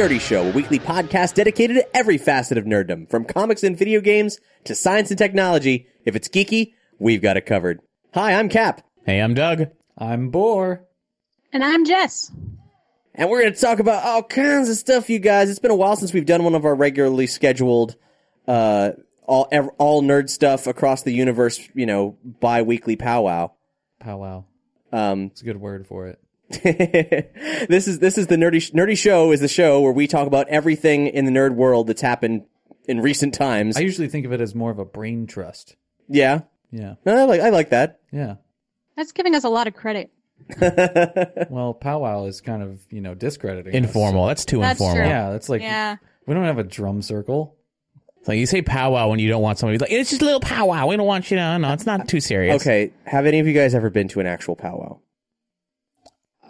Nerdy 0.00 0.18
Show, 0.18 0.48
a 0.48 0.52
weekly 0.52 0.78
podcast 0.78 1.34
dedicated 1.34 1.76
to 1.76 1.94
every 1.94 2.16
facet 2.16 2.56
of 2.56 2.64
nerddom, 2.64 3.06
from 3.10 3.26
comics 3.26 3.62
and 3.62 3.76
video 3.76 4.00
games 4.00 4.40
to 4.64 4.74
science 4.74 5.10
and 5.10 5.18
technology. 5.18 5.88
If 6.06 6.16
it's 6.16 6.26
geeky, 6.26 6.72
we've 6.98 7.20
got 7.20 7.36
it 7.36 7.44
covered. 7.44 7.80
Hi, 8.14 8.32
I'm 8.32 8.48
Cap, 8.48 8.80
Hey, 9.04 9.20
I'm 9.20 9.34
Doug. 9.34 9.66
I'm 9.98 10.30
Boar. 10.30 10.84
And 11.52 11.62
I'm 11.62 11.84
Jess. 11.84 12.32
and 13.14 13.28
we're 13.28 13.42
going 13.42 13.52
to 13.52 13.60
talk 13.60 13.78
about 13.78 14.02
all 14.02 14.22
kinds 14.22 14.70
of 14.70 14.76
stuff, 14.78 15.10
you 15.10 15.18
guys. 15.18 15.50
It's 15.50 15.58
been 15.58 15.70
a 15.70 15.76
while 15.76 15.96
since 15.96 16.14
we've 16.14 16.24
done 16.24 16.44
one 16.44 16.54
of 16.54 16.64
our 16.64 16.74
regularly 16.74 17.26
scheduled, 17.26 17.94
uh, 18.48 18.92
all 19.26 19.48
ev- 19.52 19.68
all 19.76 20.02
nerd 20.02 20.30
stuff 20.30 20.66
across 20.66 21.02
the 21.02 21.12
universe, 21.12 21.60
you 21.74 21.84
know, 21.84 22.16
bi-weekly 22.24 22.96
powwow. 22.96 23.50
Powwow. 23.98 24.44
Um, 24.92 25.24
It's 25.24 25.42
a 25.42 25.44
good 25.44 25.60
word 25.60 25.86
for 25.86 26.06
it. 26.06 26.18
this 26.62 27.86
is 27.86 28.00
this 28.00 28.18
is 28.18 28.26
the 28.26 28.36
nerdy 28.36 28.72
nerdy 28.72 28.98
show 28.98 29.30
is 29.32 29.40
the 29.40 29.48
show 29.48 29.80
where 29.80 29.92
we 29.92 30.06
talk 30.06 30.26
about 30.26 30.48
everything 30.48 31.06
in 31.06 31.24
the 31.24 31.30
nerd 31.30 31.54
world 31.54 31.86
that's 31.86 32.00
happened 32.02 32.44
in 32.86 33.00
recent 33.00 33.34
times. 33.34 33.76
I 33.76 33.80
usually 33.80 34.08
think 34.08 34.26
of 34.26 34.32
it 34.32 34.40
as 34.40 34.54
more 34.54 34.70
of 34.70 34.78
a 34.80 34.84
brain 34.84 35.26
trust. 35.26 35.76
yeah, 36.08 36.40
Yeah. 36.72 36.94
No, 37.06 37.16
I 37.16 37.24
like 37.24 37.40
I 37.40 37.50
like 37.50 37.70
that. 37.70 38.00
Yeah. 38.12 38.36
That's 38.96 39.12
giving 39.12 39.34
us 39.34 39.44
a 39.44 39.48
lot 39.48 39.66
of 39.68 39.74
credit. 39.74 40.10
Well, 41.50 41.74
powwow 41.74 42.24
is 42.26 42.40
kind 42.40 42.62
of, 42.62 42.80
you 42.90 43.00
know, 43.00 43.14
discrediting. 43.14 43.72
us. 43.72 43.76
Informal. 43.76 44.26
That's 44.26 44.44
too 44.44 44.60
That's 44.60 44.80
informal. 44.80 44.96
true. 45.02 45.06
Yeah, 45.08 45.30
that's 45.30 45.48
like 45.48 45.62
Yeah. 45.62 45.96
we 46.26 46.34
don't 46.34 46.44
have 46.44 46.58
a 46.58 46.64
drum 46.64 47.02
circle. 47.02 47.56
It's 48.18 48.28
like 48.28 48.38
you 48.38 48.46
say 48.46 48.60
powwow 48.62 49.08
when 49.08 49.18
you 49.18 49.28
don't 49.28 49.42
want 49.42 49.58
somebody 49.58 49.78
to 49.78 49.84
be 49.84 49.90
like, 49.90 50.00
it's 50.00 50.10
just 50.10 50.22
a 50.22 50.24
little 50.24 50.40
powwow. 50.40 50.86
We 50.86 50.96
don't 50.96 51.06
want 51.06 51.30
you 51.30 51.36
to, 51.38 51.58
no, 51.58 51.72
it's 51.72 51.86
not 51.86 52.08
too 52.08 52.20
serious. 52.20 52.60
Okay, 52.62 52.92
have 53.04 53.24
any 53.26 53.38
of 53.38 53.46
you 53.46 53.54
guys 53.54 53.74
ever 53.74 53.88
been 53.90 54.08
to 54.08 54.20
an 54.20 54.26
actual 54.26 54.56
powwow? 54.56 55.00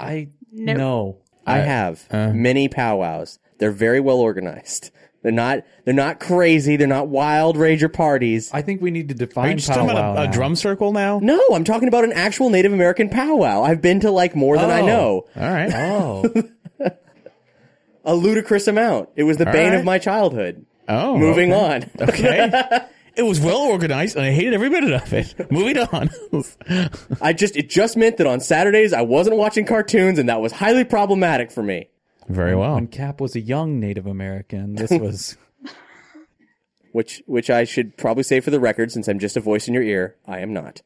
I 0.01 0.29
Nope. 0.53 0.77
no. 0.77 1.17
I 1.47 1.61
Uh, 1.61 1.65
have 1.65 2.07
uh. 2.11 2.31
many 2.33 2.69
powwows. 2.69 3.39
They're 3.59 3.71
very 3.71 4.01
well 4.01 4.19
organized. 4.19 4.91
They're 5.23 5.31
not 5.33 5.65
they're 5.85 5.93
not 5.93 6.19
crazy. 6.19 6.77
They're 6.77 6.87
not 6.87 7.09
wild 7.09 7.57
rager 7.57 7.93
parties. 7.93 8.51
I 8.55 8.63
think 8.63 8.81
we 8.81 8.91
need 8.91 9.09
to 9.11 9.15
define 9.15 9.45
Are 9.45 9.49
define 9.49 9.51
you 9.51 9.57
just 9.57 9.69
talking 9.69 9.89
powwow 9.89 10.13
about 10.13 10.19
a, 10.19 10.23
a 10.23 10.25
now. 10.27 10.33
drum 10.33 10.57
circle 10.57 10.93
now? 10.93 11.19
no, 11.23 11.39
I'm 11.53 11.65
talking 11.65 11.89
about 11.89 12.05
an 12.05 12.13
actual 12.15 12.49
Native 12.49 12.73
American 12.73 13.11
powwow. 13.11 13.63
I've 13.63 13.83
been 13.83 14.01
to 14.01 14.11
like 14.11 14.35
more 14.35 14.57
than 14.57 14.71
I 14.71 14.81
Oh. 14.81 14.87
know. 14.87 15.25
All 15.37 15.51
right. 15.53 15.73
Oh, 15.75 16.25
A 18.05 18.15
ludicrous 18.15 18.67
amount. 18.67 19.11
It 19.15 19.25
was 19.25 19.37
the 19.37 19.47
All 19.47 19.53
bane 19.53 19.71
right. 19.73 19.79
of 19.79 19.85
my 19.85 19.99
childhood. 19.99 20.65
Oh. 20.89 21.19
Moving 21.19 21.53
okay. 21.53 21.87
on. 22.01 22.09
Okay. 22.09 22.81
it 23.17 23.23
was 23.23 23.41
well 23.41 23.59
organized 23.59 24.17
and 24.17 24.25
I 24.25 24.33
hated 24.33 24.55
every 24.55 24.69
minute 24.69 24.93
of 24.93 25.13
it. 25.13 25.51
Moving 25.51 25.79
on. 25.79 26.11
I 27.21 27.33
just 27.33 27.57
it 27.57 27.69
just 27.71 27.97
meant 27.97 28.17
that 28.19 28.27
on 28.27 28.41
Saturdays 28.41 28.93
I 28.93 29.03
wasn't 29.03 29.37
watching 29.37 29.65
cartoons 29.65 30.19
and 30.19 30.29
that 30.29 30.41
was 30.41 30.53
highly 30.53 30.85
problematic 30.85 31.51
for 31.51 31.63
me. 31.63 31.89
Very 32.29 32.55
well. 32.55 32.75
when 32.75 32.87
Cap 32.87 33.21
was 33.21 33.35
a 33.35 33.41
young 33.41 33.81
Native 33.81 34.07
American, 34.07 34.75
this 34.75 34.91
was 35.01 35.37
which 36.93 37.23
which 37.27 37.51
I 37.51 37.65
should 37.65 37.97
probably 37.97 38.23
say 38.23 38.41
for 38.41 38.51
the 38.51 38.61
record, 38.61 38.93
since 38.93 39.09
I'm 39.09 39.19
just 39.19 39.37
a 39.37 39.41
voice 39.41 39.69
in 39.69 39.75
your 39.75 39.83
ear, 39.83 40.17
I 40.27 40.41
am 40.41 40.53
not. 40.53 40.83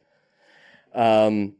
Um, 0.94 1.54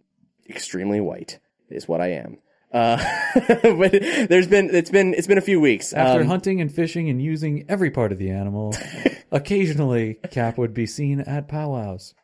extremely 0.49 1.01
white 1.01 1.39
is 1.69 1.89
what 1.89 2.01
I 2.01 2.09
am. 2.13 2.39
Uh, 2.75 2.97
but 3.62 3.93
there's 4.29 4.49
been 4.49 4.69
it's 4.75 4.91
been 4.91 5.15
it's 5.15 5.29
been 5.29 5.39
a 5.39 5.43
few 5.43 5.61
weeks. 5.61 5.93
after 5.93 6.23
Um, 6.23 6.27
hunting 6.27 6.61
and 6.61 6.71
fishing 6.75 7.09
and 7.09 7.23
using 7.23 7.65
every 7.69 7.91
part 7.91 8.11
of 8.11 8.19
the 8.19 8.31
animal. 8.31 8.75
occasionally, 9.31 10.19
Cap 10.33 10.59
would 10.59 10.75
be 10.75 10.84
seen 10.84 11.21
at 11.21 11.47
powwows. 11.47 12.15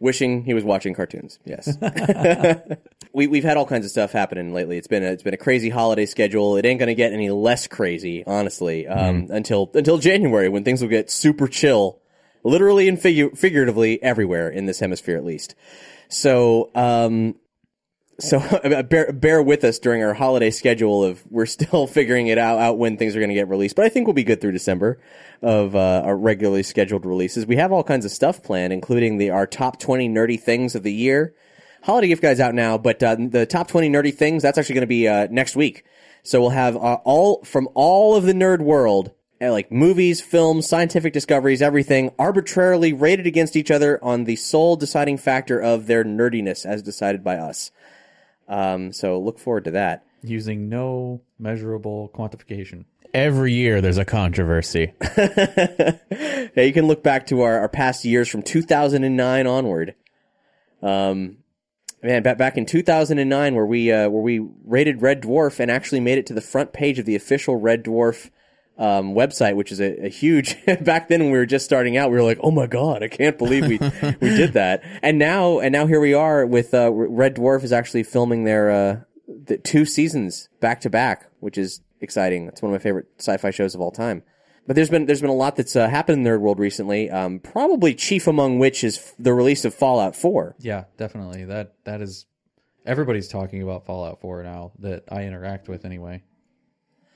wishing 0.00 0.44
he 0.44 0.54
was 0.54 0.64
watching 0.64 0.94
cartoons. 0.94 1.38
Yes, 1.44 1.76
we 3.12 3.26
we've 3.26 3.44
had 3.44 3.58
all 3.58 3.66
kinds 3.66 3.84
of 3.84 3.90
stuff 3.90 4.12
happening 4.12 4.54
lately. 4.54 4.78
It's 4.78 4.88
been 4.88 5.02
a, 5.04 5.08
it's 5.08 5.22
been 5.22 5.34
a 5.34 5.38
crazy 5.38 5.68
holiday 5.68 6.06
schedule. 6.06 6.56
It 6.56 6.64
ain't 6.64 6.80
gonna 6.80 6.94
get 6.94 7.12
any 7.12 7.28
less 7.30 7.66
crazy, 7.66 8.24
honestly, 8.26 8.86
um, 8.86 9.26
until 9.30 9.70
until 9.74 9.98
January 9.98 10.48
when 10.48 10.64
things 10.64 10.80
will 10.80 10.88
get 10.88 11.10
super 11.10 11.46
chill, 11.46 12.00
literally 12.42 12.88
and 12.88 12.96
figu- 12.98 13.36
figuratively 13.36 14.02
everywhere 14.02 14.48
in 14.48 14.64
this 14.64 14.80
hemisphere, 14.80 15.18
at 15.18 15.24
least. 15.26 15.54
So, 16.08 16.70
um, 16.74 17.34
so 18.18 18.40
bear 18.88 19.12
bear 19.12 19.42
with 19.42 19.64
us 19.64 19.78
during 19.78 20.02
our 20.02 20.14
holiday 20.14 20.50
schedule 20.50 21.04
of 21.04 21.24
we're 21.30 21.46
still 21.46 21.86
figuring 21.98 22.28
it 22.28 22.38
out 22.38 22.58
out 22.58 22.78
when 22.78 22.96
things 22.96 23.14
are 23.14 23.20
going 23.20 23.28
to 23.28 23.34
get 23.34 23.48
released. 23.48 23.76
But 23.76 23.84
I 23.84 23.88
think 23.88 24.06
we'll 24.06 24.14
be 24.14 24.24
good 24.24 24.40
through 24.40 24.52
December 24.52 24.98
of 25.42 25.76
uh, 25.76 26.02
our 26.04 26.16
regularly 26.16 26.62
scheduled 26.62 27.04
releases. 27.04 27.46
We 27.46 27.56
have 27.56 27.72
all 27.72 27.84
kinds 27.84 28.04
of 28.04 28.10
stuff 28.10 28.42
planned, 28.42 28.72
including 28.72 29.18
the 29.18 29.30
our 29.30 29.46
top 29.46 29.78
twenty 29.78 30.08
nerdy 30.08 30.40
things 30.40 30.74
of 30.74 30.82
the 30.82 30.92
year. 30.92 31.34
Holiday 31.82 32.08
gift 32.08 32.22
guide's 32.22 32.40
out 32.40 32.54
now, 32.54 32.78
but 32.78 33.02
uh, 33.02 33.16
the 33.18 33.46
top 33.46 33.68
twenty 33.68 33.88
nerdy 33.90 34.14
things 34.14 34.42
that's 34.42 34.58
actually 34.58 34.74
going 34.74 34.82
to 34.82 34.86
be 34.86 35.06
uh, 35.08 35.28
next 35.30 35.54
week. 35.56 35.84
So 36.22 36.40
we'll 36.40 36.50
have 36.50 36.76
uh, 36.76 36.98
all 37.04 37.44
from 37.44 37.68
all 37.74 38.16
of 38.16 38.24
the 38.24 38.32
nerd 38.32 38.60
world. 38.60 39.12
uh, 39.40 39.52
Like 39.52 39.70
movies, 39.70 40.20
films, 40.20 40.66
scientific 40.66 41.12
discoveries, 41.12 41.62
everything 41.62 42.10
arbitrarily 42.18 42.92
rated 42.92 43.26
against 43.26 43.54
each 43.54 43.70
other 43.70 44.02
on 44.02 44.24
the 44.24 44.34
sole 44.36 44.74
deciding 44.74 45.18
factor 45.18 45.60
of 45.60 45.86
their 45.86 46.02
nerdiness 46.02 46.66
as 46.66 46.82
decided 46.82 47.22
by 47.22 47.36
us. 47.36 47.70
Um, 48.48 48.92
so 48.92 49.18
look 49.18 49.38
forward 49.38 49.64
to 49.64 49.72
that. 49.72 50.04
using 50.22 50.68
no 50.68 51.22
measurable 51.38 52.10
quantification. 52.14 52.84
Every 53.14 53.52
year 53.52 53.80
there's 53.80 53.98
a 53.98 54.04
controversy. 54.04 54.92
now 55.16 56.62
you 56.62 56.72
can 56.72 56.86
look 56.86 57.02
back 57.02 57.26
to 57.28 57.42
our, 57.42 57.60
our 57.60 57.68
past 57.68 58.04
years 58.04 58.28
from 58.28 58.42
2009 58.42 59.46
onward. 59.46 59.94
Um, 60.82 61.38
man, 62.02 62.22
back 62.22 62.38
back 62.38 62.56
in 62.58 62.66
2009, 62.66 63.54
where 63.54 63.66
we 63.66 63.90
uh, 63.90 64.08
where 64.08 64.22
we 64.22 64.46
rated 64.64 65.02
Red 65.02 65.22
Dwarf 65.22 65.60
and 65.60 65.70
actually 65.70 66.00
made 66.00 66.18
it 66.18 66.26
to 66.26 66.34
the 66.34 66.40
front 66.40 66.72
page 66.72 66.98
of 66.98 67.06
the 67.06 67.16
official 67.16 67.56
Red 67.56 67.84
Dwarf 67.84 68.30
um, 68.78 69.14
website, 69.14 69.56
which 69.56 69.72
is 69.72 69.80
a, 69.80 70.06
a 70.06 70.08
huge. 70.08 70.56
back 70.82 71.08
then, 71.08 71.20
when 71.22 71.32
we 71.32 71.38
were 71.38 71.46
just 71.46 71.64
starting 71.64 71.96
out, 71.96 72.10
we 72.10 72.16
were 72.16 72.22
like, 72.22 72.38
"Oh 72.42 72.50
my 72.50 72.66
god, 72.66 73.02
I 73.02 73.08
can't 73.08 73.38
believe 73.38 73.66
we 73.66 73.78
we 74.20 74.28
did 74.36 74.52
that." 74.54 74.82
And 75.02 75.18
now, 75.18 75.58
and 75.58 75.72
now 75.72 75.86
here 75.86 76.00
we 76.00 76.14
are 76.14 76.44
with 76.46 76.74
uh, 76.74 76.92
Red 76.92 77.36
Dwarf 77.36 77.64
is 77.64 77.72
actually 77.72 78.02
filming 78.02 78.44
their 78.44 78.70
uh, 78.70 79.00
the 79.26 79.58
two 79.58 79.84
seasons 79.84 80.48
back 80.60 80.80
to 80.82 80.90
back, 80.90 81.30
which 81.40 81.58
is 81.58 81.80
exciting. 82.00 82.48
It's 82.48 82.62
one 82.62 82.72
of 82.72 82.78
my 82.78 82.82
favorite 82.82 83.06
sci-fi 83.18 83.50
shows 83.50 83.74
of 83.74 83.80
all 83.80 83.90
time. 83.90 84.22
But 84.66 84.74
there's 84.74 84.90
been 84.90 85.06
there's 85.06 85.20
been 85.20 85.30
a 85.30 85.34
lot 85.34 85.56
that's 85.56 85.76
uh, 85.76 85.88
happened 85.88 86.26
in 86.26 86.32
Nerd 86.32 86.40
World 86.40 86.58
recently. 86.58 87.08
Um, 87.10 87.38
probably 87.38 87.94
chief 87.94 88.26
among 88.26 88.58
which 88.58 88.82
is 88.82 88.98
f- 88.98 89.14
the 89.18 89.32
release 89.32 89.64
of 89.64 89.74
Fallout 89.74 90.16
4. 90.16 90.56
Yeah, 90.58 90.84
definitely. 90.96 91.44
That 91.44 91.74
that 91.84 92.02
is 92.02 92.26
everybody's 92.84 93.28
talking 93.28 93.62
about 93.62 93.86
Fallout 93.86 94.20
4 94.20 94.42
now 94.42 94.72
that 94.80 95.04
I 95.10 95.22
interact 95.22 95.68
with 95.68 95.84
anyway. 95.84 96.24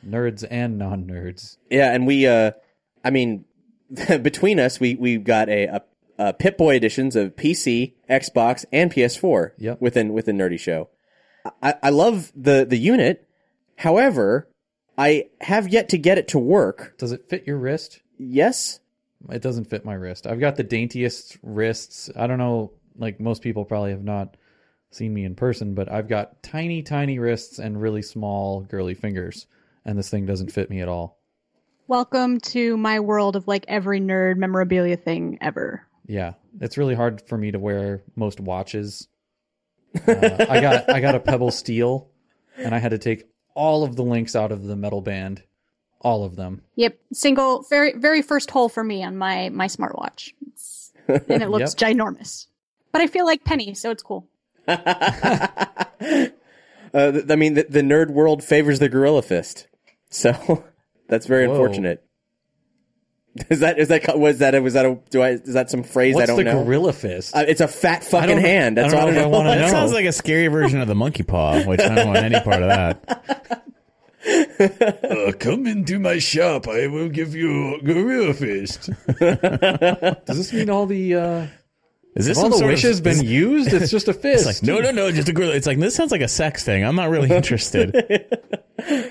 Nerds 0.06 0.44
and 0.50 0.78
non-nerds. 0.78 1.56
Yeah, 1.70 1.92
and 1.92 2.06
we, 2.06 2.26
uh, 2.26 2.52
I 3.04 3.10
mean, 3.10 3.44
between 4.22 4.58
us, 4.60 4.80
we 4.80 4.94
we 4.94 5.16
got 5.18 5.48
a, 5.48 5.64
a, 5.66 5.82
a 6.18 6.32
Pip 6.32 6.56
Boy 6.58 6.76
editions 6.76 7.16
of 7.16 7.36
PC, 7.36 7.94
Xbox, 8.08 8.64
and 8.72 8.92
PS4 8.92 9.52
Yep. 9.58 9.80
within 9.80 10.12
within 10.12 10.36
Nerdy 10.38 10.58
Show. 10.58 10.88
I, 11.62 11.74
I 11.82 11.90
love 11.90 12.32
the 12.34 12.64
the 12.68 12.76
unit. 12.78 13.26
However, 13.76 14.48
I 14.98 15.28
have 15.40 15.68
yet 15.68 15.88
to 15.90 15.98
get 15.98 16.18
it 16.18 16.28
to 16.28 16.38
work. 16.38 16.94
Does 16.98 17.12
it 17.12 17.28
fit 17.28 17.46
your 17.46 17.56
wrist? 17.56 18.00
Yes, 18.18 18.80
It 19.30 19.40
doesn't 19.40 19.64
fit 19.70 19.84
my 19.84 19.94
wrist. 19.94 20.26
I've 20.26 20.40
got 20.40 20.56
the 20.56 20.64
daintiest 20.64 21.38
wrists. 21.42 22.10
I 22.14 22.26
don't 22.26 22.36
know, 22.38 22.72
like 22.98 23.18
most 23.18 23.40
people 23.40 23.64
probably 23.64 23.92
have 23.92 24.04
not 24.04 24.36
seen 24.90 25.14
me 25.14 25.24
in 25.24 25.34
person, 25.36 25.72
but 25.74 25.90
I've 25.90 26.08
got 26.08 26.42
tiny, 26.42 26.82
tiny 26.82 27.18
wrists 27.18 27.58
and 27.58 27.80
really 27.80 28.02
small, 28.02 28.60
girly 28.60 28.92
fingers, 28.92 29.46
and 29.90 29.98
this 29.98 30.08
thing 30.08 30.24
doesn't 30.24 30.52
fit 30.52 30.70
me 30.70 30.80
at 30.80 30.88
all. 30.88 31.18
Welcome 31.88 32.38
to 32.40 32.76
my 32.76 33.00
world 33.00 33.34
of 33.34 33.48
like 33.48 33.64
every 33.66 34.00
nerd 34.00 34.36
memorabilia 34.36 34.96
thing 34.96 35.36
ever. 35.40 35.84
Yeah, 36.06 36.34
it's 36.60 36.78
really 36.78 36.94
hard 36.94 37.20
for 37.22 37.36
me 37.36 37.50
to 37.50 37.58
wear 37.58 38.02
most 38.16 38.40
watches. 38.40 39.08
Uh, 40.06 40.46
I 40.48 40.60
got 40.60 40.88
I 40.88 41.00
got 41.00 41.16
a 41.16 41.18
Pebble 41.20 41.50
Steel, 41.50 42.08
and 42.56 42.72
I 42.72 42.78
had 42.78 42.92
to 42.92 42.98
take 42.98 43.24
all 43.56 43.82
of 43.82 43.96
the 43.96 44.04
links 44.04 44.36
out 44.36 44.52
of 44.52 44.62
the 44.62 44.76
metal 44.76 45.00
band, 45.00 45.42
all 46.00 46.22
of 46.22 46.36
them. 46.36 46.62
Yep, 46.76 46.96
single, 47.12 47.66
very, 47.68 47.94
very 47.98 48.22
first 48.22 48.52
hole 48.52 48.68
for 48.68 48.84
me 48.84 49.02
on 49.02 49.16
my 49.16 49.48
my 49.48 49.66
smartwatch, 49.66 50.32
it's, 50.46 50.92
and 51.08 51.42
it 51.42 51.48
looks 51.50 51.74
ginormous. 51.74 52.46
But 52.92 53.02
I 53.02 53.08
feel 53.08 53.26
like 53.26 53.42
Penny, 53.42 53.74
so 53.74 53.90
it's 53.90 54.04
cool. 54.04 54.28
Uh, 56.92 57.12
th- 57.12 57.24
I 57.30 57.36
mean, 57.36 57.54
the, 57.54 57.66
the 57.68 57.82
nerd 57.82 58.10
world 58.10 58.42
favors 58.42 58.78
the 58.78 58.88
gorilla 58.88 59.22
fist, 59.22 59.66
so 60.10 60.64
that's 61.08 61.26
very 61.26 61.46
Whoa. 61.46 61.54
unfortunate. 61.54 62.04
Is 63.48 63.60
that 63.60 63.78
is 63.78 63.88
that 63.88 64.18
was 64.18 64.38
that 64.38 64.60
was 64.60 64.74
that 64.74 64.84
a 64.84 64.98
do 65.10 65.22
I 65.22 65.30
is 65.30 65.54
that 65.54 65.70
some 65.70 65.84
phrase 65.84 66.16
What's 66.16 66.24
I 66.24 66.26
don't 66.34 66.44
the 66.44 66.52
know? 66.52 66.64
gorilla 66.64 66.92
fist? 66.92 67.34
Uh, 67.36 67.44
it's 67.46 67.60
a 67.60 67.68
fat 67.68 68.02
fucking 68.02 68.38
hand. 68.38 68.76
That's 68.76 68.92
I 68.92 68.98
all 68.98 69.06
don't 69.06 69.14
know 69.14 69.20
if 69.20 69.26
I 69.26 69.28
wanna 69.28 69.50
That 69.50 69.60
know. 69.60 69.68
sounds 69.68 69.92
like 69.92 70.04
a 70.04 70.12
scary 70.12 70.48
version 70.48 70.80
of 70.80 70.88
the 70.88 70.96
monkey 70.96 71.22
paw, 71.22 71.62
which 71.62 71.80
I 71.80 71.94
don't 71.94 72.08
want 72.08 72.18
any 72.24 72.40
part 72.40 72.62
of 72.62 72.68
that. 72.68 73.56
Uh, 74.22 75.32
come 75.38 75.66
into 75.66 75.98
my 75.98 76.18
shop. 76.18 76.68
I 76.68 76.86
will 76.88 77.08
give 77.08 77.34
you 77.34 77.76
a 77.76 77.82
gorilla 77.82 78.34
fist. 78.34 78.90
Does 79.18 80.36
this 80.36 80.52
mean 80.52 80.68
all 80.68 80.84
the 80.84 81.14
uh, 81.14 81.46
Is 82.16 82.26
this 82.26 82.36
all 82.38 82.50
some 82.50 82.60
the 82.60 82.66
wishes 82.66 82.98
of, 82.98 83.04
been 83.04 83.24
used? 83.24 83.72
It's 83.72 83.90
just 83.90 84.08
a 84.08 84.12
fist. 84.14 84.46
Like 84.46 84.62
no, 84.62 84.80
no, 84.80 84.90
no, 84.90 85.10
just 85.12 85.28
a 85.28 85.32
gorilla. 85.32 85.54
It's 85.54 85.66
like 85.66 85.78
this 85.78 85.94
sounds 85.94 86.10
like 86.10 86.20
a 86.22 86.28
sex 86.28 86.64
thing. 86.64 86.84
I'm 86.84 86.96
not 86.96 87.08
really 87.10 87.30
interested. 87.36 87.94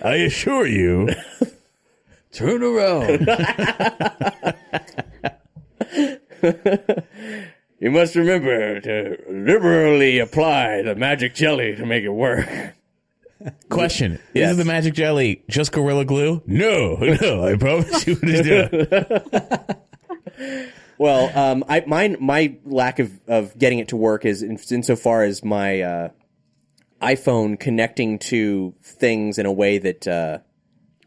I 0.04 0.16
assure 0.16 0.68
you. 0.68 1.10
Turn 2.32 2.62
around. 2.62 3.28
You 7.80 7.92
must 7.92 8.16
remember 8.16 8.82
to 8.82 9.18
liberally 9.30 10.20
apply 10.20 10.82
the 10.82 10.96
magic 10.96 11.34
jelly 11.34 11.76
to 11.78 11.86
make 11.86 12.04
it 12.04 12.10
work. 12.10 12.48
Question: 13.70 14.20
Yes. 14.34 14.52
Is 14.52 14.58
the 14.58 14.66
magic 14.66 14.94
jelly 14.94 15.44
just 15.48 15.72
gorilla 15.72 16.04
glue? 16.04 16.44
No, 16.46 16.96
no. 16.96 17.46
I 17.46 17.56
promise 17.56 18.06
you 18.06 18.20
it 18.22 18.30
is 18.30 18.72
not. 20.38 20.70
Well, 21.00 21.36
um, 21.36 21.64
I 21.68 21.84
mine 21.88 22.18
my 22.20 22.58
lack 22.66 23.00
of, 23.00 23.12
of 23.28 23.58
getting 23.58 23.80
it 23.80 23.88
to 23.88 23.96
work 23.98 24.26
is 24.26 24.44
in, 24.44 24.60
insofar 24.70 25.24
as 25.24 25.44
my 25.44 25.82
uh, 25.82 26.10
iPhone 27.02 27.60
connecting 27.60 28.20
to 28.20 28.76
things 28.84 29.40
in 29.40 29.46
a 29.46 29.52
way 29.52 29.78
that 29.78 30.06
uh, 30.06 30.40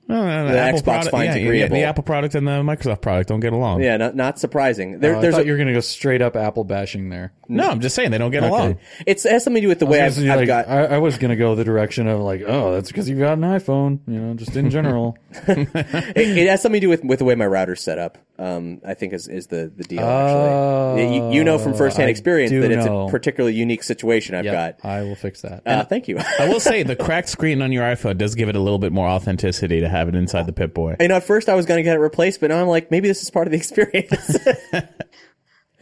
No, 0.08 0.26
no, 0.26 0.46
no, 0.46 0.52
The 0.52 0.58
Apple 0.58 0.80
Xbox 0.80 0.84
product, 0.84 1.10
finds 1.10 1.36
yeah, 1.36 1.42
yeah, 1.42 1.46
agreeable. 1.46 1.76
The 1.76 1.82
Apple 1.84 2.04
product 2.04 2.34
and 2.34 2.46
the 2.46 2.52
Microsoft 2.62 3.02
product 3.02 3.28
don't 3.28 3.40
get 3.40 3.52
along. 3.52 3.82
yeah, 3.82 3.98
not, 3.98 4.16
not 4.16 4.38
surprising. 4.38 5.00
There, 5.00 5.14
Oh, 5.14 5.18
I 5.18 5.20
there's 5.20 5.34
thought 5.34 5.42
a, 5.42 5.46
you're 5.46 5.58
going 5.58 5.68
to 5.68 5.74
go 5.74 5.80
straight 5.80 6.22
up 6.22 6.36
Apple 6.36 6.64
bashing 6.64 7.10
there. 7.10 7.34
No, 7.48 7.68
I'm 7.68 7.80
just 7.80 7.94
saying 7.94 8.10
they 8.12 8.18
don't 8.18 8.30
get 8.30 8.42
along. 8.44 8.78
it's, 9.06 9.26
it 9.26 9.32
has 9.32 9.44
something 9.44 9.60
to 9.60 9.66
do 9.66 9.68
with 9.68 9.78
the 9.78 9.84
way 9.86 10.00
I've, 10.00 10.18
I've 10.18 10.24
like, 10.38 10.46
got. 10.46 10.68
I, 10.68 10.84
I 10.86 10.98
was 10.98 11.18
going 11.18 11.30
to 11.32 11.36
go 11.36 11.54
the 11.54 11.64
direction 11.64 12.08
of 12.08 12.20
like, 12.20 12.42
oh, 12.46 12.72
that's 12.72 12.88
because 12.88 13.10
you've 13.10 13.18
got 13.18 13.34
an 13.34 13.42
iPhone, 13.44 14.00
you 14.06 14.18
know, 14.18 14.32
just 14.32 14.56
in 14.56 14.70
general. 14.70 15.18
it, 15.46 16.16
it 16.16 16.48
has 16.48 16.62
something 16.62 16.80
to 16.80 16.86
do 16.86 16.88
with, 16.88 17.04
with 17.04 17.18
the 17.18 17.26
way 17.26 17.34
my 17.34 17.46
router's 17.46 17.82
set 17.82 17.98
up. 17.98 18.16
Um, 18.42 18.80
I 18.84 18.94
think 18.94 19.12
is, 19.12 19.28
is 19.28 19.46
the, 19.46 19.72
the 19.72 19.84
deal. 19.84 20.02
Actually, 20.02 21.14
you, 21.14 21.30
you 21.30 21.44
know 21.44 21.58
from 21.58 21.74
firsthand 21.74 22.08
I 22.08 22.10
experience 22.10 22.50
do 22.50 22.62
that 22.62 22.72
it's 22.72 22.86
know. 22.86 23.06
a 23.06 23.10
particularly 23.10 23.54
unique 23.54 23.84
situation 23.84 24.34
I've 24.34 24.44
yeah, 24.44 24.72
got. 24.72 24.84
I 24.84 25.02
will 25.02 25.14
fix 25.14 25.42
that. 25.42 25.62
Uh, 25.64 25.84
thank 25.84 26.08
you. 26.08 26.18
I 26.40 26.48
will 26.48 26.58
say 26.58 26.82
the 26.82 26.96
cracked 27.04 27.28
screen 27.28 27.62
on 27.62 27.70
your 27.70 27.84
iPhone 27.84 28.18
does 28.18 28.34
give 28.34 28.48
it 28.48 28.56
a 28.56 28.58
little 28.58 28.80
bit 28.80 28.90
more 28.90 29.06
authenticity 29.06 29.82
to 29.82 29.88
have 29.88 30.08
it 30.08 30.16
inside 30.16 30.46
the 30.46 30.52
Pip 30.52 30.74
Boy. 30.74 30.96
you 30.98 31.06
know, 31.06 31.14
at 31.14 31.24
first 31.24 31.48
I 31.48 31.54
was 31.54 31.66
going 31.66 31.78
to 31.78 31.84
get 31.84 31.94
it 31.94 32.00
replaced, 32.00 32.40
but 32.40 32.50
now 32.50 32.60
I'm 32.60 32.66
like, 32.66 32.90
maybe 32.90 33.06
this 33.06 33.22
is 33.22 33.30
part 33.30 33.46
of 33.46 33.52
the 33.52 33.58
experience. 33.58 34.36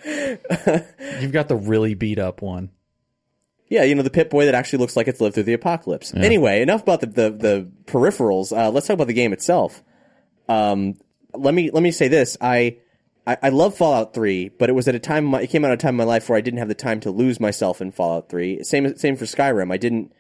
You've 1.23 1.33
got 1.33 1.49
the 1.49 1.57
really 1.57 1.95
beat 1.95 2.19
up 2.19 2.43
one. 2.43 2.73
Yeah, 3.69 3.85
you 3.85 3.95
know 3.95 4.03
the 4.03 4.11
Pip 4.11 4.29
Boy 4.29 4.45
that 4.45 4.55
actually 4.55 4.81
looks 4.81 4.97
like 4.97 5.09
it's 5.09 5.23
lived 5.23 5.35
through 5.35 5.45
the 5.45 5.55
apocalypse. 5.55 6.12
Anyway, 6.12 6.61
enough 6.61 6.83
about 6.83 7.01
the 7.01 7.07
the, 7.07 7.31
the 7.31 7.71
peripherals. 7.87 8.55
Uh, 8.55 8.69
let's 8.69 8.87
talk 8.87 8.95
about 8.95 9.07
the 9.07 9.15
game 9.15 9.33
itself. 9.33 9.83
Um, 10.47 10.97
let 11.35 11.55
me 11.55 11.71
let 11.71 11.82
me 11.82 11.91
say 11.91 12.09
this: 12.09 12.37
I, 12.41 12.79
I 13.27 13.37
I 13.43 13.49
love 13.50 13.77
Fallout 13.77 14.15
Three, 14.15 14.49
but 14.49 14.69
it 14.69 14.75
was 14.75 14.88
at 14.88 14.94
a 14.94 14.99
time 14.99 15.25
in 15.25 15.31
my, 15.31 15.41
it 15.43 15.50
came 15.50 15.65
out 15.65 15.71
at 15.71 15.75
a 15.75 15.82
time 15.82 15.94
in 15.94 15.99
my 15.99 16.05
life 16.05 16.29
where 16.29 16.38
I 16.38 16.41
didn't 16.41 16.59
have 16.59 16.69
the 16.69 16.75
time 16.75 17.00
to 17.00 17.11
lose 17.11 17.41
myself 17.41 17.81
in 17.81 17.93
Fallout 17.93 18.29
Three. 18.29 18.62
Same 18.62 18.97
same 18.97 19.17
for 19.17 19.25
Skyrim. 19.25 19.73
I 19.73 19.77
didn't 19.77 20.12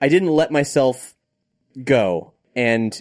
I 0.00 0.08
didn't 0.08 0.28
let 0.28 0.50
myself 0.50 1.14
go, 1.82 2.32
and 2.54 3.00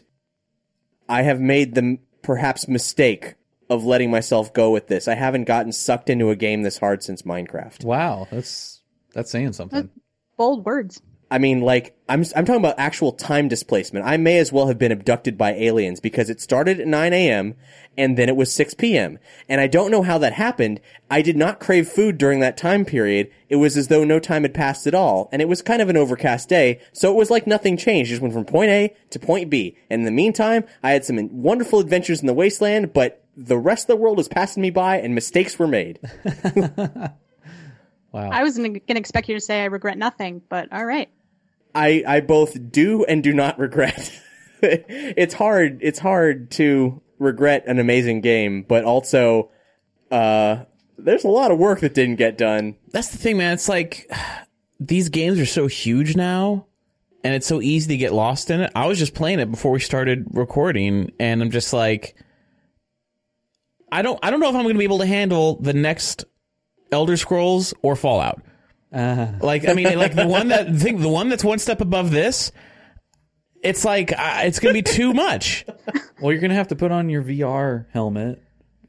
I 1.07 1.24
have 1.24 1.40
made 1.40 1.75
the 1.75 2.00
perhaps 2.22 2.68
mistake 2.68 3.36
of 3.69 3.84
letting 3.84 4.12
myself 4.12 4.54
go 4.54 4.72
with 4.72 4.88
this. 4.88 5.08
I 5.08 5.16
haven't 5.16 5.46
gotten 5.46 5.72
sucked 5.72 6.10
into 6.10 6.30
a 6.30 6.36
game 6.36 6.63
this 6.63 6.78
hard 6.78 7.04
since 7.04 7.24
Minecraft. 7.24 7.84
Wow, 7.84 8.28
that's 8.31 8.81
that's 9.13 9.31
saying 9.31 9.54
something. 9.54 9.90
Bold 10.38 10.66
words. 10.66 11.01
I 11.31 11.39
mean, 11.39 11.62
like, 11.62 11.98
I'm 12.07 12.24
I'm 12.36 12.45
talking 12.45 12.62
about 12.62 12.75
actual 12.77 13.12
time 13.12 13.48
displacement. 13.48 14.06
I 14.06 14.18
may 14.18 14.38
as 14.38 14.54
well 14.54 14.68
have 14.68 14.77
been 14.77 14.92
abducted 14.92 15.38
by 15.38 15.54
aliens 15.54 16.00
because 16.00 16.30
it 16.30 16.39
started 16.39 16.80
at 16.80 16.88
9 16.88 17.13
a.m. 17.13 17.56
and 17.98 18.16
then 18.16 18.30
it 18.30 18.36
was 18.36 18.54
6 18.54 18.75
p.m. 18.75 19.18
And 19.50 19.60
I 19.60 19.66
don't 19.66 19.89
know 19.89 20.04
how 20.04 20.19
that 20.19 20.33
happened. 20.33 20.81
I 21.10 21.24
did 21.24 21.36
not 21.36 21.60
crave 21.60 21.88
food 21.88 22.19
during 22.19 22.42
that 22.42 22.57
time 22.57 22.86
period. 22.86 23.31
It 23.50 23.56
was 23.56 23.75
as 23.75 23.88
though 23.88 24.04
no 24.04 24.19
time 24.19 24.44
had 24.44 24.54
passed 24.54 24.86
at 24.86 24.94
all. 24.94 25.27
And 25.31 25.42
it 25.42 25.48
was 25.48 25.63
kind 25.63 25.81
of 25.81 25.89
an 25.89 25.98
overcast 25.98 26.48
day, 26.48 26.80
so 26.94 27.12
it 27.12 27.18
was 27.18 27.31
like 27.31 27.48
nothing 27.48 27.75
changed. 27.75 28.12
It 28.12 28.13
Just 28.13 28.22
went 28.22 28.33
from 28.33 28.45
point 28.45 28.69
A 28.69 28.95
to 29.10 29.19
point 29.19 29.50
B. 29.50 29.77
And 29.89 30.01
in 30.01 30.06
the 30.06 30.12
meantime, 30.12 30.63
I 30.83 30.92
had 30.92 31.06
some 31.06 31.18
wonderful 31.42 31.80
adventures 31.80 32.22
in 32.22 32.27
the 32.27 32.33
wasteland, 32.33 32.94
but 32.94 33.24
the 33.36 33.57
rest 33.57 33.86
of 33.86 33.98
the 33.98 34.01
world 34.01 34.18
was 34.18 34.27
passing 34.27 34.62
me 34.62 34.69
by 34.69 34.98
and 34.98 35.16
mistakes 35.16 35.57
were 35.57 35.68
made. 35.68 36.00
Wow. 38.15 38.29
I 38.31 38.44
was 38.44 38.56
going 38.56 38.79
to 38.79 38.97
expect 38.97 39.27
you 39.27 39.35
to 39.35 39.41
say 39.41 39.62
I 39.62 39.65
regret 39.65 39.97
nothing, 39.97 40.41
but 40.47 40.71
all 40.71 40.85
right. 40.85 41.09
I 41.75 42.01
I 42.07 42.21
both 42.21 42.71
do 42.71 43.03
and 43.03 43.21
do 43.21 43.33
not 43.33 43.59
regret. 43.59 44.09
it's 44.62 45.33
hard. 45.33 45.79
It's 45.81 46.00
hard 46.00 46.50
to 46.51 47.01
regret 47.19 47.65
an 47.67 47.77
amazing 47.77 48.21
game, 48.21 48.63
but 48.63 48.85
also 48.85 49.51
uh, 50.12 50.63
there's 50.97 51.25
a 51.25 51.29
lot 51.29 51.51
of 51.51 51.57
work 51.57 51.81
that 51.81 51.94
didn't 51.94 52.15
get 52.15 52.38
done. 52.38 52.77
That's 52.91 53.09
the 53.09 53.17
thing, 53.17 53.35
man. 53.35 53.51
It's 53.51 53.67
like 53.67 54.10
these 54.79 55.10
games 55.10 55.38
are 55.38 55.45
so 55.45 55.67
huge 55.67 56.15
now, 56.15 56.67
and 57.22 57.36
it's 57.36 57.48
so 57.48 57.60
easy 57.60 57.89
to 57.89 57.98
get 57.98 58.13
lost 58.13 58.50
in 58.50 58.62
it. 58.62 58.72
I 58.74 58.88
was 58.88 58.98
just 58.98 59.13
playing 59.13 59.41
it 59.41 59.51
before 59.51 59.74
we 59.74 59.81
started 59.81 60.25
recording, 60.31 61.12
and 61.19 61.41
I'm 61.41 61.51
just 61.51 61.74
like, 61.74 62.15
I 63.91 64.01
don't, 64.03 64.17
I 64.24 64.31
don't 64.31 64.39
know 64.39 64.48
if 64.48 64.55
I'm 64.55 64.63
going 64.63 64.75
to 64.75 64.79
be 64.79 64.86
able 64.86 65.00
to 65.00 65.05
handle 65.05 65.57
the 65.57 65.74
next 65.74 66.24
Elder 66.96 67.18
Scrolls 67.18 67.74
or 67.82 67.96
Fallout. 67.96 68.42
Like, 69.42 69.68
I 69.68 69.74
mean, 69.74 69.98
like 69.98 70.16
the 70.16 70.25
one 70.28 70.48
that 70.48 70.74
think 70.75 71.02
the 71.02 71.10
one 71.10 71.28
that's 71.30 71.44
one 71.44 71.60
step 71.60 71.82
above 71.82 72.10
this. 72.12 72.52
It's 73.62 73.84
like 73.84 74.12
uh, 74.12 74.42
it's 74.44 74.60
going 74.60 74.75
to 74.75 74.82
be 74.84 74.84
too 74.98 75.14
much. 75.14 75.66
well, 76.22 76.32
you're 76.32 76.40
gonna 76.42 76.54
have 76.54 76.68
to 76.70 76.75
put 76.75 76.92
on 76.92 77.10
your 77.10 77.24
VR 77.24 77.88
helmet, 77.92 78.40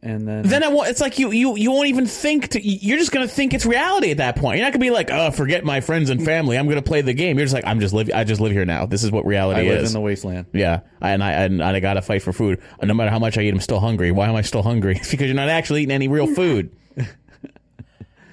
and 0.02 0.28
then 0.28 0.42
then 0.46 0.62
I 0.62 0.68
won't, 0.68 0.88
it's 0.88 1.00
like 1.00 1.18
you 1.18 1.30
you 1.32 1.56
you 1.56 1.70
won't 1.72 1.88
even 1.88 2.04
think 2.04 2.48
to, 2.48 2.60
you're 2.62 2.98
just 2.98 3.10
gonna 3.10 3.26
think 3.26 3.54
it's 3.54 3.64
reality 3.64 4.10
at 4.10 4.18
that 4.18 4.36
point. 4.36 4.58
You're 4.58 4.66
not 4.66 4.74
gonna 4.74 4.84
be 4.84 4.90
like, 4.90 5.10
oh, 5.10 5.30
forget 5.30 5.64
my 5.64 5.80
friends 5.80 6.10
and 6.10 6.22
family. 6.22 6.58
I'm 6.58 6.68
gonna 6.68 6.82
play 6.82 7.00
the 7.00 7.14
game. 7.14 7.38
You're 7.38 7.46
just 7.46 7.54
like, 7.54 7.66
I'm 7.66 7.80
just 7.80 7.94
live. 7.94 8.10
I 8.14 8.24
just 8.24 8.38
live 8.38 8.52
here 8.52 8.66
now. 8.66 8.84
This 8.84 9.02
is 9.02 9.10
what 9.10 9.24
I 9.24 9.28
reality 9.28 9.66
live 9.66 9.80
is. 9.80 9.88
in 9.90 9.94
the 9.94 10.00
wasteland. 10.02 10.46
yeah, 10.52 10.80
and 11.00 11.24
I 11.24 11.32
and 11.32 11.62
I 11.62 11.80
gotta 11.80 12.02
fight 12.02 12.20
for 12.22 12.34
food. 12.34 12.60
No 12.82 12.92
matter 12.92 13.10
how 13.10 13.18
much 13.18 13.38
I 13.38 13.42
eat, 13.42 13.54
I'm 13.54 13.60
still 13.60 13.80
hungry. 13.80 14.12
Why 14.12 14.28
am 14.28 14.36
I 14.36 14.42
still 14.42 14.62
hungry? 14.62 14.96
It's 15.00 15.10
because 15.10 15.26
you're 15.28 15.34
not 15.36 15.48
actually 15.48 15.82
eating 15.84 15.94
any 15.94 16.08
real 16.08 16.26
food. 16.26 16.76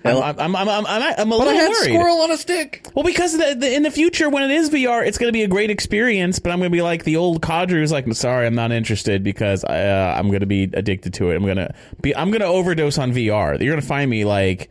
I'm, 0.06 0.40
I'm, 0.40 0.56
I'm, 0.56 0.70
I'm, 0.70 0.86
I'm, 0.88 1.32
a 1.32 1.36
little 1.36 1.54
worried. 1.54 2.24
on 2.24 2.32
a 2.32 2.38
stick. 2.38 2.88
Well, 2.94 3.06
because 3.06 3.38
the, 3.38 3.56
the, 3.58 3.74
in 3.74 3.84
the 3.84 3.92
future, 3.92 4.30
when 4.30 4.44
it 4.44 4.52
is 4.52 4.70
VR, 4.70 5.06
it's 5.06 5.18
going 5.18 5.30
to 5.30 5.34
be 5.34 5.44
a 5.44 5.48
great 5.48 5.70
experience. 5.70 6.40
But 6.40 6.52
I'm 6.52 6.60
going 6.60 6.72
to 6.72 6.76
be 6.76 6.82
like 6.82 7.04
the 7.04 7.16
old 7.16 7.42
codger 7.42 7.78
who's 7.78 7.92
like, 7.92 8.12
"Sorry, 8.14 8.46
I'm 8.46 8.56
not 8.56 8.72
interested 8.72 9.24
because 9.24 9.64
I, 9.64 9.84
uh, 9.84 10.16
I'm 10.18 10.28
going 10.28 10.42
to 10.42 10.46
be 10.46 10.64
addicted 10.64 11.14
to 11.16 11.32
it. 11.32 11.36
I'm 11.36 11.44
going 11.44 11.58
to 11.58 11.74
be, 12.02 12.16
I'm 12.16 12.32
going 12.32 12.42
to 12.42 12.48
overdose 12.48 12.98
on 12.98 13.14
VR. 13.14 13.60
You're 13.60 13.72
going 13.72 13.82
to 13.82 13.88
find 13.88 14.10
me 14.10 14.26
like 14.26 14.70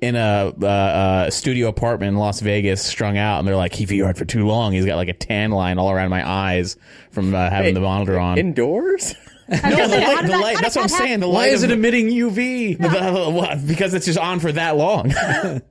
in 0.00 0.16
a 0.16 0.54
uh, 0.60 0.66
uh, 0.66 1.30
studio 1.30 1.68
apartment 1.68 2.14
in 2.14 2.18
Las 2.18 2.40
Vegas, 2.40 2.82
strung 2.84 3.18
out, 3.18 3.38
and 3.38 3.48
they're 3.48 3.56
like, 3.56 3.74
he 3.74 3.86
VR'd 3.86 4.16
for 4.16 4.24
too 4.24 4.46
long. 4.46 4.72
He's 4.72 4.86
got 4.86 4.96
like 4.96 5.08
a 5.08 5.14
tan 5.14 5.50
line 5.50 5.78
all 5.78 5.90
around 5.90 6.10
my 6.10 6.28
eyes 6.28 6.76
from 7.10 7.34
uh, 7.34 7.50
having 7.50 7.74
the 7.74 7.80
monitor 7.80 8.18
on. 8.18 8.38
Indoors? 8.38 9.14
no, 9.50 9.88
the 9.88 9.98
light, 9.98 10.22
did 10.22 10.30
the 10.30 10.38
light. 10.38 10.56
That's 10.60 10.74
did 10.74 10.80
what 10.80 10.84
I'm 10.84 10.88
that 10.88 10.98
saying. 10.98 11.20
The 11.20 11.28
Why 11.28 11.34
light 11.34 11.52
is 11.52 11.62
of- 11.62 11.70
it 11.70 11.74
emitting 11.74 12.08
UV? 12.08 12.78
the- 12.78 13.30
what? 13.30 13.66
Because 13.66 13.94
it's 13.94 14.06
just 14.06 14.18
on 14.18 14.40
for 14.40 14.52
that 14.52 14.76
long. 14.76 15.12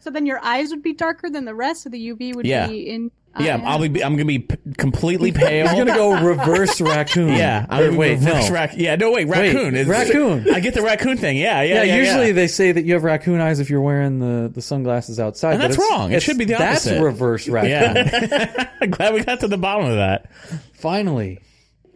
So 0.00 0.10
then 0.12 0.24
your 0.24 0.38
eyes 0.40 0.70
would 0.70 0.84
be 0.84 0.92
darker 0.92 1.28
than 1.28 1.46
the 1.46 1.54
rest, 1.54 1.82
so 1.82 1.88
the 1.90 1.98
UV 2.12 2.36
would 2.36 2.46
Yeah. 2.46 2.68
be 2.68 2.88
in. 2.88 3.10
Yeah, 3.40 3.60
I'll 3.64 3.80
be. 3.88 4.04
I'm 4.04 4.12
gonna 4.14 4.24
be 4.24 4.38
p- 4.38 4.56
completely 4.78 5.32
pale. 5.32 5.66
He's 5.66 5.76
gonna 5.76 5.96
go 5.96 6.22
reverse 6.24 6.80
raccoon. 6.80 7.30
Yeah, 7.30 7.66
I'm 7.68 7.80
Or 7.82 7.86
gonna 7.86 7.98
wait, 7.98 8.10
reverse 8.20 8.48
no. 8.48 8.54
rac- 8.54 8.76
yeah, 8.76 8.94
no, 8.94 9.10
wait, 9.10 9.26
raccoon. 9.26 9.74
It's- 9.74 9.88
raccoon. 9.88 10.48
I 10.54 10.60
get 10.60 10.74
the 10.74 10.82
raccoon 10.82 11.16
thing. 11.16 11.36
Yeah, 11.36 11.60
yeah, 11.62 11.74
Yeah, 11.74 11.82
yeah. 11.82 11.96
usually 11.96 12.26
yeah. 12.28 12.32
they 12.34 12.46
say 12.46 12.70
that 12.70 12.84
you 12.84 12.94
have 12.94 13.02
raccoon 13.02 13.40
eyes 13.40 13.58
if 13.58 13.68
you're 13.68 13.80
wearing 13.80 14.20
the, 14.20 14.48
the 14.48 14.62
sunglasses 14.62 15.18
outside. 15.18 15.54
And 15.54 15.58
but 15.62 15.68
that's 15.70 15.74
it's- 15.78 15.90
wrong. 15.90 16.04
It 16.12 16.18
it's- 16.18 16.22
should 16.22 16.38
be 16.38 16.44
the 16.44 16.54
opposite. 16.54 16.90
That's 16.90 17.02
reverse 17.02 17.48
raccoon. 17.48 17.70
Yeah, 17.70 18.86
glad 18.86 19.12
we 19.12 19.24
got 19.24 19.40
to 19.40 19.48
the 19.48 19.58
bottom 19.58 19.86
of 19.86 19.96
that. 19.96 20.30
Finally. 20.74 21.40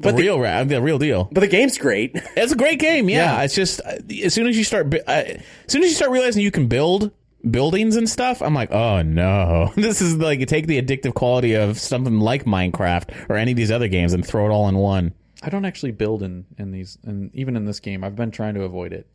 The 0.00 0.09
But 0.12 0.16
the- 0.16 0.23
real, 0.23 0.40
ra- 0.40 0.64
the 0.64 0.80
real 0.80 0.99
deal. 0.99 1.28
But 1.30 1.40
the 1.40 1.47
game's 1.49 1.76
great. 1.78 2.16
It's 2.37 2.52
a 2.52 2.57
great 2.57 2.78
game. 2.78 3.09
Yeah, 3.11 3.37
Yeah. 3.37 3.42
it's 3.42 3.54
just 3.54 3.80
uh, 3.85 3.97
as 4.25 4.33
soon 4.35 4.47
as 4.47 4.57
you 4.57 4.64
start, 4.64 4.95
uh, 4.95 5.00
as 5.11 5.42
soon 5.69 5.83
as 5.83 5.90
you 5.90 5.95
start 5.95 6.11
realizing 6.11 6.42
you 6.42 6.50
can 6.50 6.66
build 6.69 7.11
buildings 7.50 7.97
and 7.97 8.09
stuff, 8.09 8.40
I'm 8.42 8.54
like, 8.54 8.71
oh 8.73 9.02
no, 9.02 9.73
this 9.76 10.00
is 10.00 10.16
like 10.16 10.47
take 10.49 10.66
the 10.66 10.80
addictive 10.80 11.14
quality 11.14 11.54
of 11.54 11.78
something 11.78 12.19
like 12.21 12.45
Minecraft 12.45 13.28
or 13.30 13.37
any 13.37 13.52
of 13.52 13.57
these 13.57 13.71
other 13.71 13.88
games 13.88 14.12
and 14.12 14.26
throw 14.26 14.47
it 14.47 14.50
all 14.50 14.69
in 14.69 14.76
one. 14.76 15.12
I 15.42 15.49
don't 15.49 15.64
actually 15.64 15.92
build 15.92 16.23
in, 16.23 16.45
in 16.59 16.71
these, 16.71 16.99
and 17.04 17.30
even 17.35 17.57
in 17.57 17.64
this 17.64 17.80
game, 17.80 18.04
I've 18.04 18.16
been 18.16 18.30
trying 18.30 18.54
to 18.54 18.62
avoid 18.64 18.92
it. 18.92 19.07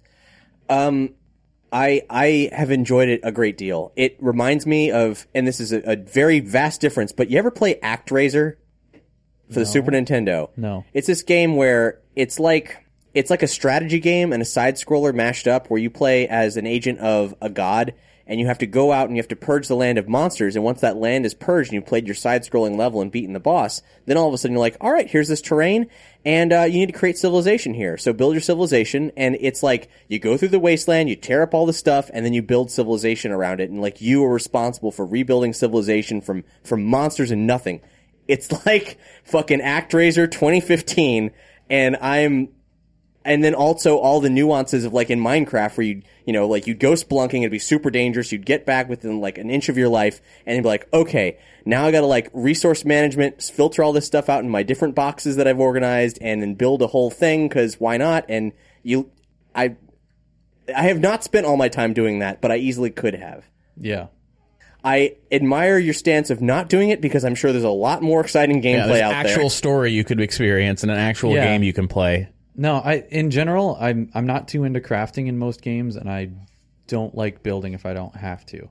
Um, 0.69 1.11
I 1.71 2.03
I 2.09 2.49
have 2.51 2.71
enjoyed 2.71 3.09
it 3.09 3.21
a 3.23 3.31
great 3.31 3.57
deal. 3.57 3.91
It 3.95 4.17
reminds 4.19 4.65
me 4.65 4.91
of, 4.91 5.27
and 5.35 5.47
this 5.47 5.59
is 5.59 5.71
a, 5.73 5.81
a 5.91 5.95
very 5.95 6.39
vast 6.39 6.81
difference. 6.81 7.11
But 7.11 7.29
you 7.29 7.37
ever 7.37 7.51
play 7.51 7.75
ActRaiser 7.75 8.55
for 9.49 9.59
the 9.59 9.65
Super 9.65 9.91
Nintendo? 9.91 10.49
No. 10.57 10.85
It's 10.93 11.07
this 11.07 11.23
game 11.23 11.55
where 11.55 11.99
it's 12.15 12.39
like 12.39 12.85
it's 13.13 13.29
like 13.29 13.43
a 13.43 13.47
strategy 13.47 13.99
game 13.99 14.33
and 14.33 14.41
a 14.41 14.45
side 14.45 14.75
scroller 14.75 15.13
mashed 15.13 15.47
up, 15.47 15.69
where 15.69 15.79
you 15.79 15.89
play 15.89 16.27
as 16.27 16.57
an 16.57 16.67
agent 16.67 16.99
of 16.99 17.33
a 17.41 17.49
god. 17.49 17.93
And 18.27 18.39
you 18.39 18.47
have 18.47 18.57
to 18.57 18.65
go 18.65 18.91
out 18.91 19.05
and 19.05 19.15
you 19.15 19.21
have 19.21 19.27
to 19.27 19.35
purge 19.35 19.67
the 19.67 19.75
land 19.75 19.99
of 19.99 20.09
monsters. 20.09 20.55
And 20.55 20.65
once 20.65 20.81
that 20.81 20.97
land 20.97 21.27
is 21.27 21.35
purged 21.35 21.69
and 21.69 21.75
you've 21.75 21.85
played 21.85 22.07
your 22.07 22.15
side 22.15 22.41
scrolling 22.41 22.75
level 22.75 22.99
and 22.99 23.11
beaten 23.11 23.33
the 23.33 23.39
boss, 23.39 23.83
then 24.07 24.17
all 24.17 24.27
of 24.27 24.33
a 24.33 24.37
sudden 24.39 24.53
you're 24.53 24.61
like, 24.61 24.77
all 24.81 24.91
right, 24.91 25.07
here's 25.07 25.27
this 25.27 25.41
terrain 25.41 25.85
and 26.25 26.51
uh, 26.51 26.63
you 26.63 26.79
need 26.79 26.87
to 26.87 26.97
create 26.97 27.19
civilization 27.19 27.75
here. 27.75 27.97
So 27.97 28.11
build 28.11 28.33
your 28.33 28.41
civilization, 28.41 29.11
and 29.15 29.37
it's 29.39 29.61
like 29.61 29.89
you 30.07 30.17
go 30.17 30.37
through 30.37 30.47
the 30.49 30.59
wasteland, 30.59 31.07
you 31.07 31.15
tear 31.15 31.43
up 31.43 31.53
all 31.53 31.67
the 31.67 31.73
stuff, 31.73 32.09
and 32.11 32.25
then 32.25 32.33
you 32.33 32.41
build 32.41 32.71
civilization 32.71 33.31
around 33.31 33.61
it, 33.61 33.69
and 33.69 33.79
like 33.79 34.01
you 34.01 34.25
are 34.25 34.33
responsible 34.33 34.91
for 34.91 35.05
rebuilding 35.05 35.53
civilization 35.53 36.21
from 36.21 36.43
from 36.63 36.83
monsters 36.83 37.29
and 37.29 37.45
nothing. 37.45 37.81
It's 38.27 38.65
like 38.65 38.97
fucking 39.23 39.59
ActRaiser 39.59 40.29
2015, 40.29 41.31
and 41.69 41.97
I'm 41.97 42.49
and 43.25 43.43
then 43.43 43.55
also 43.55 43.97
all 43.97 44.21
the 44.21 44.29
nuances 44.29 44.85
of 44.85 44.93
like 44.93 45.09
in 45.09 45.19
Minecraft 45.19 45.75
where 45.75 45.87
you 45.87 46.03
you 46.25 46.31
know 46.31 46.47
like 46.47 46.67
you'd 46.67 46.79
go 46.79 46.91
splunking 46.91 47.39
it'd 47.39 47.51
be 47.51 47.59
super 47.59 47.89
dangerous 47.89 48.31
you'd 48.31 48.45
get 48.45 48.65
back 48.65 48.87
within 48.87 49.19
like 49.19 49.37
an 49.37 49.49
inch 49.49 49.67
of 49.67 49.77
your 49.77 49.89
life 49.89 50.21
and 50.45 50.55
you'd 50.55 50.61
be 50.61 50.67
like 50.67 50.87
okay 50.93 51.39
now 51.65 51.85
I 51.85 51.91
got 51.91 52.01
to 52.01 52.05
like 52.05 52.29
resource 52.33 52.85
management 52.85 53.41
filter 53.41 53.83
all 53.83 53.91
this 53.91 54.05
stuff 54.05 54.29
out 54.29 54.43
in 54.43 54.49
my 54.49 54.63
different 54.63 54.95
boxes 54.95 55.35
that 55.35 55.47
I've 55.47 55.59
organized 55.59 56.19
and 56.21 56.41
then 56.41 56.53
build 56.53 56.81
a 56.83 56.87
whole 56.87 57.09
thing 57.09 57.49
cuz 57.49 57.79
why 57.79 57.97
not 57.97 58.25
and 58.29 58.53
you 58.83 59.09
I 59.55 59.75
I 60.73 60.83
have 60.83 60.99
not 60.99 61.23
spent 61.23 61.45
all 61.45 61.57
my 61.57 61.67
time 61.67 61.93
doing 61.93 62.19
that 62.19 62.41
but 62.41 62.51
I 62.51 62.57
easily 62.57 62.91
could 62.91 63.15
have 63.15 63.49
Yeah. 63.77 64.07
I 64.85 65.15
admire 65.31 65.79
your 65.79 65.95
stance 65.95 66.29
of 66.29 66.41
not 66.41 66.69
doing 66.69 66.89
it 66.89 67.01
because 67.01 67.25
I'm 67.25 67.33
sure 67.35 67.51
there's 67.51 67.63
a 67.63 67.69
lot 67.69 68.03
more 68.03 68.21
exciting 68.21 68.61
Yeah, 68.63 68.81
gameplay 68.83 68.87
there's 68.89 69.01
out 69.01 69.13
actual 69.13 69.41
there. 69.43 69.49
story 69.49 69.91
you 69.91 70.03
could 70.03 70.21
experience 70.21 70.83
and 70.83 70.91
an 70.91 70.97
actual 70.99 71.33
Yeah. 71.33 71.43
game 71.45 71.63
you 71.63 71.73
can 71.73 71.87
play. 71.87 72.29
No, 72.55 72.75
I 72.75 73.03
in 73.09 73.31
general, 73.31 73.75
I'm 73.81 74.09
I'm 74.13 74.27
not 74.27 74.47
too 74.47 74.63
into 74.63 74.79
crafting 74.79 75.27
in 75.27 75.37
most 75.37 75.61
games, 75.61 75.95
and 75.95 76.09
I 76.09 76.29
don't 76.87 77.15
like 77.15 77.41
building 77.43 77.73
if 77.73 77.85
I 77.85 77.93
don't 77.93 78.15
have 78.15 78.45
to. 78.47 78.69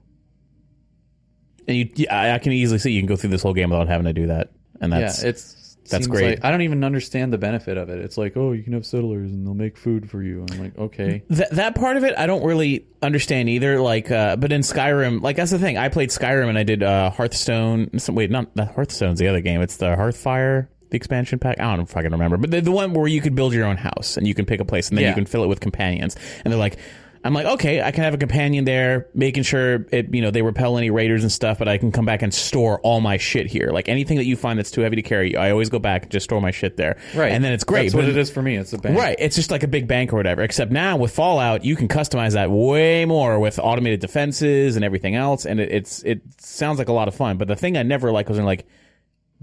And 1.66 1.76
you, 1.76 1.88
yeah, 1.96 2.14
I 2.16 2.34
I 2.34 2.38
can 2.38 2.52
easily 2.52 2.78
see 2.78 2.92
you 2.92 3.00
can 3.00 3.08
go 3.08 3.16
through 3.16 3.30
this 3.30 3.42
whole 3.42 3.52
game 3.54 3.70
without 3.70 3.88
having 3.88 4.06
to 4.06 4.12
do 4.12 4.28
that. 4.28 4.50
And 4.80 4.92
that's 4.92 5.22
yeah, 5.22 5.30
it's 5.30 5.63
that's 5.90 6.06
great. 6.06 6.30
like- 6.38 6.44
I 6.44 6.50
don't 6.50 6.62
even 6.62 6.82
understand 6.84 7.32
the 7.32 7.38
benefit 7.38 7.76
of 7.76 7.88
it. 7.90 7.98
It's 7.98 8.16
like, 8.18 8.36
oh, 8.36 8.52
you 8.52 8.62
can 8.62 8.72
have 8.72 8.86
settlers 8.86 9.30
and 9.32 9.46
they'll 9.46 9.54
make 9.54 9.76
food 9.76 10.10
for 10.10 10.22
you. 10.22 10.44
I'm 10.50 10.58
like, 10.58 10.78
okay, 10.78 11.22
That 11.30 11.50
that 11.52 11.74
part 11.74 11.96
of 11.96 12.04
it 12.04 12.14
I 12.18 12.26
don't 12.26 12.44
really 12.44 12.86
understand 13.02 13.48
either. 13.48 13.80
Like, 13.80 14.10
uh, 14.10 14.36
but 14.36 14.52
in 14.52 14.62
Skyrim, 14.62 15.20
like 15.22 15.36
that's 15.36 15.50
the 15.50 15.58
thing. 15.58 15.76
I 15.78 15.88
played 15.88 16.10
Skyrim 16.10 16.48
and 16.48 16.58
I 16.58 16.62
did 16.62 16.82
uh, 16.82 17.10
Hearthstone. 17.10 17.98
Some, 17.98 18.14
wait, 18.14 18.30
not 18.30 18.54
not 18.56 18.74
Hearthstone's 18.74 19.18
the 19.18 19.28
other 19.28 19.40
game. 19.40 19.60
It's 19.60 19.76
the 19.76 19.94
Hearthfire, 19.96 20.68
the 20.90 20.96
expansion 20.96 21.38
pack. 21.38 21.60
I 21.60 21.64
don't 21.64 21.76
know 21.78 21.82
if 21.84 21.96
I 21.96 22.02
can 22.02 22.12
remember, 22.12 22.36
but 22.36 22.50
the, 22.50 22.60
the 22.60 22.70
one 22.72 22.92
where 22.94 23.06
you 23.06 23.20
could 23.20 23.34
build 23.34 23.52
your 23.52 23.66
own 23.66 23.76
house 23.76 24.16
and 24.16 24.26
you 24.26 24.34
can 24.34 24.46
pick 24.46 24.60
a 24.60 24.64
place 24.64 24.88
and 24.88 24.98
then 24.98 25.04
you 25.10 25.14
can 25.14 25.26
fill 25.26 25.44
it 25.44 25.48
with 25.48 25.60
companions. 25.60 26.16
And 26.44 26.52
they're 26.52 26.58
like. 26.60 26.78
I'm 27.24 27.32
like, 27.32 27.46
okay, 27.46 27.80
I 27.80 27.90
can 27.90 28.04
have 28.04 28.12
a 28.12 28.18
companion 28.18 28.66
there, 28.66 29.08
making 29.14 29.44
sure 29.44 29.86
it, 29.90 30.14
you 30.14 30.20
know, 30.20 30.30
they 30.30 30.42
repel 30.42 30.76
any 30.76 30.90
raiders 30.90 31.22
and 31.22 31.32
stuff, 31.32 31.58
but 31.58 31.68
I 31.68 31.78
can 31.78 31.90
come 31.90 32.04
back 32.04 32.20
and 32.20 32.34
store 32.34 32.80
all 32.80 33.00
my 33.00 33.16
shit 33.16 33.46
here. 33.46 33.70
Like 33.72 33.88
anything 33.88 34.18
that 34.18 34.26
you 34.26 34.36
find 34.36 34.58
that's 34.58 34.70
too 34.70 34.82
heavy 34.82 34.96
to 34.96 35.02
carry, 35.02 35.34
I 35.34 35.50
always 35.50 35.70
go 35.70 35.78
back 35.78 36.02
and 36.02 36.12
just 36.12 36.24
store 36.24 36.42
my 36.42 36.50
shit 36.50 36.76
there. 36.76 36.98
right, 37.14 37.32
And 37.32 37.42
then 37.42 37.52
it's 37.52 37.64
great. 37.64 37.84
That's 37.84 37.94
what 37.94 38.04
it 38.04 38.16
is 38.18 38.30
for 38.30 38.42
me. 38.42 38.56
It's 38.56 38.74
a 38.74 38.78
bank. 38.78 38.98
Right. 38.98 39.16
It's 39.18 39.36
just 39.36 39.50
like 39.50 39.62
a 39.62 39.68
big 39.68 39.88
bank 39.88 40.12
or 40.12 40.16
whatever. 40.16 40.42
Except 40.42 40.70
now 40.70 40.98
with 40.98 41.12
Fallout, 41.14 41.64
you 41.64 41.76
can 41.76 41.88
customize 41.88 42.32
that 42.34 42.50
way 42.50 43.06
more 43.06 43.40
with 43.40 43.58
automated 43.58 44.00
defenses 44.00 44.76
and 44.76 44.84
everything 44.84 45.14
else, 45.14 45.46
and 45.46 45.60
it, 45.60 45.72
it's 45.72 46.02
it 46.02 46.20
sounds 46.38 46.78
like 46.78 46.88
a 46.88 46.92
lot 46.92 47.08
of 47.08 47.14
fun. 47.14 47.38
But 47.38 47.48
the 47.48 47.56
thing 47.56 47.78
I 47.78 47.82
never 47.84 48.12
like 48.12 48.28
was 48.28 48.38
like, 48.38 48.66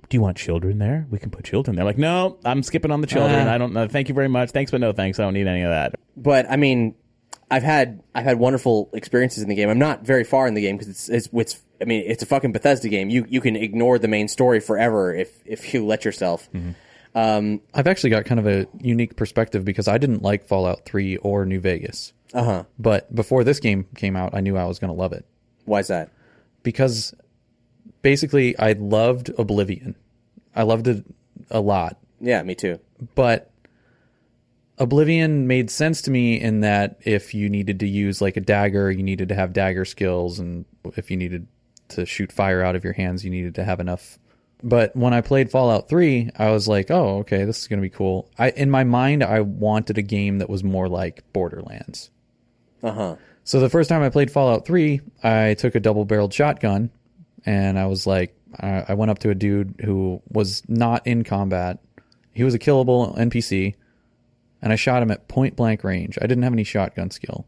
do 0.10 0.18
you 0.18 0.22
want 0.22 0.38
children 0.38 0.78
there? 0.78 1.08
We 1.10 1.18
can 1.18 1.32
put 1.32 1.46
children 1.46 1.76
there. 1.76 1.86
Like, 1.86 1.98
no, 1.98 2.38
I'm 2.46 2.62
skipping 2.64 2.92
on 2.92 3.02
the 3.02 3.08
children. 3.08 3.48
Uh. 3.48 3.52
I 3.54 3.58
don't 3.58 3.74
know. 3.74 3.88
Thank 3.88 4.08
you 4.08 4.14
very 4.16 4.28
much. 4.28 4.52
Thanks, 4.52 4.70
but 4.70 4.82
no 4.82 4.94
thanks. 4.94 5.20
I 5.20 5.24
don't 5.24 5.34
need 5.34 5.48
any 5.48 5.64
of 5.64 5.70
that. 5.70 5.96
but 6.16 6.46
I 6.50 6.58
mean, 6.58 6.96
I've 7.52 7.64
had 7.64 8.02
I've 8.16 8.24
had 8.24 8.40
wonderful 8.40 8.90
experiences 8.94 9.44
in 9.44 9.50
the 9.50 9.56
game. 9.56 9.70
I'm 9.70 9.78
not 9.80 10.04
very 10.06 10.24
far 10.24 10.48
in 10.48 10.54
the 10.56 10.62
game 10.62 10.78
because 10.78 10.90
it's, 10.90 11.10
it's 11.10 11.30
it's 11.34 11.62
I 11.82 11.86
mean 11.86 12.04
it's 12.08 12.24
a 12.24 12.26
fucking 12.26 12.52
Bethesda 12.54 12.88
game. 12.90 13.10
You 13.10 13.26
you 13.30 13.42
can 13.42 13.56
ignore 13.56 14.00
the 14.00 14.08
main 14.08 14.28
story 14.28 14.60
forever 14.60 15.14
if 15.14 15.30
if 15.46 15.74
you 15.74 15.86
let 15.86 16.06
yourself. 16.06 16.50
Um, 17.14 17.60
I've 17.74 17.88
actually 17.88 18.12
got 18.12 18.24
kind 18.24 18.40
of 18.40 18.48
a 18.48 18.68
unique 18.80 19.18
perspective 19.18 19.66
because 19.66 19.90
I 19.90 19.98
didn't 19.98 20.22
like 20.24 20.48
Fallout 20.48 20.86
3 20.86 21.18
or 21.18 21.46
New 21.46 21.60
Vegas. 21.60 22.14
uh 22.34 22.44
huh. 22.44 22.64
But 22.80 23.14
before 23.14 23.44
this 23.44 23.60
game 23.60 23.86
came 23.96 24.16
out, 24.16 24.34
I 24.34 24.40
knew 24.40 24.56
I 24.56 24.64
was 24.64 24.80
going 24.80 24.94
to 24.94 24.98
love 24.98 25.12
it 25.12 25.26
Why 25.66 25.80
is 25.80 25.88
that? 25.90 26.10
because 26.64 27.14
basically 28.02 28.58
I 28.58 28.74
loved 28.74 29.30
Oblivion. 29.38 29.96
I 30.56 30.64
loved 30.64 30.88
it 30.88 31.04
a 31.50 31.60
lot. 31.60 31.98
Yeah, 32.22 32.42
me 32.44 32.56
too. 32.56 32.80
but 33.16 33.51
Oblivion 34.82 35.46
made 35.46 35.70
sense 35.70 36.02
to 36.04 36.12
me 36.12 36.42
in 36.42 36.62
that 36.62 37.00
if 37.06 37.36
you 37.36 37.50
needed 37.50 37.80
to 37.82 37.88
use 37.88 38.20
like 38.20 38.36
a 38.36 38.42
dagger, 38.42 38.90
you 38.90 39.04
needed 39.04 39.30
to 39.30 39.36
have 39.36 39.54
dagger 39.54 39.86
skills, 39.86 40.40
and 40.40 40.66
if 40.98 41.12
you 41.12 41.18
needed 41.18 41.48
to 41.90 42.06
shoot 42.06 42.32
fire 42.32 42.64
out 42.64 42.76
of 42.76 42.84
your 42.84 42.94
hands, 42.94 43.24
you 43.24 43.30
needed 43.30 43.54
to 43.56 43.64
have 43.64 43.80
enough. 43.80 44.18
But 44.64 44.96
when 44.96 45.14
I 45.14 45.22
played 45.22 45.52
Fallout 45.52 45.88
3, 45.88 46.32
I 46.36 46.50
was 46.50 46.68
like, 46.68 46.90
"Oh, 46.90 47.20
okay, 47.20 47.46
this 47.46 47.62
is 47.62 47.68
going 47.68 47.80
to 47.80 47.86
be 47.86 47.90
cool." 47.92 48.28
I 48.40 48.50
in 48.50 48.72
my 48.72 48.84
mind, 48.84 49.24
I 49.24 49.42
wanted 49.42 50.00
a 50.00 50.02
game 50.02 50.40
that 50.40 50.50
was 50.50 50.64
more 50.64 50.90
like 50.90 51.24
Borderlands. 51.32 52.10
Uh 52.82 52.92
huh. 52.92 53.16
So 53.44 53.60
the 53.60 53.70
first 53.70 53.88
time 53.88 54.02
I 54.02 54.10
played 54.10 54.32
Fallout 54.32 54.66
3, 54.66 55.00
I 55.24 55.54
took 55.56 55.76
a 55.76 55.80
double-barreled 55.80 56.34
shotgun 56.34 56.90
and 57.46 57.78
I 57.78 57.86
was 57.86 58.08
like 58.08 58.36
I 58.60 58.86
I 58.90 58.94
went 58.96 59.12
up 59.12 59.20
to 59.20 59.30
a 59.30 59.36
dude 59.36 59.76
who 59.84 60.22
was 60.30 60.64
not 60.68 61.06
in 61.06 61.24
combat. 61.24 61.80
He 62.34 62.44
was 62.44 62.54
a 62.54 62.60
killable 62.60 63.16
NPC 63.18 63.76
and 64.62 64.72
I 64.72 64.76
shot 64.76 65.02
him 65.02 65.12
at 65.12 65.28
point 65.28 65.56
blank 65.56 65.84
range. 65.84 66.18
I 66.22 66.28
didn't 66.28 66.44
have 66.44 66.54
any 66.54 66.64
shotgun 66.64 67.12
skill. 67.12 67.46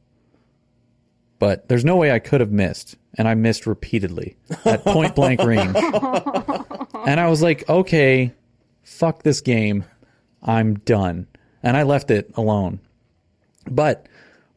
But 1.40 1.68
there's 1.68 1.86
no 1.86 1.98
way 1.98 2.12
I 2.12 2.20
could 2.20 2.42
have 2.42 2.52
missed 2.52 2.96
and 3.18 3.28
I 3.28 3.36
missed 3.36 3.68
repeatedly 3.68 4.38
at 4.66 4.84
point 4.84 5.16
blank 5.16 5.42
range. 5.44 5.76
And 5.76 7.20
I 7.20 7.28
was 7.30 7.42
like, 7.42 7.68
"Okay, 7.70 8.34
fuck 8.84 9.24
this 9.24 9.42
game. 9.42 9.86
I'm 10.42 10.76
done." 10.76 11.28
And 11.62 11.78
I 11.78 11.84
left 11.84 12.12
it 12.12 12.32
alone. 12.36 12.80
But 13.70 14.08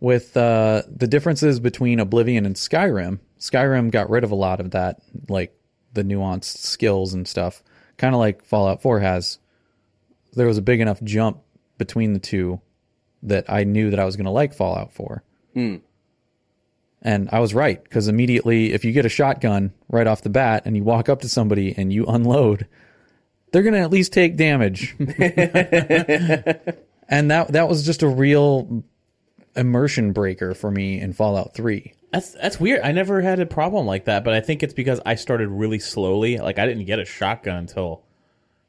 with 0.00 0.36
uh, 0.36 0.82
the 0.88 1.06
differences 1.06 1.60
between 1.60 2.00
Oblivion 2.00 2.46
and 2.46 2.56
Skyrim, 2.56 3.20
Skyrim 3.38 3.90
got 3.90 4.10
rid 4.10 4.24
of 4.24 4.30
a 4.30 4.36
lot 4.36 4.60
of 4.60 4.72
that, 4.72 5.00
like 5.28 5.58
the 5.92 6.02
nuanced 6.02 6.58
skills 6.58 7.14
and 7.14 7.26
stuff, 7.26 7.62
kind 7.96 8.14
of 8.14 8.18
like 8.18 8.44
Fallout 8.44 8.82
4 8.82 9.00
has. 9.00 9.38
There 10.34 10.46
was 10.46 10.58
a 10.58 10.62
big 10.62 10.80
enough 10.80 11.02
jump 11.02 11.40
between 11.78 12.12
the 12.12 12.18
two 12.18 12.60
that 13.22 13.44
I 13.48 13.64
knew 13.64 13.90
that 13.90 13.98
I 13.98 14.04
was 14.04 14.16
going 14.16 14.26
to 14.26 14.30
like 14.30 14.54
Fallout 14.54 14.92
4. 14.92 15.22
Hmm. 15.54 15.76
And 17.02 17.28
I 17.30 17.40
was 17.40 17.54
right, 17.54 17.82
because 17.82 18.08
immediately, 18.08 18.72
if 18.72 18.84
you 18.84 18.92
get 18.92 19.06
a 19.06 19.10
shotgun 19.10 19.72
right 19.88 20.06
off 20.06 20.22
the 20.22 20.30
bat 20.30 20.62
and 20.64 20.76
you 20.76 20.82
walk 20.82 21.08
up 21.08 21.20
to 21.20 21.28
somebody 21.28 21.74
and 21.76 21.92
you 21.92 22.04
unload, 22.06 22.66
they're 23.52 23.62
going 23.62 23.74
to 23.74 23.80
at 23.80 23.90
least 23.90 24.12
take 24.12 24.36
damage. 24.36 24.96
and 24.98 25.08
that 27.30 27.48
that 27.52 27.68
was 27.68 27.84
just 27.84 28.02
a 28.02 28.08
real 28.08 28.82
immersion 29.54 30.12
breaker 30.12 30.54
for 30.54 30.70
me 30.70 31.00
in 31.00 31.12
Fallout 31.12 31.54
3. 31.54 31.92
That's 32.12 32.32
that's 32.32 32.58
weird. 32.58 32.80
I 32.82 32.92
never 32.92 33.20
had 33.20 33.40
a 33.40 33.46
problem 33.46 33.86
like 33.86 34.06
that, 34.06 34.24
but 34.24 34.34
I 34.34 34.40
think 34.40 34.62
it's 34.62 34.74
because 34.74 35.00
I 35.04 35.16
started 35.16 35.48
really 35.48 35.78
slowly. 35.78 36.38
Like 36.38 36.58
I 36.58 36.66
didn't 36.66 36.86
get 36.86 36.98
a 36.98 37.04
shotgun 37.04 37.56
until 37.56 38.05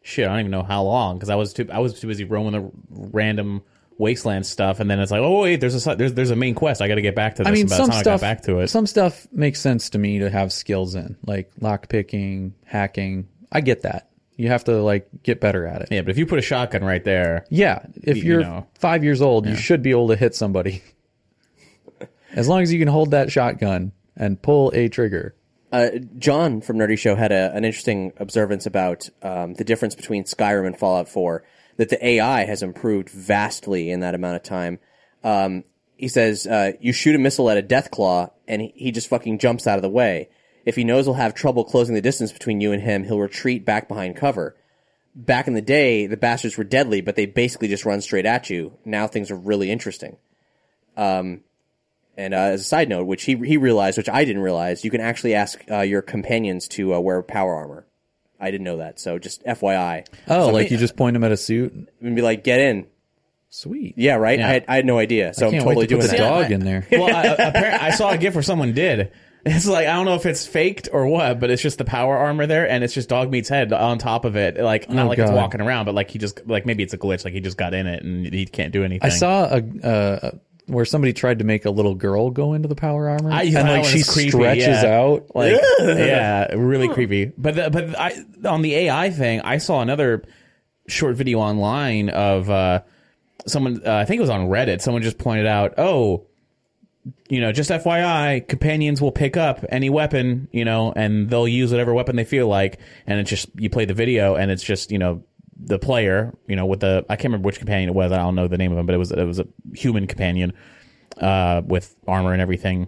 shit. 0.07 0.25
I 0.25 0.31
don't 0.31 0.39
even 0.39 0.51
know 0.51 0.63
how 0.63 0.83
long 0.83 1.17
because 1.17 1.29
I 1.29 1.35
was 1.35 1.53
too 1.53 1.67
I 1.71 1.79
was 1.79 1.99
too 1.99 2.07
busy 2.07 2.23
roaming 2.23 2.53
the 2.53 2.71
random 2.89 3.61
wasteland 3.99 4.45
stuff, 4.45 4.79
and 4.79 4.89
then 4.89 4.99
it's 4.99 5.11
like, 5.11 5.21
oh 5.21 5.41
wait, 5.41 5.59
there's 5.59 5.85
a 5.87 5.95
there's 5.95 6.13
there's 6.13 6.31
a 6.31 6.35
main 6.35 6.55
quest. 6.55 6.81
I 6.81 6.87
got 6.87 6.95
to 6.95 7.01
get 7.01 7.15
back 7.15 7.35
to 7.35 7.43
this. 7.43 7.47
I 7.47 7.51
mean, 7.51 7.61
and 7.61 7.69
by 7.69 7.77
the 7.77 7.83
some 7.83 7.89
time 7.91 7.99
stuff. 7.99 8.23
I 8.23 8.27
got 8.27 8.35
back 8.37 8.41
to 8.43 8.59
it. 8.59 8.67
Some 8.69 8.87
stuff 8.87 9.27
makes 9.31 9.59
sense 9.59 9.89
to 9.91 9.97
me 9.97 10.19
to 10.19 10.29
have 10.29 10.53
skills 10.53 10.95
in, 10.95 11.17
like 11.25 11.51
lock 11.59 11.89
picking, 11.89 12.53
hacking. 12.65 13.27
I 13.51 13.61
get 13.61 13.81
that. 13.83 14.09
You 14.35 14.49
have 14.49 14.63
to 14.65 14.81
like 14.83 15.07
get 15.23 15.39
better 15.41 15.65
at 15.65 15.81
it. 15.81 15.87
yeah, 15.91 16.01
but 16.01 16.11
if 16.11 16.17
you 16.19 16.25
put 16.27 16.37
a 16.37 16.43
shotgun 16.43 16.83
right 16.83 17.03
there, 17.03 17.45
Yeah, 17.49 17.79
if 17.95 18.17
You 18.17 18.23
you're 18.23 18.41
know. 18.41 18.67
five 18.75 19.03
years 19.03 19.19
old, 19.21 19.47
you 19.47 19.55
should 19.55 19.81
be 19.81 19.89
able 19.89 20.09
to 20.09 20.15
hit 20.15 20.35
somebody. 20.35 20.83
as 22.33 22.47
long 22.47 22.61
as 22.61 22.71
you 22.71 22.77
can 22.79 22.87
hold 22.87 23.11
that 23.11 23.31
shotgun 23.31 23.91
and 24.15 24.39
pull 24.41 24.71
a 24.75 24.89
trigger. 24.89 25.33
Uh, 25.77 25.99
John 26.17 26.61
from 26.61 26.79
Nerdy 26.79 26.97
Show 26.97 27.15
had 27.15 27.31
a, 27.31 27.55
an 27.55 27.63
interesting 27.63 28.11
observance 28.17 28.65
about 28.65 29.09
um, 29.21 29.53
the 29.53 29.63
difference 29.63 29.93
between 29.93 30.23
Skyrim 30.23 30.65
and 30.65 30.75
Fallout 30.75 31.07
4. 31.07 31.43
That 31.75 31.89
the 31.89 32.03
AI 32.03 32.45
has 32.45 32.63
improved 32.63 33.11
vastly 33.11 33.91
in 33.91 33.99
that 33.99 34.15
amount 34.15 34.37
of 34.37 34.41
time. 34.41 34.79
Um, 35.23 35.65
he 35.95 36.07
says 36.07 36.47
uh, 36.47 36.71
you 36.79 36.93
shoot 36.93 37.13
a 37.13 37.19
missile 37.19 37.47
at 37.51 37.59
a 37.59 37.61
death 37.61 37.91
claw, 37.91 38.31
and 38.47 38.63
he, 38.63 38.73
he 38.75 38.91
just 38.91 39.07
fucking 39.07 39.37
jumps 39.37 39.67
out 39.67 39.77
of 39.77 39.83
the 39.83 39.89
way. 39.89 40.29
If 40.65 40.75
he 40.75 40.83
knows 40.83 41.05
he'll 41.05 41.13
have 41.13 41.35
trouble 41.35 41.63
closing 41.63 41.93
the 41.93 42.01
distance 42.01 42.31
between 42.31 42.59
you 42.59 42.71
and 42.71 42.81
him, 42.81 43.03
he'll 43.03 43.19
retreat 43.19 43.63
back 43.63 43.87
behind 43.87 44.15
cover. 44.15 44.55
Back 45.13 45.47
in 45.47 45.53
the 45.53 45.61
day, 45.61 46.07
the 46.07 46.17
bastards 46.17 46.57
were 46.57 46.63
deadly, 46.63 47.01
but 47.01 47.15
they 47.15 47.27
basically 47.27 47.67
just 47.67 47.85
run 47.85 48.01
straight 48.01 48.25
at 48.25 48.49
you. 48.49 48.79
Now 48.83 49.05
things 49.05 49.29
are 49.29 49.37
really 49.37 49.69
interesting. 49.69 50.17
Um, 50.95 51.41
and 52.17 52.33
uh, 52.33 52.37
as 52.37 52.61
a 52.61 52.63
side 52.65 52.89
note, 52.89 53.05
which 53.05 53.23
he 53.23 53.35
he 53.35 53.57
realized, 53.57 53.97
which 53.97 54.09
I 54.09 54.25
didn't 54.25 54.41
realize, 54.41 54.83
you 54.83 54.91
can 54.91 55.01
actually 55.01 55.35
ask 55.35 55.59
uh, 55.71 55.81
your 55.81 56.01
companions 56.01 56.67
to 56.69 56.95
uh, 56.95 56.99
wear 56.99 57.21
power 57.21 57.55
armor. 57.55 57.85
I 58.39 58.51
didn't 58.51 58.65
know 58.65 58.77
that, 58.77 58.99
so 58.99 59.17
just 59.17 59.43
FYI. 59.45 60.05
Oh, 60.27 60.47
So, 60.47 60.53
like 60.53 60.69
you 60.69 60.77
just 60.77 60.95
point 60.95 61.13
them 61.15 61.23
at 61.23 61.31
a 61.31 61.37
suit. 61.37 61.89
and 62.01 62.15
be 62.15 62.21
like, 62.21 62.43
get 62.43 62.59
in. 62.59 62.85
Sweet. 63.49 63.93
Yeah, 63.97 64.15
right. 64.15 64.37
Yeah. 64.37 64.47
I, 64.47 64.51
had, 64.51 64.65
I 64.67 64.75
had 64.75 64.85
no 64.85 64.97
idea, 64.99 65.33
so 65.33 65.45
I 65.45 65.47
I'm 65.47 65.51
can't 65.53 65.63
totally 65.63 65.83
wait 65.83 65.89
to 65.89 65.95
doing 65.95 66.01
put 66.01 66.11
the 66.11 66.17
that. 66.17 66.29
dog 66.41 66.51
in 66.51 66.59
there. 66.65 66.85
well, 66.91 67.15
I, 67.15 67.23
apparently, 67.27 67.79
I 67.87 67.91
saw 67.91 68.11
a 68.11 68.17
gift 68.17 68.35
where 68.35 68.43
someone 68.43 68.73
did. 68.73 69.11
It's 69.45 69.65
like 69.65 69.87
I 69.87 69.93
don't 69.93 70.03
know 70.05 70.15
if 70.15 70.25
it's 70.25 70.45
faked 70.45 70.89
or 70.91 71.07
what, 71.07 71.39
but 71.39 71.49
it's 71.49 71.61
just 71.61 71.77
the 71.77 71.85
power 71.85 72.17
armor 72.17 72.47
there, 72.47 72.69
and 72.69 72.83
it's 72.83 72.93
just 72.93 73.07
dog 73.07 73.31
meat's 73.31 73.47
head 73.47 73.71
on 73.71 73.97
top 73.97 74.25
of 74.25 74.35
it. 74.35 74.57
Like 74.57 74.89
not 74.89 75.05
Oh, 75.05 75.07
like 75.09 75.19
it's 75.19 75.31
walking 75.31 75.61
around, 75.61 75.85
but 75.85 75.95
like 75.95 76.11
he 76.11 76.19
just 76.19 76.45
like 76.47 76.65
maybe 76.65 76.83
it's 76.83 76.93
a 76.93 76.97
glitch, 76.97 77.23
like 77.23 77.33
he 77.33 77.39
just 77.39 77.55
got 77.55 77.73
in 77.73 77.87
it 77.87 78.03
and 78.03 78.25
he 78.25 78.45
can't 78.45 78.73
do 78.73 78.83
anything. 78.83 79.05
I 79.09 79.13
saw 79.13 79.45
a 79.45 79.87
uh, 79.87 80.31
where 80.67 80.85
somebody 80.85 81.13
tried 81.13 81.39
to 81.39 81.45
make 81.45 81.65
a 81.65 81.71
little 81.71 81.95
girl 81.95 82.29
go 82.29 82.53
into 82.53 82.67
the 82.67 82.75
power 82.75 83.09
armor, 83.09 83.31
I- 83.31 83.43
and 83.43 83.67
like 83.67 83.85
she 83.85 84.03
creepy, 84.03 84.29
stretches 84.31 84.83
yeah. 84.83 84.99
out. 84.99 85.35
like 85.35 85.53
yeah, 85.79 86.53
really 86.53 86.89
creepy. 86.89 87.31
But 87.37 87.55
the, 87.55 87.69
but 87.69 87.99
I 87.99 88.23
on 88.47 88.61
the 88.61 88.75
AI 88.75 89.09
thing, 89.09 89.41
I 89.41 89.57
saw 89.57 89.81
another 89.81 90.23
short 90.87 91.15
video 91.15 91.39
online 91.39 92.09
of 92.09 92.49
uh, 92.49 92.81
someone. 93.45 93.81
Uh, 93.85 93.95
I 93.95 94.05
think 94.05 94.19
it 94.19 94.21
was 94.21 94.29
on 94.29 94.47
Reddit. 94.47 94.81
Someone 94.81 95.01
just 95.01 95.17
pointed 95.17 95.45
out, 95.45 95.75
oh, 95.77 96.25
you 97.29 97.39
know, 97.39 97.51
just 97.51 97.69
FYI, 97.69 98.47
companions 98.47 99.01
will 99.01 99.11
pick 99.11 99.37
up 99.37 99.63
any 99.69 99.89
weapon, 99.89 100.47
you 100.51 100.65
know, 100.65 100.91
and 100.95 101.29
they'll 101.29 101.47
use 101.47 101.71
whatever 101.71 101.93
weapon 101.93 102.15
they 102.15 102.25
feel 102.25 102.47
like, 102.47 102.79
and 103.05 103.19
it's 103.19 103.29
just 103.29 103.47
you 103.55 103.69
play 103.69 103.85
the 103.85 103.93
video, 103.93 104.35
and 104.35 104.51
it's 104.51 104.63
just 104.63 104.91
you 104.91 104.97
know 104.97 105.23
the 105.59 105.79
player, 105.79 106.35
you 106.47 106.55
know, 106.55 106.65
with 106.65 106.81
the 106.81 107.05
I 107.09 107.15
can't 107.15 107.25
remember 107.25 107.47
which 107.47 107.59
companion 107.59 107.89
it 107.89 107.95
was. 107.95 108.11
I 108.11 108.17
don't 108.17 108.35
know 108.35 108.47
the 108.47 108.57
name 108.57 108.71
of 108.71 108.77
him, 108.77 108.85
but 108.85 108.95
it 108.95 108.99
was 108.99 109.11
it 109.11 109.23
was 109.23 109.39
a 109.39 109.47
human 109.73 110.07
companion 110.07 110.53
uh, 111.17 111.61
with 111.65 111.95
armor 112.07 112.33
and 112.33 112.41
everything 112.41 112.87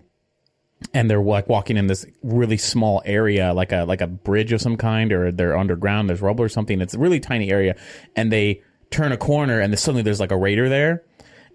and 0.94 1.10
they're 1.10 1.22
like 1.22 1.50
walking 1.50 1.78
in 1.78 1.88
this 1.88 2.06
really 2.24 2.58
small 2.58 3.02
area, 3.06 3.54
like 3.54 3.72
a 3.72 3.84
like 3.84 4.02
a 4.02 4.08
bridge 4.08 4.52
of 4.52 4.62
some 4.62 4.78
kind, 4.78 5.12
or 5.12 5.32
they're 5.32 5.58
underground. 5.58 6.10
There's 6.10 6.22
rubble 6.22 6.44
or 6.44 6.50
something. 6.50 6.82
It's 6.82 6.94
a 6.94 7.00
really 7.00 7.20
tiny 7.20 7.52
area, 7.52 7.76
and 8.16 8.32
they 8.32 8.64
turn 8.90 9.12
a 9.12 9.18
corner, 9.18 9.60
and 9.60 9.78
suddenly 9.78 10.04
there's 10.04 10.20
like 10.20 10.32
a 10.32 10.38
raider 10.38 10.70
there, 10.70 11.04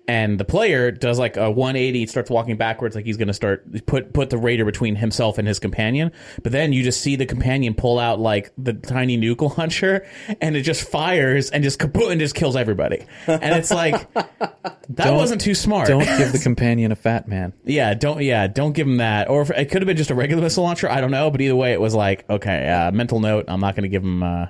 and 0.07 0.39
the 0.39 0.45
player 0.45 0.91
does 0.91 1.19
like 1.19 1.37
a 1.37 1.51
180, 1.51 2.07
starts 2.07 2.31
walking 2.31 2.57
backwards, 2.57 2.95
like 2.95 3.07
he's 3.07 3.17
going 3.17 3.29
to 3.29 3.35
start 3.35 3.87
put 3.87 4.13
put 4.13 4.31
the 4.31 4.37
raider 4.37 4.65
between 4.65 4.97
himself 4.97 5.39
and 5.39 5.49
his 5.49 5.59
companion. 5.59 6.13
But 6.43 6.53
then 6.53 6.73
you 6.73 6.83
just 6.83 7.01
see 7.01 7.17
the 7.17 7.27
companion 7.27 7.75
pull 7.75 7.99
out 7.99 8.21
like 8.21 8.53
the 8.59 8.75
tiny 8.75 9.17
nuke 9.17 9.57
launcher, 9.59 10.07
and 10.41 10.57
it 10.57 10.63
just 10.63 10.89
fires 10.89 11.51
and 11.51 11.65
just 11.65 11.79
kaput 11.79 12.11
and 12.11 12.21
just 12.21 12.35
kills 12.35 12.57
everybody. 12.57 13.07
And 13.27 13.55
it's 13.55 13.71
like 13.71 14.13
that 14.91 15.13
wasn't 15.13 15.41
too 15.41 15.55
smart. 15.55 15.89
Don't 15.89 16.05
give 16.05 16.33
the 16.33 16.39
companion 16.43 16.93
a 16.93 16.97
fat 16.97 17.27
man. 17.27 17.55
Yeah, 17.65 17.95
don't 17.95 18.23
yeah, 18.23 18.47
don't 18.47 18.73
give 18.73 18.87
him 18.87 18.99
that. 18.99 19.31
Or 19.31 19.43
if, 19.43 19.51
it 19.51 19.71
could 19.71 19.81
have 19.81 19.87
been 19.87 19.97
just 19.97 20.11
a 20.11 20.15
regular 20.15 20.43
missile 20.43 20.65
launcher. 20.65 20.91
I 20.91 21.01
don't 21.01 21.13
know, 21.13 21.31
but 21.31 21.41
either 21.41 21.57
way, 21.57 21.73
it 21.73 21.81
was 21.81 21.95
like 21.95 22.29
okay. 22.29 22.69
Uh, 22.69 22.91
mental 22.91 23.21
note: 23.21 23.47
I'm 23.49 23.61
not 23.61 23.75
going 23.75 23.85
to 23.85 23.89
give 23.89 24.03
him. 24.03 24.23
Uh, 24.23 24.47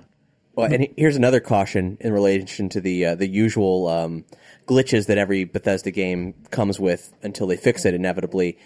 Well, 0.57 0.73
and 0.73 0.89
here's 0.97 1.17
another 1.17 1.41
caution 1.41 1.99
in 2.01 2.13
relation 2.13 2.69
to 2.71 2.81
the 2.81 3.07
uh, 3.07 3.15
the 3.17 3.27
usual 3.27 3.89
um, 3.89 4.25
glitches 4.67 5.07
that 5.07 5.19
every 5.19 5.45
Bethesda 5.45 5.91
game 5.91 6.35
comes 6.51 6.79
with 6.79 7.13
until 7.23 7.47
they 7.47 7.57
fix 7.57 7.85
it 7.85 7.95
inevitably. 7.95 8.59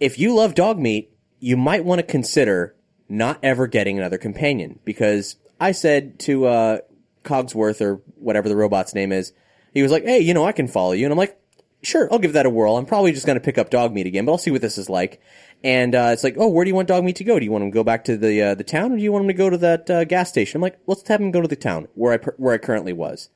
If 0.00 0.18
you 0.18 0.34
love 0.34 0.54
dog 0.54 0.78
meat, 0.78 1.16
you 1.38 1.56
might 1.56 1.84
want 1.84 2.00
to 2.00 2.06
consider 2.06 2.74
not 3.08 3.38
ever 3.42 3.66
getting 3.66 3.98
another 3.98 4.18
companion 4.18 4.80
because 4.84 5.36
I 5.58 5.72
said 5.72 6.18
to 6.20 6.46
uh, 6.46 6.78
Cogsworth 7.24 7.80
or 7.80 8.02
whatever 8.16 8.48
the 8.48 8.56
robot's 8.56 8.94
name 8.94 9.12
is, 9.12 9.32
he 9.72 9.82
was 9.82 9.92
like, 9.92 10.04
"Hey, 10.04 10.20
you 10.20 10.34
know, 10.34 10.44
I 10.44 10.52
can 10.52 10.68
follow 10.68 10.92
you," 10.92 11.06
and 11.06 11.12
I'm 11.12 11.18
like, 11.18 11.40
"Sure, 11.82 12.06
I'll 12.12 12.18
give 12.18 12.34
that 12.34 12.46
a 12.46 12.50
whirl. 12.50 12.76
I'm 12.76 12.86
probably 12.86 13.12
just 13.12 13.24
going 13.24 13.36
to 13.36 13.44
pick 13.44 13.56
up 13.56 13.70
dog 13.70 13.94
meat 13.94 14.06
again, 14.06 14.26
but 14.26 14.32
I'll 14.32 14.38
see 14.38 14.50
what 14.50 14.60
this 14.60 14.76
is 14.76 14.90
like." 14.90 15.22
And 15.64 15.94
uh, 15.94 16.10
it's 16.12 16.24
like, 16.24 16.34
"Oh, 16.38 16.48
where 16.48 16.64
do 16.64 16.68
you 16.70 16.74
want 16.74 16.88
dog 16.88 17.04
meat 17.04 17.16
to 17.16 17.24
go? 17.24 17.38
Do 17.38 17.44
you 17.44 17.52
want 17.52 17.62
him 17.64 17.70
to 17.70 17.74
go 17.74 17.84
back 17.84 18.04
to 18.04 18.16
the 18.16 18.42
uh, 18.42 18.54
the 18.56 18.64
town, 18.64 18.92
or 18.92 18.96
do 18.96 19.02
you 19.02 19.12
want 19.12 19.22
him 19.24 19.28
to 19.28 19.34
go 19.34 19.48
to 19.48 19.56
that 19.58 19.88
uh, 19.88 20.04
gas 20.04 20.28
station?" 20.28 20.58
I'm 20.58 20.62
like, 20.62 20.78
"Let's 20.86 21.06
have 21.08 21.20
him 21.20 21.30
go 21.30 21.40
to 21.40 21.46
the 21.48 21.54
town 21.56 21.86
where 21.94 22.12
I 22.12 22.16
per- 22.16 22.34
where 22.36 22.54
I 22.54 22.58
currently 22.58 22.92
was." 22.92 23.28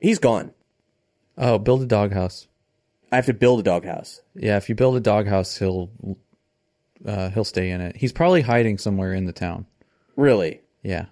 He's 0.00 0.18
gone. 0.20 0.52
Oh, 1.36 1.58
build 1.58 1.82
a 1.82 1.86
doghouse. 1.86 2.46
I 3.10 3.16
have 3.16 3.26
to 3.26 3.34
build 3.34 3.60
a 3.60 3.62
doghouse. 3.62 4.20
Yeah, 4.34 4.56
if 4.56 4.68
you 4.68 4.74
build 4.74 4.96
a 4.96 5.00
doghouse, 5.00 5.58
he'll 5.58 5.90
uh, 7.04 7.30
he'll 7.30 7.44
stay 7.44 7.70
in 7.70 7.80
it. 7.80 7.96
He's 7.96 8.12
probably 8.12 8.42
hiding 8.42 8.78
somewhere 8.78 9.12
in 9.12 9.24
the 9.26 9.32
town. 9.32 9.66
Really? 10.16 10.60
Yeah, 10.82 11.06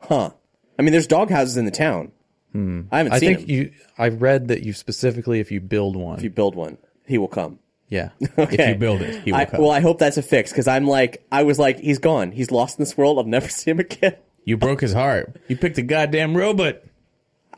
Huh? 0.00 0.30
I 0.78 0.82
mean, 0.82 0.92
there's 0.92 1.06
dog 1.06 1.30
houses 1.30 1.56
in 1.56 1.64
the 1.64 1.70
town. 1.70 2.12
Hmm. 2.52 2.82
I 2.92 2.98
haven't 2.98 3.12
I 3.14 3.18
seen 3.18 3.36
think 3.36 3.48
him. 3.48 3.56
you. 3.56 3.72
I 3.98 4.08
read 4.08 4.48
that 4.48 4.62
you 4.62 4.72
specifically, 4.72 5.40
if 5.40 5.50
you 5.50 5.60
build 5.60 5.96
one, 5.96 6.18
if 6.18 6.24
you 6.24 6.30
build 6.30 6.54
one, 6.54 6.78
he 7.06 7.18
will 7.18 7.28
come. 7.28 7.58
Yeah, 7.94 8.10
Okay. 8.38 8.54
If 8.64 8.68
you 8.70 8.74
build 8.74 9.02
it, 9.02 9.22
he 9.22 9.32
will 9.32 9.38
I, 9.38 9.44
come. 9.46 9.60
well, 9.60 9.70
I 9.70 9.80
hope 9.80 9.98
that's 9.98 10.16
a 10.16 10.22
fix 10.22 10.50
because 10.50 10.66
I'm 10.68 10.86
like, 10.86 11.24
I 11.32 11.44
was 11.44 11.58
like, 11.58 11.78
he's 11.78 11.98
gone. 11.98 12.32
He's 12.32 12.50
lost 12.50 12.78
in 12.78 12.82
this 12.82 12.96
world. 12.96 13.18
I'll 13.18 13.24
never 13.24 13.48
see 13.60 13.70
him 13.70 13.80
again. 13.80 14.16
you 14.44 14.56
broke 14.56 14.80
his 14.80 14.92
heart. 14.92 15.36
You 15.48 15.56
picked 15.56 15.78
a 15.78 15.82
goddamn 15.82 16.36
robot. 16.36 16.82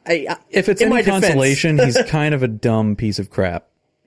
I, 0.07 0.27
I, 0.31 0.37
if 0.51 0.69
it's 0.69 0.81
in 0.81 0.87
any 0.93 0.97
my 0.97 1.03
consolation, 1.03 1.79
he's 1.85 2.01
kind 2.05 2.35
of 2.35 2.43
a 2.43 2.49
dumb 2.49 2.95
piece 2.97 3.19
of 3.19 3.31
crap 3.31 3.67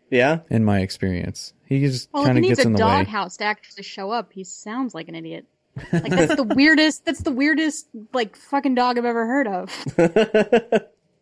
yeah. 0.09 0.39
in 0.49 0.63
my 0.63 0.79
experience. 0.79 1.53
He 1.65 1.81
just 1.81 2.09
Well, 2.13 2.23
kind 2.25 2.37
he 2.37 2.39
of 2.39 2.41
needs 2.43 2.57
gets 2.57 2.65
a 2.65 2.69
in 2.69 2.73
the 2.73 2.85
way. 2.85 2.91
doghouse 3.03 3.37
to 3.37 3.43
actually 3.45 3.83
show 3.83 4.09
up, 4.11 4.31
he 4.31 4.43
sounds 4.43 4.93
like 4.95 5.09
an 5.09 5.15
idiot. 5.15 5.45
Like 5.93 6.09
that's 6.09 6.35
the 6.35 6.43
weirdest. 6.43 7.05
That's 7.05 7.21
the 7.21 7.31
weirdest 7.31 7.87
like 8.13 8.35
fucking 8.35 8.75
dog 8.75 8.97
I've 8.97 9.05
ever 9.05 9.25
heard 9.25 9.47
of. 9.47 9.69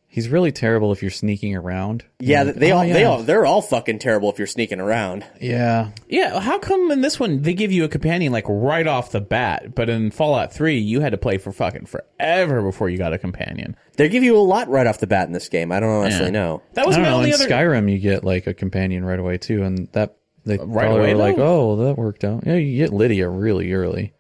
He's 0.10 0.30
really 0.30 0.52
terrible 0.52 0.92
if 0.94 1.02
you're 1.02 1.12
sneaking 1.12 1.56
around. 1.56 2.04
Yeah, 2.20 2.44
like, 2.44 2.56
they 2.56 2.72
"Oh, 2.72 2.78
all 2.78 2.84
they 2.84 3.02
yeah." 3.02 3.08
all 3.08 3.24
they're 3.24 3.46
all 3.46 3.62
fucking 3.62 4.00
terrible 4.00 4.32
if 4.32 4.38
you're 4.40 4.48
sneaking 4.48 4.80
around. 4.80 5.26
Yeah, 5.40 5.90
Yeah, 6.08 6.40
how 6.40 6.58
come 6.60 6.90
in 6.92 7.02
this 7.02 7.20
one 7.20 7.42
they 7.44 7.54
give 7.54 7.72
you 7.72 7.84
a 7.84 7.88
companion 7.90 8.32
like 8.34 8.46
right 8.48 8.88
off 8.88 9.12
the 9.12 9.22
bat, 9.22 9.76
but 9.76 9.90
in 9.90 10.10
Fallout 10.10 10.52
3 10.54 10.78
you 10.80 11.02
had 11.02 11.12
to 11.12 11.18
play 11.18 11.38
for 11.38 11.52
fucking 11.52 11.86
forever 11.86 12.62
before 12.64 12.90
you 12.90 12.98
got 12.98 13.14
a 13.14 13.18
companion? 13.20 13.76
They 13.98 14.10
give 14.10 14.24
you 14.24 14.38
a 14.38 14.40
lot 14.40 14.70
right 14.70 14.88
off 14.88 15.00
the 15.00 15.08
bat 15.08 15.28
in 15.28 15.34
this 15.34 15.50
game. 15.50 15.72
I 15.72 15.80
don't 15.80 15.90
honestly 15.90 16.26
Yeah. 16.26 16.32
know. 16.32 16.62
That 16.74 16.86
I 16.86 16.88
was 16.88 16.96
don't 16.96 17.04
my 17.04 17.10
know. 17.12 17.18
only 17.18 17.30
In 17.30 17.36
other 17.36 17.48
Skyrim, 17.48 17.92
you 17.92 18.00
get 18.00 18.24
like 18.24 18.48
a 18.48 18.54
companion 18.54 19.04
right 19.06 19.20
away 19.20 19.38
too, 19.38 19.62
and 19.64 19.88
that 19.92 20.16
they 20.46 20.58
right 20.58 20.90
away, 20.90 21.14
were 21.14 21.20
like, 21.20 21.38
oh, 21.38 21.76
well, 21.76 21.86
that 21.88 21.98
worked 21.98 22.24
out. 22.24 22.44
Yeah, 22.48 22.56
you 22.56 22.78
get 22.78 22.94
Lydia 22.94 23.28
really 23.30 23.72
early. 23.74 24.14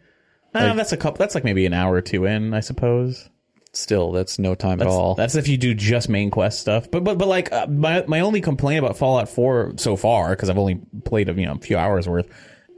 Uh, 0.54 0.73
that's 0.73 0.91
a 0.91 0.97
couple 0.97 1.17
that's 1.19 1.36
like 1.36 1.43
maybe 1.43 1.65
an 1.65 1.73
hour 1.73 1.93
or 1.95 2.02
two 2.02 2.26
in, 2.26 2.54
I 2.54 2.60
suppose. 2.62 3.30
Still, 3.78 4.12
that's 4.12 4.40
no 4.40 4.56
time 4.56 4.80
That's, 4.80 4.92
at 4.92 4.94
all. 4.94 5.16
that's 5.16 5.36
if 5.36 5.48
you 5.48 5.58
do 5.58 5.74
just 5.76 6.10
main 6.10 6.32
quest 6.32 6.60
stuff. 6.60 6.90
But 6.90 7.04
but 7.04 7.18
but 7.18 7.28
like 7.28 7.52
uh, 7.52 7.68
my 7.68 8.04
my 8.08 8.22
only 8.22 8.42
complaint 8.42 8.84
about 8.84 8.98
Fallout 8.98 9.30
4 9.30 9.74
so 9.78 9.96
far 9.96 10.32
because 10.32 10.50
I've 10.50 10.58
only 10.58 10.82
played 11.06 11.30
a 11.30 11.34
you 11.34 11.46
know 11.46 11.54
a 11.54 11.60
few 11.60 11.78
hours 11.78 12.08
worth 12.10 12.28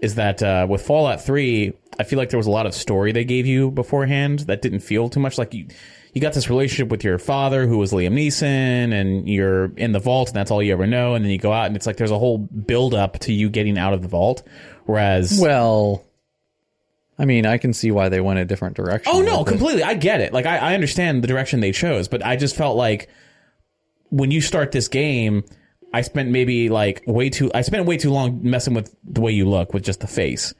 is 0.02 0.16
that 0.16 0.44
uh, 0.44 0.68
with 0.70 0.82
Fallout 0.82 1.24
3 1.24 1.74
I 1.98 2.04
feel 2.04 2.20
like 2.20 2.30
there 2.30 2.38
was 2.38 2.48
a 2.48 2.52
lot 2.52 2.66
of 2.66 2.74
story 2.74 3.12
they 3.12 3.24
gave 3.24 3.46
you 3.46 3.72
beforehand 3.72 4.40
that 4.42 4.62
didn't 4.62 4.82
feel 4.82 5.10
too 5.10 5.20
much 5.20 5.38
like 5.38 5.54
you 5.54 5.68
you 6.14 6.22
got 6.22 6.34
this 6.34 6.50
relationship 6.50 6.90
with 6.90 7.04
your 7.04 7.18
father 7.18 7.68
who 7.68 7.78
was 7.78 7.92
Liam 7.92 8.14
Neeson 8.14 8.94
and 8.94 9.30
you're 9.30 9.66
in 9.76 9.92
the 9.92 10.00
vault 10.00 10.30
and 10.30 10.36
that's 10.36 10.52
all 10.52 10.62
you 10.62 10.74
ever 10.74 10.88
know 10.88 11.16
and 11.16 11.24
then 11.24 11.32
you 11.32 11.38
go 11.38 11.54
out 11.54 11.68
and 11.68 11.76
it's 11.76 11.86
like 11.88 11.98
there's 11.98 12.12
a 12.12 12.20
whole 12.20 12.38
build 12.38 12.94
up 12.94 13.20
to 13.20 13.34
you 13.34 13.50
getting 13.50 13.78
out 13.78 13.94
of 13.94 14.02
the 14.02 14.08
vault 14.08 14.44
whereas 14.86 15.40
well, 15.42 16.06
I 17.20 17.26
mean, 17.26 17.46
I 17.46 17.58
can 17.58 17.74
see 17.74 17.92
why 17.92 18.08
they 18.08 18.22
went 18.22 18.40
a 18.40 18.46
different 18.46 18.78
direction. 18.78 19.12
Oh 19.14 19.22
no, 19.22 19.42
it. 19.42 19.48
completely. 19.48 19.84
I 19.84 19.94
get 19.94 20.22
it. 20.22 20.32
Like 20.32 20.46
I, 20.46 20.58
I 20.58 20.74
understand 20.74 21.22
the 21.22 21.28
direction 21.28 21.60
they 21.60 21.74
chose, 21.74 22.08
but 22.08 22.26
I 22.26 22.38
just 22.38 22.56
felt 22.56 22.78
like 22.78 23.10
when 24.10 24.32
you 24.32 24.40
start 24.40 24.72
this 24.72 24.88
game, 24.88 25.44
I 25.94 26.02
spent 26.02 26.30
maybe 26.30 26.70
like 26.70 27.04
way 27.06 27.30
too. 27.30 27.52
I 27.54 27.62
spent 27.62 27.86
way 27.86 27.98
too 27.98 28.12
long 28.12 28.40
messing 28.42 28.74
with 28.74 28.96
the 29.04 29.20
way 29.20 29.34
you 29.34 29.48
look 29.50 29.74
with 29.74 29.84
just 29.84 30.00
the 30.00 30.08
face. 30.08 30.54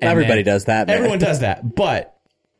And 0.00 0.10
Everybody 0.10 0.42
does 0.42 0.64
that, 0.64 0.86
man. 0.86 0.96
Everyone 0.96 1.18
does 1.18 1.40
that, 1.40 1.74
but 1.74 2.18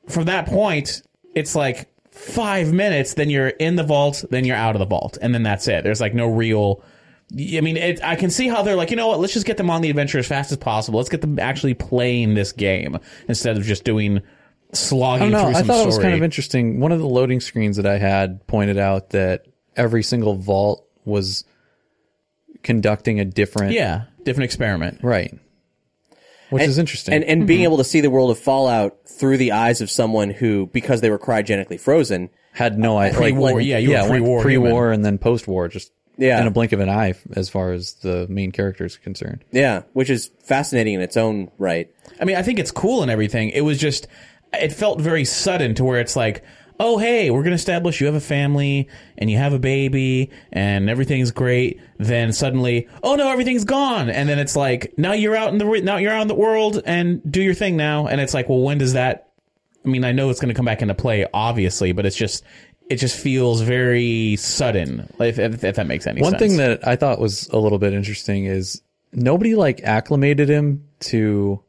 from 0.09 0.25
that 0.27 0.47
point, 0.47 1.03
it's 1.35 1.55
like 1.57 1.91
five 2.11 2.73
minutes, 2.73 3.15
then 3.15 3.31
you're 3.31 3.49
in 3.49 3.77
the 3.77 3.83
vault, 3.83 4.25
then 4.31 4.45
you're 4.45 4.57
out 4.57 4.77
of 4.77 4.79
the 4.79 4.87
vault, 4.87 5.19
and 5.21 5.35
then 5.35 5.43
that's 5.43 5.67
it. 5.67 5.83
There's 5.83 6.01
like 6.01 6.15
no 6.15 6.27
real. 6.27 6.85
I 7.35 7.61
mean, 7.61 7.77
it, 7.77 8.03
I 8.05 8.17
can 8.17 8.31
see 8.31 8.49
how 8.49 8.63
they're 8.63 8.77
like, 8.77 8.91
you 8.91 8.97
know 8.97 9.09
what? 9.09 9.21
Let's 9.21 9.33
just 9.33 9.47
get 9.47 9.57
them 9.57 9.71
on 9.71 9.81
the 9.81 9.89
adventure 9.89 10.19
as 10.19 10.27
fast 10.27 10.53
as 10.53 10.59
possible. 10.59 10.99
Let's 10.99 11.09
get 11.09 11.23
them 11.23 11.39
actually 11.39 11.75
playing 11.75 12.35
this 12.35 12.53
game 12.53 12.99
instead 13.29 13.57
of 13.57 13.63
just 13.63 13.85
doing 13.85 14.19
I 14.19 14.23
slogging 14.75 15.31
don't 15.31 15.33
know. 15.33 15.47
through 15.47 15.57
I 15.57 15.59
some 15.61 15.67
thought 15.67 15.83
it 15.83 15.87
was 15.87 15.99
kind 15.99 16.15
of 16.15 16.23
interesting. 16.23 16.81
One 16.81 16.93
of 16.93 16.99
the 16.99 17.07
loading 17.07 17.41
screens 17.41 17.77
that 17.77 17.87
I 17.87 17.99
had 17.99 18.47
pointed 18.47 18.77
out 18.77 19.11
that 19.11 19.47
every 19.77 20.03
single 20.03 20.35
vault 20.35 20.87
was 21.05 21.45
conducting 22.63 23.19
a 23.19 23.25
different 23.25 23.73
yeah, 23.73 24.05
different 24.25 24.45
experiment. 24.45 25.01
right, 25.03 25.35
which 26.51 26.63
is 26.63 26.79
interesting. 26.79 27.15
And 27.15 27.25
and 27.25 27.47
being 27.47 27.63
able 27.63 27.79
to 27.79 27.85
see 27.85 28.01
the 28.01 28.11
world 28.11 28.31
of 28.31 28.39
Fallout 28.39 28.99
through 29.07 29.39
the 29.39 29.53
eyes 29.53 29.81
of 29.81 29.91
someone 29.91 30.31
who, 30.31 30.67
because 30.67 31.01
they 31.01 31.11
were 31.11 31.19
cryogenically 31.19 31.81
frozen, 31.81 32.31
had 32.53 32.79
no 32.79 32.99
idea. 32.99 33.19
Pre-war, 33.19 33.61
yeah, 33.61 33.79
you 33.79 33.91
were 33.91 34.09
pre-war 34.09 34.43
pre-war, 34.43 34.71
human. 34.71 34.95
and 34.95 35.05
then 35.05 35.19
post-war, 35.19 35.69
just 35.69 35.93
Yeah. 36.23 36.41
in 36.41 36.47
a 36.47 36.51
blink 36.51 36.73
of 36.73 36.81
an 36.81 36.89
eye, 36.89 37.15
as 37.35 37.49
far 37.49 37.73
as 37.73 37.95
the 37.95 38.27
main 38.29 38.53
character 38.53 38.85
is 38.85 38.97
concerned. 38.97 39.45
yeah, 39.51 39.83
which 39.93 40.09
is 40.09 40.31
fascinating 40.45 40.95
in 40.95 41.01
its 41.01 41.17
own 41.17 41.51
right. 41.59 41.91
I 42.21 42.25
mean, 42.25 42.37
I 42.37 42.43
think 42.43 42.59
it's 42.59 42.71
cool 42.71 43.03
and 43.03 43.11
everything. 43.11 43.51
It 43.51 43.63
was 43.63 43.79
just, 43.79 44.07
it 44.53 44.73
felt 44.73 45.01
very 45.01 45.25
sudden 45.25 45.75
to 45.75 45.85
where 45.85 46.01
it's 46.01 46.15
like, 46.17 46.45
oh, 46.81 46.99
hey, 46.99 47.31
we're 47.31 47.43
going 47.43 47.51
to 47.51 47.57
establish 47.57 48.01
you 48.01 48.07
have 48.07 48.15
a 48.17 48.21
family 48.21 48.89
and 49.19 49.31
you 49.31 49.37
have 49.39 49.53
a 49.53 49.59
baby 49.59 50.31
and 50.53 50.89
everything's 50.89 51.31
great. 51.31 51.81
Then 51.99 52.33
suddenly, 52.33 52.89
oh 53.03 53.15
no, 53.15 53.31
everything's 53.31 53.65
gone. 53.65 54.09
And 54.11 54.29
then 54.29 54.39
it's 54.39 54.57
like, 54.57 54.95
now 54.97 55.13
you're 55.13 55.37
out 55.37 55.53
in 55.53 55.59
the, 55.59 55.81
now 55.83 55.99
you're 55.99 56.13
out 56.13 56.23
in 56.23 56.29
the 56.29 56.35
world 56.35 56.83
and 56.85 57.21
do 57.31 57.43
your 57.43 57.55
thing 57.55 57.77
now. 57.77 58.07
And 58.07 58.21
it's 58.21 58.35
like, 58.35 58.49
well, 58.49 58.61
when 58.61 58.79
does 58.79 58.95
that, 58.95 59.29
I 59.85 59.89
mean, 59.89 60.05
I 60.05 60.13
know 60.13 60.31
it's 60.31 60.41
going 60.41 60.49
to 60.49 60.55
come 60.55 60.65
back 60.65 60.83
into 60.83 60.95
play, 60.95 61.27
obviously, 61.33 61.93
but 61.93 62.07
it's 62.07 62.17
just, 62.17 62.45
it 62.89 62.97
just 62.97 63.19
feels 63.19 63.61
very 63.61 64.37
sudden, 64.37 65.13
if, 65.19 65.39
if, 65.39 65.65
if 65.65 65.77
that 65.77 65.87
makes 65.87 66.07
any 66.07 66.21
One 66.21 66.33
sense. 66.33 66.41
thing 66.43 66.57
that 66.59 66.87
I 66.87 66.97
thought 66.97 67.19
was 67.19 67.49
a 67.49 67.59
little 67.59 67.79
bit 67.79 67.93
interesting 67.93 68.45
is 68.45 68.83
nobody 69.13 69.55
like 69.55 69.83
acclimated 69.83 70.49
him 70.49 70.87
to, 71.01 71.63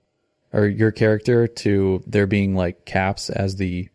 or 0.52 0.67
your 0.67 0.91
character 0.91 1.47
to 1.47 2.04
there 2.08 2.28
being 2.28 2.56
like 2.56 2.86
caps 2.86 3.30
as 3.30 3.56
the 3.56 3.89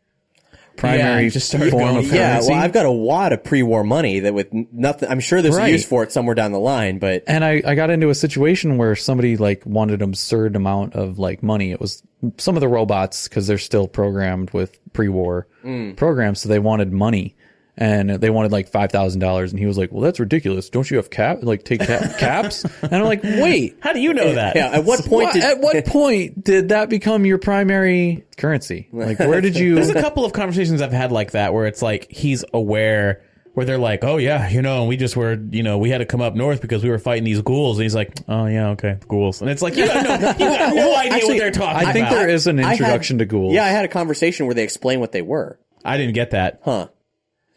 primary 0.78 1.24
Yeah, 1.24 1.28
just 1.28 1.52
form 1.52 1.68
going- 1.70 1.96
of 1.98 2.06
Yeah, 2.12 2.32
currency. 2.32 2.50
well, 2.52 2.60
I've 2.62 2.72
got 2.72 2.86
a 2.86 2.90
wad 2.92 3.32
of 3.32 3.44
pre-war 3.44 3.84
money 3.84 4.20
that 4.20 4.32
with 4.32 4.48
nothing. 4.72 5.08
I'm 5.10 5.20
sure 5.20 5.42
there's 5.42 5.56
Right. 5.56 5.68
a 5.68 5.72
use 5.72 5.84
for 5.84 6.02
it 6.02 6.12
somewhere 6.12 6.34
down 6.34 6.52
the 6.52 6.60
line, 6.60 6.98
but 6.98 7.24
and 7.26 7.44
I, 7.44 7.60
I 7.66 7.74
got 7.74 7.90
into 7.90 8.08
a 8.08 8.14
situation 8.14 8.78
where 8.78 8.96
somebody 8.96 9.36
like 9.36 9.66
wanted 9.66 10.00
an 10.00 10.08
absurd 10.08 10.56
amount 10.56 10.94
of 10.94 11.18
like 11.18 11.42
money. 11.42 11.72
It 11.72 11.80
was 11.80 12.02
some 12.38 12.56
of 12.56 12.60
the 12.60 12.68
robots 12.68 13.28
because 13.28 13.46
they're 13.46 13.58
still 13.58 13.86
programmed 13.88 14.50
with 14.52 14.78
pre-war 14.92 15.46
mm. 15.64 15.94
programs, 15.96 16.40
so 16.40 16.48
they 16.48 16.58
wanted 16.58 16.92
money. 16.92 17.34
And 17.80 18.10
they 18.10 18.28
wanted 18.28 18.50
like 18.50 18.68
five 18.68 18.90
thousand 18.90 19.20
dollars, 19.20 19.52
and 19.52 19.60
he 19.60 19.66
was 19.66 19.78
like, 19.78 19.92
"Well, 19.92 20.02
that's 20.02 20.18
ridiculous. 20.18 20.68
Don't 20.68 20.90
you 20.90 20.96
have 20.96 21.10
cap 21.10 21.38
like 21.42 21.62
take 21.64 21.78
cap- 21.78 22.18
caps?" 22.18 22.64
And 22.82 22.92
I'm 22.92 23.04
like, 23.04 23.22
"Wait, 23.22 23.76
How 23.80 23.92
do 23.92 24.00
you 24.00 24.12
know 24.14 24.32
that? 24.34 24.56
yeah. 24.56 24.70
At 24.72 24.84
what 24.84 24.98
point 25.06 25.26
What- 25.26 25.32
did 25.34 25.44
at 25.44 25.60
what 25.60 25.84
point 25.86 26.42
did 26.42 26.70
that 26.70 26.90
become 26.90 27.24
your 27.24 27.38
primary 27.38 28.24
currency? 28.36 28.88
Like, 28.92 29.20
where 29.20 29.40
did 29.40 29.56
you? 29.56 29.76
There's 29.76 29.90
a 29.90 30.00
couple 30.02 30.24
of 30.24 30.32
conversations 30.32 30.82
I've 30.82 30.90
had 30.92 31.12
like 31.12 31.30
that 31.32 31.54
where 31.54 31.66
it's 31.66 31.80
like 31.80 32.10
he's 32.10 32.44
aware 32.52 33.22
where 33.54 33.64
they're 33.64 33.78
like, 33.78 34.02
oh 34.02 34.16
yeah, 34.18 34.48
you 34.48 34.60
know, 34.62 34.84
we 34.86 34.96
just 34.96 35.16
were, 35.16 35.34
you 35.50 35.62
know, 35.62 35.78
we 35.78 35.90
had 35.90 35.98
to 35.98 36.04
come 36.06 36.20
up 36.20 36.34
north 36.34 36.60
because 36.60 36.82
we 36.82 36.90
were 36.90 36.98
fighting 36.98 37.24
these 37.24 37.42
ghouls, 37.42 37.76
and 37.78 37.84
he's 37.84 37.94
like, 37.94 38.12
oh 38.28 38.46
yeah, 38.46 38.70
okay, 38.70 38.98
ghouls, 39.08 39.40
and 39.40 39.50
it's 39.50 39.62
like 39.62 39.76
you 39.76 39.86
got 39.86 40.02
no, 40.04 40.28
you 40.30 40.58
got 40.58 40.74
no 40.74 40.96
idea 40.96 41.12
actually, 41.12 41.28
what 41.34 41.38
they're 41.38 41.50
talking 41.52 41.88
I 41.88 41.92
think 41.92 42.06
about. 42.08 42.16
there 42.16 42.28
is 42.28 42.46
an 42.48 42.58
I 42.58 42.62
had- 42.64 42.72
introduction 42.72 43.18
to 43.18 43.24
ghouls. 43.24 43.54
Yeah, 43.54 43.64
I 43.64 43.68
had 43.68 43.84
a 43.84 43.88
conversation 43.88 44.46
where 44.46 44.54
they 44.56 44.64
explained 44.64 45.00
what 45.00 45.12
they 45.12 45.22
were. 45.22 45.58
I 45.84 45.96
didn't 45.96 46.14
get 46.14 46.32
that. 46.32 46.60
Huh. 46.64 46.88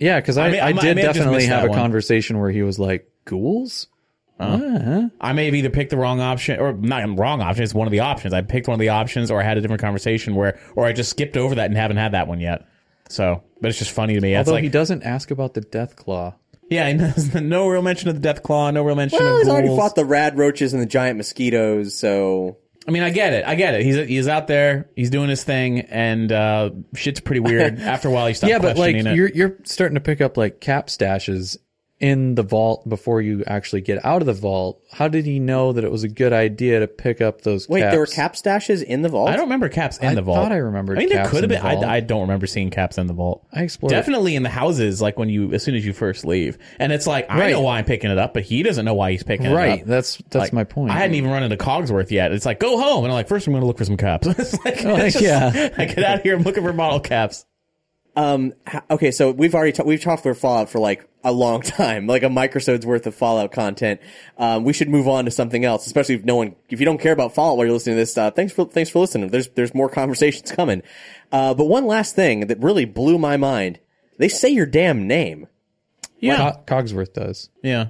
Yeah, 0.02 0.20
because 0.20 0.38
I, 0.38 0.48
I 0.48 0.52
may- 0.52 0.60
I, 0.60 0.68
I 0.70 0.74
might- 0.74 0.84
I 0.84 0.88
did 0.88 0.96
may 0.98 1.02
have 1.04 1.16
definitely 1.16 1.46
have 1.46 1.64
a 1.64 1.68
one. 1.70 1.78
conversation 1.78 2.40
where 2.40 2.52
he 2.52 2.62
was 2.64 2.78
like, 2.78 3.10
"Ghouls." 3.26 3.88
Uh-huh. 4.40 5.08
I 5.22 5.34
may 5.34 5.46
have 5.46 5.54
either 5.54 5.70
picked 5.70 5.92
the 5.92 5.98
wrong 5.98 6.20
option 6.20 6.60
or 6.60 6.74
not 6.74 7.18
wrong 7.20 7.42
option. 7.42 7.64
It's 7.64 7.76
one 7.76 7.88
of 7.88 7.92
the 7.92 8.00
options. 8.00 8.34
I 8.34 8.42
picked 8.42 8.68
one 8.68 8.74
of 8.74 8.80
the 8.80 8.90
options, 8.90 9.30
or 9.30 9.40
I 9.40 9.44
had 9.44 9.58
a 9.58 9.62
different 9.62 9.82
conversation 9.84 10.34
where, 10.34 10.60
or 10.76 10.86
I 10.88 10.94
just 10.94 11.12
skipped 11.12 11.38
over 11.38 11.54
that 11.56 11.66
and 11.68 11.78
haven't 11.78 11.98
had 11.98 12.14
that 12.14 12.28
one 12.28 12.40
yet. 12.40 12.66
So, 13.08 13.44
but 13.62 13.70
it's 13.70 13.78
just 13.78 13.92
funny 13.92 14.16
to 14.16 14.20
me. 14.22 14.34
It's 14.34 14.48
Although 14.48 14.54
like, 14.58 14.64
he 14.64 14.70
doesn't 14.70 15.04
ask 15.04 15.30
about 15.30 15.54
the 15.54 15.62
death 15.62 15.96
claw. 15.96 16.34
yeah, 16.72 16.86
I 16.88 16.94
know, 16.94 17.14
no 17.40 17.68
real 17.68 17.84
mention 17.84 18.10
of 18.10 18.16
the 18.16 18.22
death 18.22 18.42
claw, 18.42 18.72
no 18.72 18.82
real 18.84 18.96
mention 18.96 19.20
Well, 19.20 19.36
of 19.36 19.42
he's 19.42 19.48
already 19.50 19.68
fought 19.68 19.94
the 19.96 20.06
rad 20.06 20.38
roaches 20.40 20.74
and 20.74 20.82
the 20.82 20.88
giant 20.88 21.18
mosquitoes, 21.18 21.94
so 21.94 22.58
I 22.88 22.91
mean, 22.91 23.04
I 23.04 23.12
get 23.12 23.34
it. 23.34 23.46
I 23.46 23.56
get 23.56 23.76
it. 23.76 23.84
He's 23.84 23.96
he's 24.08 24.28
out 24.28 24.48
there. 24.48 24.89
He's 24.96 25.12
doing 25.12 25.30
his 25.30 25.44
thing, 25.44 25.82
and 25.82 26.32
uh, 26.32 26.72
shit's 26.96 27.20
pretty 27.20 27.39
weird. 27.39 27.80
After 27.82 28.08
a 28.08 28.12
while, 28.12 28.28
you 28.28 28.34
stop 28.34 28.50
yeah, 28.50 28.60
but 28.60 28.78
like 28.78 28.96
it. 28.96 29.15
you're 29.15 29.30
you're 29.30 29.58
starting 29.63 29.96
to 29.96 30.02
pick 30.02 30.20
up 30.20 30.36
like 30.36 30.60
cap 30.60 30.88
stashes 30.88 31.58
in 32.02 32.34
the 32.34 32.42
vault 32.42 32.88
before 32.90 33.22
you 33.22 33.44
actually 33.46 33.82
get 33.82 34.04
out 34.04 34.22
of 34.22 34.26
the 34.26 34.34
vault. 34.34 34.82
How 34.92 35.08
did 35.08 35.24
he 35.26 35.40
know 35.40 35.72
that 35.72 35.84
it 35.84 35.92
was 35.92 36.04
a 36.04 36.10
good 36.10 36.34
idea 36.34 36.80
to 36.80 36.88
pick 36.88 37.22
up 37.22 37.42
those? 37.42 37.70
wait, 37.70 37.82
caps? 37.82 37.92
there 37.92 38.00
were 38.00 38.08
cap 38.08 38.34
stashes 38.34 38.84
in 38.84 39.04
the 39.04 39.10
vault. 39.10 39.30
I 39.30 39.34
don't 39.34 39.46
remember 39.46 39.70
caps 39.70 40.00
in 40.00 40.10
I 40.10 40.16
the 40.16 40.24
vault. 40.24 40.40
I 40.40 40.42
thought 40.44 40.52
I 40.52 40.58
remembered 40.58 40.98
I 40.98 41.02
mean, 41.02 41.10
there 41.10 41.28
could 41.28 41.44
have 41.44 41.50
been. 41.50 41.62
I, 41.62 41.98
I 41.98 42.00
don't 42.00 42.22
remember 42.22 42.48
seeing 42.48 42.72
caps 42.72 42.98
in 42.98 43.06
the 43.06 43.14
vault. 43.14 43.46
I 43.54 43.62
explored. 43.62 43.92
Definitely 43.92 44.36
in 44.36 44.42
the 44.42 44.50
houses, 44.50 45.00
like 45.00 45.20
when 45.20 45.30
you, 45.30 45.54
as 45.54 45.64
soon 45.64 45.76
as 45.76 45.86
you 45.86 45.94
first 45.94 46.26
leave, 46.26 46.58
and 46.80 46.92
it's 46.92 47.06
like 47.06 47.28
I 47.30 47.52
know 47.52 47.62
why 47.62 47.78
I'm 47.78 47.86
picking 47.86 48.10
it 48.10 48.18
up, 48.18 48.34
but 48.34 48.44
he 48.44 48.64
doesn't 48.64 48.84
know 48.84 48.96
why 48.96 49.12
he's 49.12 49.24
picking 49.24 49.46
it 49.46 49.52
up. 49.52 49.58
Right. 49.58 49.86
That's 49.86 50.18
that's 50.18 50.36
Like, 50.36 50.54
my 50.54 50.64
point. 50.64 50.92
I 50.92 50.96
hadn't 50.96 51.16
even 51.16 51.30
run 51.30 51.44
into 51.44 51.58
Cogsworth 51.58 52.10
yet. 52.10 52.32
It's 52.32 52.48
like 52.48 52.60
go 52.60 52.80
home, 52.80 53.04
and 53.06 53.12
I'm 53.12 53.16
like, 53.16 53.28
first 53.28 53.46
I'm 53.46 53.54
going 53.54 53.62
to 53.62 53.68
look 53.68 53.78
for 53.78 53.86
some 53.86 53.98
caps. 53.98 54.26
it's 54.40 54.54
like, 54.66 54.84
oh, 54.86 54.96
it's 54.96 55.20
just- 55.20 55.24
yeah. 55.24 55.70
I 55.78 55.86
get 55.86 56.00
out 56.04 56.18
of 56.18 56.24
here. 56.24 56.36
I'm 56.36 56.42
looking 56.42 56.64
for 56.64 56.74
model 56.74 57.00
caps. 57.00 57.46
Um. 58.15 58.54
Okay, 58.89 59.12
so 59.12 59.32
we've 59.32 59.56
already 59.56 59.71
ta- 59.71 59.84
we've 59.84 60.02
talked 60.02 60.24
for 60.24 60.34
Fallout 60.34 60.69
for 60.69 60.80
like 60.80 61.08
a 61.24 61.32
long 61.32 61.62
time, 61.62 62.08
like 62.08 62.24
a 62.24 62.30
microsode's 62.30 62.86
worth 62.86 63.08
of 63.08 63.15
Fallout 63.15 63.52
content. 63.52 64.02
Um, 64.38 64.63
we 64.65 64.74
should 64.74 64.89
move 64.89 65.08
on 65.08 65.26
to 65.26 65.32
something 65.32 65.63
else, 65.63 65.86
especially 65.88 66.15
if 66.15 66.26
no 66.26 66.36
one, 66.36 66.56
if 66.69 66.80
you 66.80 66.86
don't 66.86 67.00
care 67.00 67.13
about 67.13 67.34
Fallout 67.34 67.58
while 67.58 67.65
you're 67.65 67.74
listening 67.74 67.95
to 67.95 68.02
this. 68.02 68.17
Uh, 68.17 68.30
thanks 68.32 68.52
for 68.54 68.65
thanks 68.65 68.89
for 68.89 69.00
listening. 69.00 69.30
There's 69.30 69.47
there's 69.50 69.74
more 69.74 69.89
conversations 70.02 70.52
coming. 70.52 70.82
Uh, 71.32 71.54
but 71.54 71.65
one 71.65 71.86
last 71.86 72.15
thing 72.15 72.47
that 72.47 72.60
really 72.60 72.86
blew 72.86 73.17
my 73.17 73.38
mind: 73.38 73.80
they 74.17 74.28
say 74.28 74.50
your 74.50 74.65
damn 74.65 75.08
name. 75.08 75.47
Yeah, 76.19 76.52
Co- 76.67 76.76
Cogsworth 76.82 77.13
does, 77.13 77.50
yeah. 77.63 77.88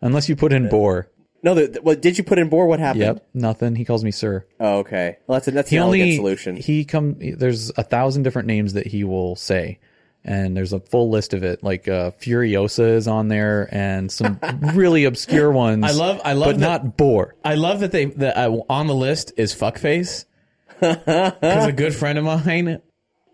unless 0.00 0.28
you 0.28 0.36
put 0.36 0.52
in 0.52 0.68
Boar. 0.68 1.08
No, 1.42 1.54
the, 1.54 1.66
the, 1.68 1.82
what 1.82 2.02
did 2.02 2.18
you 2.18 2.24
put 2.24 2.38
in 2.38 2.48
Boar? 2.48 2.66
What 2.66 2.80
happened? 2.80 3.02
Yep, 3.02 3.26
nothing. 3.34 3.76
He 3.76 3.84
calls 3.84 4.02
me 4.02 4.10
sir. 4.10 4.44
Oh, 4.58 4.78
okay. 4.78 5.18
Well, 5.26 5.36
that's 5.36 5.48
a, 5.48 5.50
that's 5.52 5.70
He 5.70 5.76
an 5.76 5.84
only 5.84 6.16
solution. 6.16 6.56
he 6.56 6.84
come. 6.84 7.16
There's 7.18 7.70
a 7.76 7.82
thousand 7.84 8.24
different 8.24 8.48
names 8.48 8.72
that 8.72 8.86
he 8.88 9.04
will 9.04 9.36
say, 9.36 9.78
and 10.24 10.56
there's 10.56 10.72
a 10.72 10.80
full 10.80 11.10
list 11.10 11.34
of 11.34 11.44
it. 11.44 11.62
Like 11.62 11.86
uh, 11.86 12.10
Furiosa 12.20 12.94
is 12.96 13.06
on 13.06 13.28
there, 13.28 13.68
and 13.70 14.10
some 14.10 14.40
really 14.74 15.04
obscure 15.04 15.52
ones. 15.52 15.84
I 15.84 15.92
love- 15.92 16.20
I 16.24 16.32
love 16.32 16.48
but 16.54 16.58
that- 16.60 16.84
not 16.84 16.96
Boar. 16.96 17.36
I 17.44 17.54
love 17.54 17.80
that 17.80 17.92
they 17.92 18.06
that 18.06 18.36
uh, 18.36 18.58
on 18.68 18.88
the 18.88 18.94
list 18.96 19.32
is 19.36 19.54
fuckface 19.54 20.24
because 20.80 21.66
a 21.66 21.72
good 21.72 21.94
friend 21.94 22.18
of 22.18 22.24
mine 22.24 22.80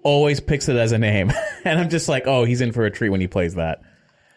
always 0.02 0.40
picks 0.40 0.68
it 0.68 0.76
as 0.76 0.92
a 0.92 0.98
name, 0.98 1.32
and 1.64 1.78
I'm 1.80 1.88
just 1.88 2.08
like, 2.08 2.26
oh, 2.26 2.44
he's 2.44 2.60
in 2.60 2.72
for 2.72 2.84
a 2.84 2.90
treat 2.90 3.08
when 3.08 3.20
he 3.22 3.28
plays 3.28 3.54
that. 3.54 3.80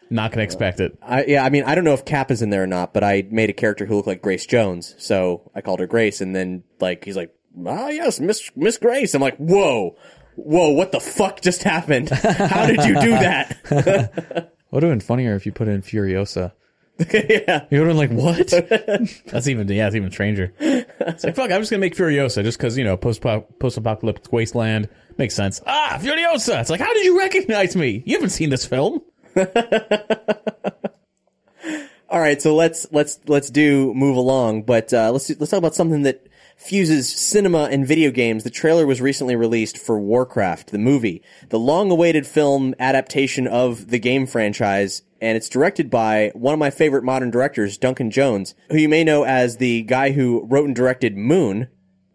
Not 0.09 0.31
gonna 0.31 0.43
expect 0.43 0.79
it. 0.79 0.97
I, 1.01 1.25
yeah, 1.25 1.43
I 1.43 1.49
mean, 1.49 1.63
I 1.63 1.75
don't 1.75 1.83
know 1.83 1.93
if 1.93 2.05
Cap 2.05 2.31
is 2.31 2.41
in 2.41 2.49
there 2.49 2.63
or 2.63 2.67
not, 2.67 2.93
but 2.93 3.03
I 3.03 3.25
made 3.29 3.49
a 3.49 3.53
character 3.53 3.85
who 3.85 3.95
looked 3.95 4.07
like 4.07 4.21
Grace 4.21 4.45
Jones, 4.45 4.95
so 4.97 5.49
I 5.53 5.61
called 5.61 5.79
her 5.79 5.87
Grace, 5.87 6.21
and 6.21 6.35
then 6.35 6.63
like 6.79 7.03
he's 7.03 7.17
like, 7.17 7.33
ah, 7.65 7.89
yes, 7.89 8.19
Miss 8.19 8.49
Miss 8.55 8.77
Grace. 8.77 9.13
I'm 9.13 9.21
like, 9.21 9.37
whoa, 9.37 9.97
whoa, 10.35 10.69
what 10.71 10.91
the 10.91 10.99
fuck 10.99 11.41
just 11.41 11.63
happened? 11.63 12.09
How 12.09 12.65
did 12.67 12.83
you 12.85 12.99
do 12.99 13.11
that? 13.11 14.51
Would 14.71 14.83
have 14.83 14.91
been 14.91 14.99
funnier 14.99 15.35
if 15.35 15.45
you 15.45 15.51
put 15.51 15.67
in 15.67 15.81
Furiosa. 15.81 16.51
yeah, 17.13 17.65
You 17.69 17.79
would 17.79 17.87
have 17.89 17.95
been 17.95 17.97
like, 17.97 18.11
what? 18.11 18.47
That's 19.27 19.47
even 19.47 19.67
yeah, 19.67 19.85
it's 19.85 19.95
even 19.95 20.11
stranger. 20.11 20.51
It's 20.59 21.23
like 21.23 21.35
fuck, 21.35 21.51
I'm 21.51 21.61
just 21.61 21.69
gonna 21.69 21.79
make 21.79 21.95
Furiosa 21.95 22.43
just 22.43 22.57
because 22.57 22.75
you 22.77 22.83
know 22.83 22.97
post 22.97 23.21
post 23.21 23.77
apocalyptic 23.77 24.33
wasteland 24.33 24.89
makes 25.17 25.35
sense. 25.35 25.61
Ah, 25.67 25.99
Furiosa. 26.01 26.59
It's 26.59 26.69
like, 26.71 26.79
how 26.81 26.91
did 26.93 27.05
you 27.05 27.19
recognize 27.19 27.75
me? 27.75 28.01
You 28.05 28.15
haven't 28.15 28.31
seen 28.31 28.49
this 28.49 28.65
film. 28.65 29.01
All 32.09 32.19
right, 32.19 32.41
so 32.41 32.55
let's 32.55 32.87
let's 32.91 33.19
let's 33.27 33.49
do 33.49 33.93
move 33.93 34.17
along, 34.17 34.63
but 34.63 34.93
uh, 34.93 35.11
let's 35.11 35.29
let's 35.29 35.51
talk 35.51 35.59
about 35.59 35.75
something 35.75 36.03
that 36.03 36.27
fuses 36.55 37.13
cinema 37.13 37.69
and 37.71 37.85
video 37.85 38.09
games. 38.09 38.43
The 38.43 38.49
trailer 38.49 38.87
was 38.87 38.99
recently 38.99 39.35
released 39.35 39.77
for 39.77 39.99
Warcraft, 39.99 40.71
the 40.71 40.79
movie, 40.79 41.21
the 41.49 41.59
long-awaited 41.59 42.25
film 42.25 42.73
adaptation 42.79 43.45
of 43.45 43.89
the 43.89 43.99
game 43.99 44.25
franchise, 44.25 45.03
and 45.21 45.37
it's 45.37 45.49
directed 45.49 45.89
by 45.89 46.31
one 46.33 46.53
of 46.53 46.59
my 46.59 46.71
favorite 46.71 47.03
modern 47.03 47.29
directors, 47.29 47.77
Duncan 47.77 48.09
Jones, 48.09 48.55
who 48.69 48.77
you 48.77 48.89
may 48.89 49.03
know 49.03 49.23
as 49.23 49.57
the 49.57 49.83
guy 49.83 50.11
who 50.11 50.45
wrote 50.45 50.65
and 50.65 50.75
directed 50.75 51.15
Moon, 51.15 51.67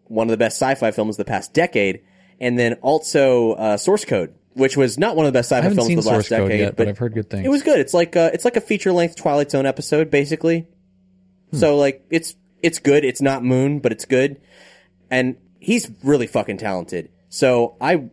one 0.05 0.27
of 0.27 0.31
the 0.31 0.37
best 0.37 0.57
sci-fi 0.57 0.91
films 0.91 1.15
of 1.15 1.25
the 1.25 1.31
past 1.31 1.53
decade, 1.53 2.01
and 2.39 2.59
then 2.59 2.73
also 2.81 3.53
uh, 3.53 3.77
Source 3.77 4.03
Code, 4.03 4.33
which 4.53 4.77
was 4.77 4.97
not 4.97 5.15
one 5.15 5.25
of 5.25 5.33
the 5.33 5.37
best 5.37 5.49
sci-fi 5.49 5.73
films 5.73 5.97
of 5.97 6.03
the 6.03 6.09
last 6.09 6.29
decade, 6.29 6.59
yet, 6.59 6.75
but 6.75 6.87
I've 6.87 6.97
heard 6.97 7.13
good 7.13 7.29
things. 7.29 7.45
it 7.45 7.49
was 7.49 7.63
good. 7.63 7.79
It's 7.79 7.93
like 7.93 8.15
uh, 8.15 8.31
it's 8.33 8.45
like 8.45 8.55
a 8.55 8.61
feature 8.61 8.91
length 8.91 9.15
Twilight 9.15 9.51
Zone 9.51 9.65
episode, 9.65 10.09
basically. 10.09 10.67
So 11.53 11.77
like 11.77 12.03
it's 12.09 12.35
it's 12.63 12.79
good. 12.79 13.05
It's 13.05 13.21
not 13.21 13.43
Moon, 13.43 13.79
but 13.79 13.91
it's 13.91 14.05
good. 14.05 14.41
And 15.11 15.37
he's 15.59 15.91
really 16.03 16.25
fucking 16.25 16.57
talented. 16.57 17.09
So 17.29 17.75
I 17.79 18.09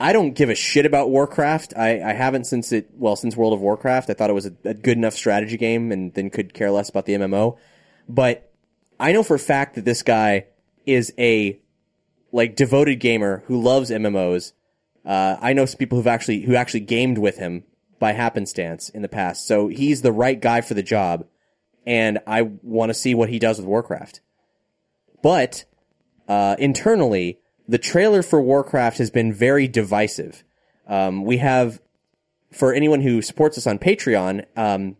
I 0.00 0.12
don't 0.12 0.32
give 0.32 0.48
a 0.50 0.54
shit 0.54 0.86
about 0.86 1.10
Warcraft. 1.10 1.74
I, 1.76 2.00
I 2.00 2.12
haven't 2.12 2.44
since 2.44 2.72
it 2.72 2.90
well 2.94 3.14
since 3.14 3.36
World 3.36 3.52
of 3.52 3.60
Warcraft. 3.60 4.10
I 4.10 4.14
thought 4.14 4.30
it 4.30 4.32
was 4.34 4.46
a, 4.46 4.52
a 4.64 4.74
good 4.74 4.96
enough 4.96 5.14
strategy 5.14 5.56
game, 5.56 5.92
and 5.92 6.12
then 6.14 6.30
could 6.30 6.54
care 6.54 6.70
less 6.70 6.88
about 6.88 7.06
the 7.06 7.12
MMO. 7.12 7.58
But 8.08 8.50
I 8.98 9.12
know 9.12 9.22
for 9.22 9.34
a 9.34 9.38
fact 9.38 9.74
that 9.74 9.84
this 9.84 10.02
guy 10.02 10.46
is 10.86 11.12
a 11.18 11.60
like 12.32 12.56
devoted 12.56 12.96
gamer 12.96 13.44
who 13.46 13.60
loves 13.60 13.90
MMOs. 13.90 14.52
Uh, 15.04 15.36
I 15.40 15.52
know 15.52 15.66
some 15.66 15.78
people 15.78 15.98
who've 15.98 16.06
actually 16.06 16.42
who 16.42 16.54
actually 16.54 16.80
gamed 16.80 17.18
with 17.18 17.38
him 17.38 17.64
by 17.98 18.12
happenstance 18.12 18.88
in 18.88 19.02
the 19.02 19.08
past. 19.08 19.46
So 19.46 19.68
he's 19.68 20.02
the 20.02 20.12
right 20.12 20.40
guy 20.40 20.60
for 20.60 20.74
the 20.74 20.82
job, 20.82 21.26
and 21.86 22.18
I 22.26 22.42
want 22.62 22.90
to 22.90 22.94
see 22.94 23.14
what 23.14 23.28
he 23.28 23.38
does 23.38 23.58
with 23.58 23.66
Warcraft. 23.66 24.20
But 25.22 25.64
uh, 26.28 26.56
internally, 26.58 27.38
the 27.68 27.78
trailer 27.78 28.22
for 28.22 28.40
Warcraft 28.42 28.98
has 28.98 29.10
been 29.10 29.32
very 29.32 29.68
divisive. 29.68 30.44
Um, 30.86 31.24
we 31.24 31.38
have, 31.38 31.80
for 32.50 32.72
anyone 32.72 33.00
who 33.00 33.22
supports 33.22 33.56
us 33.56 33.66
on 33.66 33.78
Patreon, 33.78 34.46
um, 34.56 34.96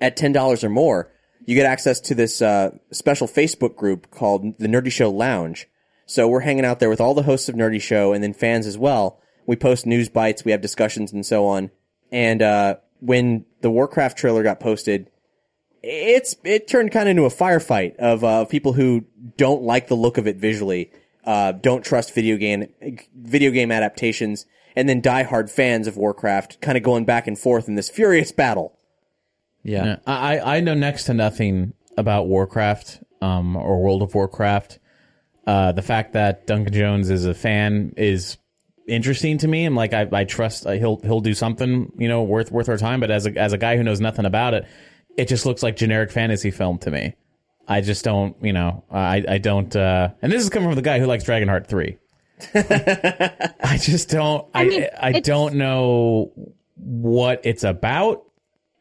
at 0.00 0.16
ten 0.16 0.32
dollars 0.32 0.64
or 0.64 0.70
more, 0.70 1.12
you 1.44 1.54
get 1.54 1.66
access 1.66 2.00
to 2.00 2.14
this 2.14 2.40
uh, 2.40 2.70
special 2.90 3.26
Facebook 3.26 3.76
group 3.76 4.10
called 4.10 4.58
the 4.58 4.68
Nerdy 4.68 4.90
Show 4.92 5.10
Lounge. 5.10 5.66
So 6.06 6.26
we're 6.26 6.40
hanging 6.40 6.64
out 6.64 6.80
there 6.80 6.90
with 6.90 7.00
all 7.00 7.14
the 7.14 7.22
hosts 7.22 7.48
of 7.48 7.54
Nerdy 7.54 7.80
Show 7.80 8.12
and 8.12 8.22
then 8.24 8.32
fans 8.32 8.66
as 8.66 8.76
well. 8.78 9.19
We 9.46 9.56
post 9.56 9.86
news 9.86 10.08
bites, 10.08 10.44
we 10.44 10.52
have 10.52 10.60
discussions 10.60 11.12
and 11.12 11.24
so 11.24 11.46
on. 11.46 11.70
And 12.12 12.42
uh, 12.42 12.76
when 13.00 13.44
the 13.60 13.70
Warcraft 13.70 14.18
trailer 14.18 14.42
got 14.42 14.60
posted, 14.60 15.10
it's 15.82 16.36
it 16.44 16.68
turned 16.68 16.92
kind 16.92 17.08
of 17.08 17.10
into 17.10 17.24
a 17.24 17.30
firefight 17.30 17.96
of 17.96 18.22
uh, 18.22 18.44
people 18.44 18.74
who 18.74 19.04
don't 19.36 19.62
like 19.62 19.88
the 19.88 19.94
look 19.94 20.18
of 20.18 20.26
it 20.26 20.36
visually, 20.36 20.90
uh, 21.24 21.52
don't 21.52 21.84
trust 21.84 22.14
video 22.14 22.36
game 22.36 22.68
video 23.16 23.50
game 23.50 23.72
adaptations, 23.72 24.46
and 24.76 24.88
then 24.88 25.00
diehard 25.00 25.50
fans 25.50 25.86
of 25.86 25.96
Warcraft 25.96 26.60
kind 26.60 26.76
of 26.76 26.84
going 26.84 27.04
back 27.04 27.26
and 27.26 27.38
forth 27.38 27.68
in 27.68 27.74
this 27.74 27.88
furious 27.88 28.32
battle. 28.32 28.76
Yeah. 29.62 29.84
Yeah. 29.84 29.96
I, 30.06 30.56
I 30.56 30.60
know 30.60 30.74
next 30.74 31.04
to 31.04 31.14
nothing 31.14 31.74
about 31.96 32.26
Warcraft 32.26 33.02
um, 33.20 33.56
or 33.56 33.82
World 33.82 34.02
of 34.02 34.14
Warcraft. 34.14 34.78
Uh, 35.46 35.72
the 35.72 35.82
fact 35.82 36.12
that 36.12 36.46
Duncan 36.46 36.72
Jones 36.72 37.10
is 37.10 37.24
a 37.24 37.34
fan 37.34 37.92
is 37.96 38.36
interesting 38.86 39.38
to 39.38 39.48
me. 39.48 39.64
I'm 39.64 39.74
like, 39.74 39.92
I, 39.94 40.08
I 40.12 40.24
trust 40.24 40.66
uh, 40.66 40.72
he'll 40.72 40.98
he'll 41.00 41.20
do 41.20 41.34
something 41.34 41.92
you 41.98 42.08
know 42.08 42.22
worth 42.22 42.50
worth 42.50 42.68
our 42.68 42.76
time. 42.78 43.00
But 43.00 43.10
as 43.10 43.26
a 43.26 43.36
as 43.36 43.52
a 43.52 43.58
guy 43.58 43.76
who 43.76 43.82
knows 43.82 44.00
nothing 44.00 44.24
about 44.24 44.54
it, 44.54 44.66
it 45.16 45.28
just 45.28 45.46
looks 45.46 45.62
like 45.62 45.76
generic 45.76 46.10
fantasy 46.10 46.50
film 46.50 46.78
to 46.78 46.90
me. 46.90 47.14
I 47.68 47.80
just 47.82 48.04
don't, 48.04 48.36
you 48.42 48.52
know, 48.52 48.84
I 48.90 49.24
I 49.28 49.38
don't. 49.38 49.74
Uh, 49.74 50.10
and 50.22 50.32
this 50.32 50.42
is 50.42 50.50
coming 50.50 50.68
from 50.68 50.76
the 50.76 50.82
guy 50.82 50.98
who 50.98 51.06
likes 51.06 51.24
Dragonheart 51.24 51.66
three. 51.66 51.98
I 52.54 53.78
just 53.80 54.08
don't. 54.10 54.46
I 54.54 54.62
I 54.62 54.64
mean, 54.66 54.86
I, 55.00 55.08
it's- 55.10 55.22
don't 55.22 55.54
know 55.54 56.32
what 56.76 57.40
it's 57.44 57.64
about. 57.64 58.24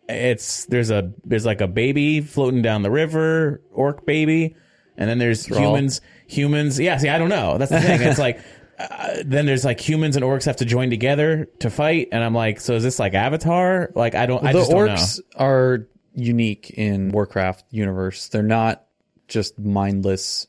It's 0.08 0.66
there's 0.66 0.90
a 0.90 1.14
there's 1.24 1.46
like 1.46 1.62
a 1.62 1.68
baby 1.68 2.22
floating 2.22 2.62
down 2.64 2.82
the 2.82 2.90
river, 2.90 3.62
orc 3.72 4.06
baby, 4.08 4.56
and 4.98 5.08
then 5.10 5.20
there's 5.20 5.46
humans. 5.46 6.02
Humans, 6.28 6.80
yeah. 6.80 6.98
See, 6.98 7.10
I 7.10 7.20
don't 7.20 7.30
know. 7.30 7.58
That's 7.60 7.70
the 7.72 7.80
thing. 7.82 8.02
It's 8.02 8.18
like 8.18 8.40
uh, 8.80 9.18
then 9.26 9.46
there's 9.46 9.66
like 9.66 9.80
humans 9.80 10.16
and 10.16 10.24
orcs 10.24 10.46
have 10.46 10.56
to 10.58 10.66
join 10.66 10.90
together 10.90 11.46
to 11.60 11.70
fight, 11.70 12.08
and 12.12 12.24
I'm 12.24 12.34
like, 12.34 12.60
so 12.62 12.76
is 12.76 12.84
this 12.84 12.98
like 13.00 13.14
Avatar? 13.14 13.92
Like 13.94 14.16
I 14.16 14.26
don't. 14.26 14.44
I 14.46 14.54
the 14.54 14.60
just 14.60 14.72
don't 14.72 14.86
know. 14.88 14.94
orcs 14.94 15.20
are 15.36 15.88
unique 16.16 16.70
in 16.72 17.10
Warcraft 17.10 17.66
universe. 17.72 18.30
They're 18.30 18.42
not 18.44 18.86
just 19.28 19.60
mindless 19.60 20.48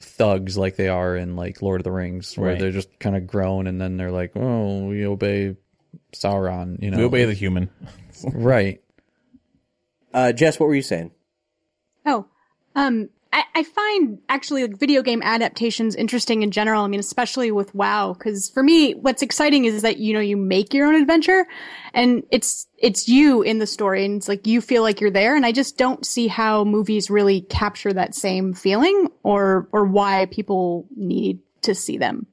thugs 0.00 0.58
like 0.58 0.76
they 0.76 0.88
are 0.88 1.16
in 1.16 1.36
like 1.36 1.62
Lord 1.62 1.80
of 1.80 1.84
the 1.84 1.92
Rings, 1.92 2.36
where 2.36 2.50
Right. 2.50 2.58
they're 2.58 2.72
just 2.72 2.98
kind 2.98 3.16
of 3.16 3.26
grown 3.26 3.66
and 3.66 3.80
then 3.80 3.96
they're 3.96 4.10
like, 4.10 4.32
oh, 4.36 4.84
we 4.86 5.06
obey 5.06 5.56
Sauron. 6.12 6.82
You 6.82 6.90
know, 6.90 6.98
We 6.98 7.04
obey 7.04 7.24
the 7.24 7.32
human. 7.34 7.70
right. 8.24 8.82
Uh, 10.12 10.32
Jess, 10.32 10.60
what 10.60 10.66
were 10.68 10.74
you 10.74 10.82
saying? 10.82 11.10
Oh, 12.06 12.26
um, 12.74 13.08
I, 13.34 13.42
I 13.56 13.62
find 13.64 14.20
actually 14.28 14.62
like 14.62 14.78
video 14.78 15.02
game 15.02 15.20
adaptations 15.20 15.96
interesting 15.96 16.44
in 16.44 16.52
general. 16.52 16.84
I 16.84 16.86
mean, 16.86 17.00
especially 17.00 17.50
with 17.50 17.74
WoW, 17.74 18.12
because 18.12 18.48
for 18.48 18.62
me, 18.62 18.94
what's 18.94 19.22
exciting 19.22 19.64
is 19.64 19.82
that 19.82 19.96
you 19.96 20.14
know 20.14 20.20
you 20.20 20.36
make 20.36 20.72
your 20.72 20.86
own 20.86 20.94
adventure, 20.94 21.44
and 21.92 22.22
it's 22.30 22.68
it's 22.78 23.08
you 23.08 23.42
in 23.42 23.58
the 23.58 23.66
story, 23.66 24.04
and 24.04 24.18
it's 24.18 24.28
like 24.28 24.46
you 24.46 24.60
feel 24.60 24.82
like 24.82 25.00
you're 25.00 25.10
there. 25.10 25.34
And 25.34 25.44
I 25.44 25.50
just 25.50 25.76
don't 25.76 26.06
see 26.06 26.28
how 26.28 26.62
movies 26.62 27.10
really 27.10 27.40
capture 27.40 27.92
that 27.92 28.14
same 28.14 28.54
feeling, 28.54 29.08
or 29.24 29.68
or 29.72 29.84
why 29.84 30.26
people 30.26 30.86
need 30.94 31.40
to 31.62 31.74
see 31.74 31.98
them, 31.98 32.26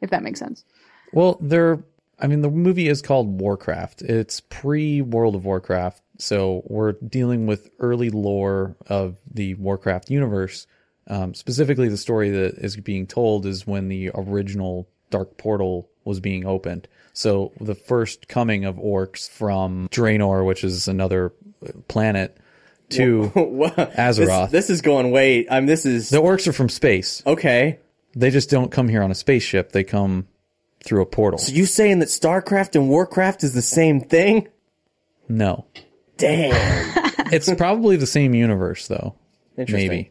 if 0.00 0.10
that 0.10 0.22
makes 0.22 0.38
sense. 0.38 0.64
Well, 1.12 1.38
they're. 1.40 1.82
I 2.24 2.26
mean, 2.26 2.40
the 2.40 2.48
movie 2.48 2.88
is 2.88 3.02
called 3.02 3.38
Warcraft. 3.38 4.00
It's 4.00 4.40
pre 4.40 5.02
World 5.02 5.34
of 5.34 5.44
Warcraft, 5.44 6.00
so 6.16 6.62
we're 6.64 6.92
dealing 6.92 7.46
with 7.46 7.68
early 7.78 8.08
lore 8.08 8.76
of 8.86 9.18
the 9.30 9.56
Warcraft 9.56 10.08
universe. 10.08 10.66
Um, 11.06 11.34
specifically, 11.34 11.90
the 11.90 11.98
story 11.98 12.30
that 12.30 12.54
is 12.54 12.78
being 12.78 13.06
told 13.06 13.44
is 13.44 13.66
when 13.66 13.88
the 13.88 14.10
original 14.14 14.88
Dark 15.10 15.36
Portal 15.36 15.90
was 16.06 16.18
being 16.18 16.46
opened. 16.46 16.88
So 17.12 17.52
the 17.60 17.74
first 17.74 18.26
coming 18.26 18.64
of 18.64 18.76
orcs 18.76 19.28
from 19.28 19.90
Draenor, 19.90 20.46
which 20.46 20.64
is 20.64 20.88
another 20.88 21.34
planet, 21.88 22.38
to 22.88 23.30
Azeroth. 23.36 24.50
This, 24.50 24.68
this 24.68 24.70
is 24.70 24.80
going 24.80 25.10
way. 25.10 25.46
I'm. 25.50 25.66
This 25.66 25.84
is 25.84 26.08
the 26.08 26.22
orcs 26.22 26.48
are 26.48 26.54
from 26.54 26.70
space. 26.70 27.22
okay. 27.26 27.80
They 28.16 28.30
just 28.30 28.48
don't 28.48 28.70
come 28.70 28.88
here 28.88 29.02
on 29.02 29.10
a 29.10 29.14
spaceship. 29.14 29.72
They 29.72 29.84
come 29.84 30.28
through 30.84 31.02
a 31.02 31.06
portal. 31.06 31.38
So 31.38 31.52
you 31.52 31.66
saying 31.66 31.98
that 32.00 32.08
StarCraft 32.08 32.74
and 32.74 32.88
Warcraft 32.88 33.42
is 33.42 33.54
the 33.54 33.62
same 33.62 34.00
thing? 34.00 34.48
No. 35.28 35.66
Damn. 36.16 36.52
it's 37.32 37.52
probably 37.54 37.96
the 37.96 38.06
same 38.06 38.34
universe 38.34 38.86
though. 38.86 39.14
Interesting. 39.56 39.88
Maybe. 39.88 40.10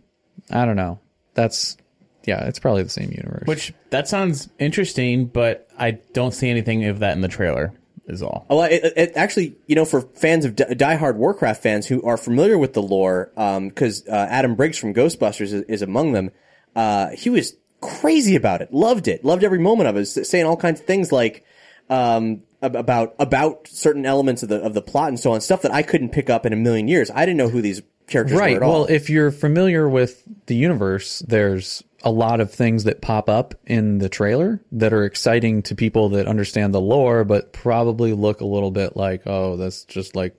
I 0.49 0.65
don't 0.65 0.75
know. 0.75 0.99
That's 1.35 1.77
yeah, 2.25 2.45
it's 2.45 2.59
probably 2.59 2.83
the 2.83 2.89
same 2.89 3.11
universe. 3.11 3.45
Which 3.45 3.73
that 3.89 4.07
sounds 4.07 4.49
interesting, 4.59 5.25
but 5.25 5.69
I 5.77 5.91
don't 5.91 6.33
see 6.33 6.49
anything 6.49 6.85
of 6.85 6.99
that 6.99 7.13
in 7.13 7.21
the 7.21 7.27
trailer. 7.27 7.73
Is 8.05 8.21
all. 8.21 8.45
Well, 8.49 8.63
it, 8.63 8.83
it, 8.97 9.13
actually, 9.15 9.55
you 9.65 9.75
know, 9.75 9.85
for 9.85 10.01
fans 10.01 10.43
of 10.43 10.57
die- 10.57 10.73
diehard 10.73 11.15
Warcraft 11.15 11.63
fans 11.63 11.87
who 11.87 12.03
are 12.03 12.17
familiar 12.17 12.57
with 12.57 12.73
the 12.73 12.81
lore, 12.81 13.31
because 13.33 14.05
uh, 14.09 14.27
Adam 14.29 14.55
Briggs 14.55 14.77
from 14.77 14.93
Ghostbusters 14.93 15.53
is, 15.53 15.61
is 15.63 15.81
among 15.81 16.11
them, 16.11 16.31
uh, 16.75 17.11
he 17.11 17.29
was 17.29 17.55
crazy 17.83 18.35
about 18.35 18.61
it, 18.61 18.73
loved 18.73 19.07
it, 19.07 19.23
loved 19.23 19.43
every 19.43 19.59
moment 19.59 19.89
of 19.89 19.97
it, 19.97 20.05
saying 20.05 20.45
all 20.45 20.57
kinds 20.57 20.79
of 20.79 20.85
things 20.85 21.11
like 21.11 21.43
um, 21.89 22.43
about 22.61 23.15
about 23.19 23.67
certain 23.67 24.05
elements 24.05 24.43
of 24.43 24.49
the 24.49 24.61
of 24.61 24.73
the 24.73 24.81
plot 24.81 25.09
and 25.09 25.19
so 25.19 25.31
on, 25.33 25.41
stuff 25.41 25.61
that 25.63 25.73
I 25.73 25.83
couldn't 25.83 26.09
pick 26.09 26.29
up 26.29 26.45
in 26.45 26.53
a 26.53 26.57
million 26.57 26.87
years. 26.87 27.11
I 27.11 27.25
didn't 27.25 27.37
know 27.37 27.49
who 27.49 27.61
these 27.61 27.81
characters 28.07 28.37
right. 28.37 28.51
were 28.51 28.57
at 28.57 28.63
all. 28.63 28.81
Well, 28.81 28.85
if 28.85 29.09
you're 29.09 29.31
familiar 29.31 29.87
with 29.87 30.23
the 30.45 30.55
universe, 30.55 31.19
there's 31.27 31.83
a 32.03 32.11
lot 32.11 32.41
of 32.41 32.51
things 32.51 32.83
that 32.83 33.01
pop 33.01 33.29
up 33.29 33.55
in 33.65 33.97
the 33.99 34.09
trailer 34.09 34.61
that 34.73 34.93
are 34.93 35.05
exciting 35.05 35.61
to 35.63 35.75
people 35.75 36.09
that 36.09 36.27
understand 36.27 36.73
the 36.73 36.81
lore, 36.81 37.23
but 37.23 37.53
probably 37.53 38.11
look 38.13 38.41
a 38.41 38.45
little 38.45 38.71
bit 38.71 38.97
like, 38.97 39.23
oh, 39.25 39.55
that's 39.55 39.85
just 39.85 40.15
like 40.15 40.35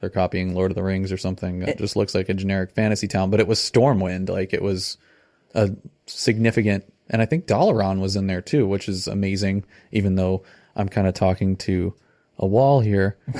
they're 0.00 0.08
copying 0.10 0.54
Lord 0.54 0.70
of 0.70 0.76
the 0.76 0.82
Rings 0.82 1.12
or 1.12 1.18
something. 1.18 1.62
It 1.62 1.78
just 1.78 1.96
looks 1.96 2.14
like 2.14 2.28
a 2.28 2.34
generic 2.34 2.70
fantasy 2.72 3.08
town, 3.08 3.30
but 3.30 3.40
it 3.40 3.48
was 3.48 3.58
Stormwind. 3.58 4.28
Like 4.28 4.54
it 4.54 4.62
was 4.62 4.96
a 5.54 5.70
significant, 6.06 6.84
and 7.08 7.20
I 7.22 7.26
think 7.26 7.46
Dalaran 7.46 8.00
was 8.00 8.16
in 8.16 8.26
there 8.26 8.40
too, 8.42 8.66
which 8.66 8.88
is 8.88 9.06
amazing. 9.06 9.64
Even 9.92 10.14
though 10.16 10.42
I'm 10.76 10.88
kind 10.88 11.06
of 11.06 11.14
talking 11.14 11.56
to 11.58 11.94
a 12.38 12.46
wall 12.46 12.80
here. 12.80 13.18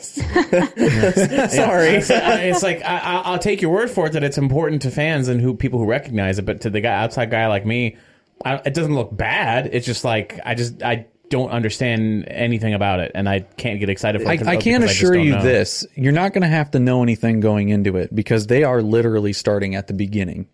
Sorry. 0.00 1.88
it's, 1.96 2.10
it's 2.10 2.62
like 2.62 2.82
I, 2.82 2.98
I- 2.98 3.22
I'll 3.24 3.38
take 3.38 3.60
your 3.60 3.72
word 3.72 3.90
for 3.90 4.06
it 4.06 4.12
that 4.12 4.22
it's 4.22 4.38
important 4.38 4.82
to 4.82 4.90
fans 4.90 5.28
and 5.28 5.40
who 5.40 5.54
people 5.54 5.78
who 5.78 5.86
recognize 5.86 6.38
it, 6.38 6.44
but 6.44 6.60
to 6.62 6.70
the 6.70 6.80
guy 6.80 6.94
outside 7.02 7.30
guy 7.30 7.46
like 7.48 7.66
me, 7.66 7.96
I, 8.44 8.56
it 8.64 8.74
doesn't 8.74 8.94
look 8.94 9.14
bad. 9.16 9.70
It's 9.72 9.86
just 9.86 10.04
like 10.04 10.38
I 10.44 10.54
just 10.54 10.82
I 10.82 11.06
don't 11.28 11.50
understand 11.50 12.26
anything 12.28 12.74
about 12.74 13.00
it, 13.00 13.12
and 13.14 13.28
I 13.28 13.40
can't 13.40 13.78
get 13.80 13.88
excited 13.88 14.22
for 14.22 14.28
I, 14.28 14.38
I 14.46 14.56
can 14.56 14.82
assure 14.82 15.14
don't 15.14 15.24
you 15.24 15.32
know. 15.32 15.42
this: 15.42 15.86
you're 15.94 16.12
not 16.12 16.32
going 16.32 16.42
to 16.42 16.48
have 16.48 16.70
to 16.72 16.78
know 16.80 17.02
anything 17.02 17.40
going 17.40 17.68
into 17.68 17.96
it 17.96 18.14
because 18.14 18.46
they 18.46 18.64
are 18.64 18.82
literally 18.82 19.32
starting 19.32 19.74
at 19.74 19.86
the 19.86 19.94
beginning. 19.94 20.48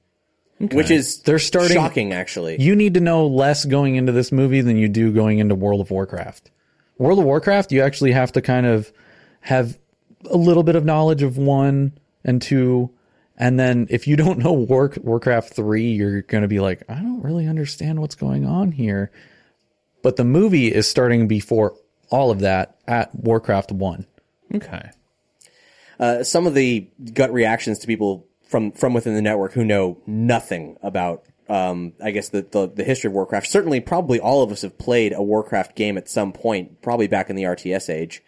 Which 0.59 0.91
is 0.91 1.21
They're 1.21 1.39
starting- 1.39 1.77
shocking, 1.77 2.13
actually. 2.13 2.61
You 2.61 2.75
need 2.75 2.95
to 2.95 3.01
know 3.01 3.27
less 3.27 3.65
going 3.65 3.97
into 3.97 4.13
this 4.13 4.33
movie 4.33 4.63
than 4.63 4.77
you 4.77 4.89
do 4.89 5.13
going 5.13 5.39
into 5.39 5.55
World 5.55 5.81
of 5.81 5.91
Warcraft. 5.91 6.51
World 6.99 7.19
of 7.19 7.27
Warcraft, 7.27 7.73
you 7.73 7.83
actually 7.83 8.13
have 8.13 8.33
to 8.33 8.41
kind 8.41 8.65
of 8.67 8.91
have 9.41 9.79
a 10.31 10.37
little 10.37 10.63
bit 10.63 10.75
of 10.77 10.85
knowledge 10.85 11.23
of 11.23 11.37
one 11.37 11.93
and 12.25 12.41
two. 12.41 12.91
And 13.37 13.61
then 13.61 13.87
if 13.91 14.07
you 14.09 14.17
don't 14.17 14.39
know 14.39 14.53
War, 14.55 14.93
Warcraft 15.03 15.53
3, 15.53 15.93
you're 15.93 16.23
going 16.23 16.41
to 16.43 16.49
be 16.49 16.59
like, 16.59 16.83
I 16.89 16.95
don't 16.95 17.23
really 17.23 17.47
understand 17.47 18.01
what's 18.01 18.15
going 18.15 18.47
on 18.47 18.73
here. 18.73 19.11
But 20.03 20.17
the 20.17 20.25
movie 20.25 20.73
is 20.73 20.89
starting 20.89 21.29
before 21.29 21.75
all 22.09 22.31
of 22.31 22.41
that 22.41 22.77
at 22.89 23.15
Warcraft 23.15 23.73
1. 23.73 24.07
Okay. 24.55 24.89
uh, 26.01 26.23
some 26.23 26.47
of 26.47 26.55
the 26.55 26.87
gut 27.13 27.31
reactions 27.33 27.81
to 27.81 27.87
people 27.87 28.27
from 28.47 28.73
from 28.73 28.95
within 28.95 29.15
the 29.15 29.23
network 29.23 29.53
who 29.53 29.65
know 29.65 29.99
nothing 30.07 30.77
about 30.83 31.25
um, 31.49 31.93
I 32.03 32.11
guess 32.11 32.31
the, 32.31 32.43
the 32.43 32.69
the 32.69 32.85
history 32.85 33.09
of 33.09 33.15
Warcraft. 33.15 33.47
Certainly, 33.47 33.81
probably 33.81 34.19
all 34.19 34.43
of 34.43 34.51
us 34.51 34.63
have 34.63 34.79
played 34.79 35.13
a 35.13 35.23
Warcraft 35.23 35.77
game 35.77 35.97
at 35.97 36.09
some 36.09 36.33
point, 36.33 36.83
probably 36.83 37.07
back 37.07 37.31
in 37.31 37.37
the 37.37 37.45
RTS 37.45 37.89
age. 37.89 38.23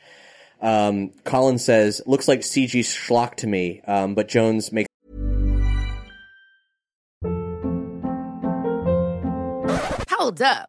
Um, 0.60 1.10
Colin 1.24 1.58
says, 1.58 2.02
"Looks 2.06 2.28
like 2.28 2.40
CG 2.40 2.80
schlock 2.80 3.36
to 3.36 3.46
me," 3.46 3.80
um, 3.86 4.14
but 4.14 4.28
Jones 4.28 4.72
makes 4.72 4.88
Hold 10.10 10.42
up. 10.42 10.68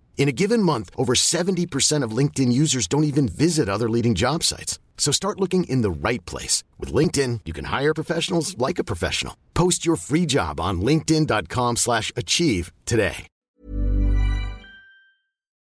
In 0.17 0.29
a 0.29 0.31
given 0.31 0.61
month, 0.61 0.91
over 0.95 1.13
70% 1.15 2.03
of 2.05 2.15
LinkedIn 2.15 2.53
users 2.53 2.87
don't 2.87 3.05
even 3.05 3.27
visit 3.27 3.67
other 3.67 3.89
leading 3.89 4.13
job 4.13 4.43
sites. 4.43 4.79
So 4.97 5.11
start 5.11 5.39
looking 5.39 5.63
in 5.63 5.81
the 5.81 5.89
right 5.89 6.23
place. 6.27 6.63
With 6.79 6.93
LinkedIn, 6.93 7.41
you 7.45 7.53
can 7.53 7.65
hire 7.65 7.93
professionals 7.95 8.55
like 8.59 8.77
a 8.77 8.83
professional. 8.83 9.35
Post 9.55 9.83
your 9.83 9.95
free 9.95 10.27
job 10.27 10.59
on 10.59 10.79
linkedin.com 10.81 11.77
slash 11.77 12.11
achieve 12.15 12.71
today. 12.85 13.25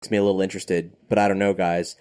Makes 0.00 0.10
me 0.10 0.16
a 0.16 0.22
little 0.22 0.40
interested, 0.40 0.92
but 1.08 1.18
I 1.18 1.28
don't 1.28 1.38
know, 1.38 1.52
guys. 1.52 1.96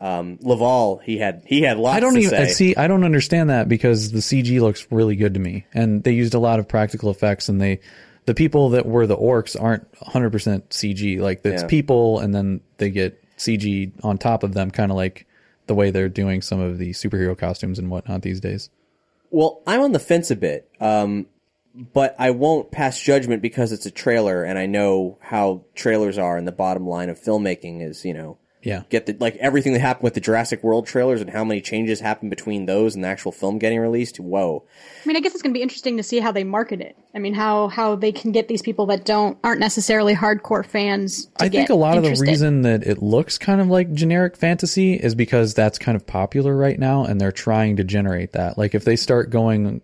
Um, 0.00 0.38
Laval, 0.40 0.98
he 1.04 1.18
had 1.18 1.42
he 1.46 1.60
had 1.62 1.76
lots 1.78 1.96
I 1.96 2.00
don't 2.00 2.14
to 2.14 2.20
even 2.20 2.30
say. 2.30 2.48
see. 2.48 2.76
I 2.76 2.86
don't 2.86 3.04
understand 3.04 3.50
that 3.50 3.68
because 3.68 4.12
the 4.12 4.20
CG 4.20 4.60
looks 4.60 4.86
really 4.90 5.14
good 5.14 5.34
to 5.34 5.40
me, 5.40 5.66
and 5.74 6.02
they 6.02 6.12
used 6.12 6.32
a 6.32 6.38
lot 6.38 6.58
of 6.58 6.66
practical 6.66 7.10
effects, 7.10 7.48
and 7.50 7.60
they, 7.60 7.80
the 8.26 8.34
people 8.34 8.70
that 8.70 8.86
were 8.86 9.06
the 9.06 9.16
orcs 9.16 9.60
aren't 9.60 9.86
100 10.00 10.30
percent 10.30 10.70
CG. 10.70 11.20
Like 11.20 11.44
it's 11.44 11.62
Yeah. 11.62 11.68
people, 11.68 12.18
and 12.18 12.34
then 12.34 12.60
they 12.78 12.90
get 12.90 13.22
CG 13.38 13.92
on 14.02 14.18
top 14.18 14.42
of 14.42 14.54
them, 14.54 14.70
kind 14.70 14.90
of 14.90 14.96
like 14.96 15.26
the 15.66 15.74
way 15.74 15.90
they're 15.90 16.08
doing 16.08 16.42
some 16.42 16.60
of 16.60 16.78
the 16.78 16.90
superhero 16.90 17.36
costumes 17.36 17.78
and 17.78 17.90
whatnot 17.90 18.22
these 18.22 18.40
days. 18.40 18.70
Well, 19.30 19.62
I'm 19.66 19.80
on 19.80 19.92
the 19.92 20.00
fence 20.00 20.30
a 20.30 20.36
bit, 20.36 20.68
um, 20.80 21.26
but 21.74 22.16
I 22.18 22.30
won't 22.32 22.72
pass 22.72 23.00
judgment 23.00 23.40
because 23.42 23.70
it's 23.70 23.86
a 23.86 23.90
trailer, 23.90 24.42
and 24.42 24.58
I 24.58 24.66
know 24.66 25.18
how 25.20 25.62
trailers 25.76 26.18
are. 26.18 26.36
And 26.36 26.46
the 26.46 26.52
bottom 26.52 26.86
line 26.86 27.08
of 27.08 27.18
filmmaking 27.20 27.80
is, 27.88 28.04
you 28.04 28.12
know, 28.12 28.38
Yeah. 28.62 28.82
get 28.90 29.06
the 29.06 29.16
like 29.18 29.36
everything 29.36 29.72
that 29.72 29.80
happened 29.80 30.04
with 30.04 30.14
the 30.14 30.20
Jurassic 30.20 30.62
World 30.62 30.86
trailers 30.86 31.20
and 31.20 31.30
how 31.30 31.44
many 31.44 31.60
changes 31.60 32.00
happened 32.00 32.30
between 32.30 32.66
those 32.66 32.94
and 32.94 33.02
the 33.02 33.08
actual 33.08 33.32
film 33.32 33.58
getting 33.58 33.78
released. 33.78 34.20
Whoa, 34.20 34.64
I 35.02 35.08
mean, 35.08 35.16
I 35.16 35.20
guess 35.20 35.32
it's 35.32 35.42
going 35.42 35.54
to 35.54 35.58
be 35.58 35.62
interesting 35.62 35.96
to 35.96 36.02
see 36.02 36.18
how 36.18 36.30
they 36.30 36.44
market 36.44 36.80
it. 36.80 36.96
I 37.14 37.18
mean, 37.18 37.34
how 37.34 37.68
how 37.68 37.96
they 37.96 38.12
can 38.12 38.32
get 38.32 38.48
these 38.48 38.62
people 38.62 38.86
that 38.86 39.04
don't 39.04 39.38
aren't 39.42 39.60
necessarily 39.60 40.14
hardcore 40.14 40.64
fans. 40.64 41.26
To 41.38 41.44
I 41.44 41.48
think 41.48 41.70
a 41.70 41.74
lot 41.74 41.96
of 41.96 42.04
the 42.04 42.16
reason 42.20 42.62
that 42.62 42.86
it 42.86 43.02
looks 43.02 43.38
kind 43.38 43.60
of 43.60 43.68
like 43.68 43.92
generic 43.92 44.36
fantasy 44.36 44.94
is 44.94 45.14
because 45.14 45.54
that's 45.54 45.78
kind 45.78 45.96
of 45.96 46.06
popular 46.06 46.54
right 46.54 46.78
now 46.78 47.04
and 47.04 47.20
they're 47.20 47.32
trying 47.32 47.76
to 47.76 47.84
generate 47.84 48.32
that. 48.32 48.58
Like 48.58 48.74
if 48.74 48.84
they 48.84 48.96
start 48.96 49.30
going 49.30 49.80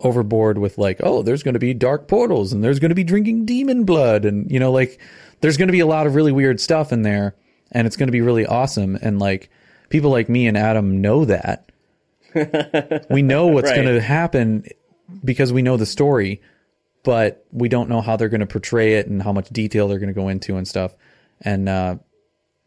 overboard 0.00 0.58
with 0.58 0.78
like, 0.78 1.00
oh, 1.02 1.22
there's 1.22 1.42
going 1.42 1.54
to 1.54 1.60
be 1.60 1.74
dark 1.74 2.08
portals 2.08 2.52
and 2.52 2.62
there's 2.62 2.78
going 2.78 2.90
to 2.90 2.94
be 2.94 3.04
drinking 3.04 3.44
demon 3.44 3.84
blood 3.84 4.24
and 4.24 4.50
you 4.50 4.58
know 4.60 4.72
like 4.72 4.98
there's 5.40 5.56
going 5.56 5.68
to 5.68 5.72
be 5.72 5.80
a 5.80 5.86
lot 5.86 6.06
of 6.06 6.14
really 6.14 6.32
weird 6.32 6.60
stuff 6.60 6.92
in 6.92 7.02
there 7.02 7.34
and 7.72 7.86
it's 7.86 7.96
going 7.96 8.08
to 8.08 8.12
be 8.12 8.20
really 8.20 8.46
awesome 8.46 8.96
and 9.00 9.18
like 9.18 9.50
people 9.88 10.10
like 10.10 10.28
me 10.28 10.46
and 10.46 10.56
Adam 10.56 11.00
know 11.00 11.24
that. 11.24 11.70
we 13.10 13.22
know 13.22 13.46
what's 13.46 13.70
Right. 13.70 13.76
going 13.82 13.94
to 13.94 14.00
happen 14.00 14.64
because 15.24 15.52
we 15.52 15.62
know 15.62 15.76
the 15.76 15.86
story 15.86 16.42
but 17.04 17.46
we 17.52 17.68
don't 17.70 17.88
know 17.88 18.00
how 18.02 18.16
they're 18.16 18.28
going 18.28 18.40
to 18.40 18.46
portray 18.46 18.94
it 18.94 19.06
and 19.06 19.22
how 19.22 19.32
much 19.32 19.48
detail 19.48 19.88
they're 19.88 20.00
going 20.00 20.12
to 20.12 20.20
go 20.20 20.28
into 20.28 20.56
and 20.56 20.68
stuff. 20.68 20.94
And 21.40 21.66
uh, 21.68 21.96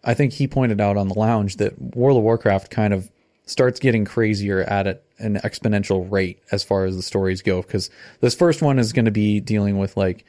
I 0.03 0.13
think 0.15 0.33
he 0.33 0.47
pointed 0.47 0.81
out 0.81 0.97
on 0.97 1.09
the 1.09 1.19
lounge 1.19 1.57
that 1.57 1.79
World 1.95 2.17
of 2.17 2.23
Warcraft 2.23 2.71
kind 2.71 2.91
of 2.93 3.11
starts 3.45 3.79
getting 3.79 4.03
crazier 4.05 4.61
at 4.61 4.87
it 4.87 5.03
an 5.19 5.35
exponential 5.43 6.09
rate 6.09 6.41
as 6.51 6.63
far 6.63 6.85
as 6.85 6.95
the 6.95 7.03
stories 7.03 7.43
go. 7.43 7.61
Because 7.61 7.91
this 8.21 8.33
first 8.33 8.63
one 8.63 8.79
is 8.79 8.93
going 8.93 9.05
to 9.05 9.11
be 9.11 9.39
dealing 9.41 9.77
with 9.77 9.95
like 9.95 10.25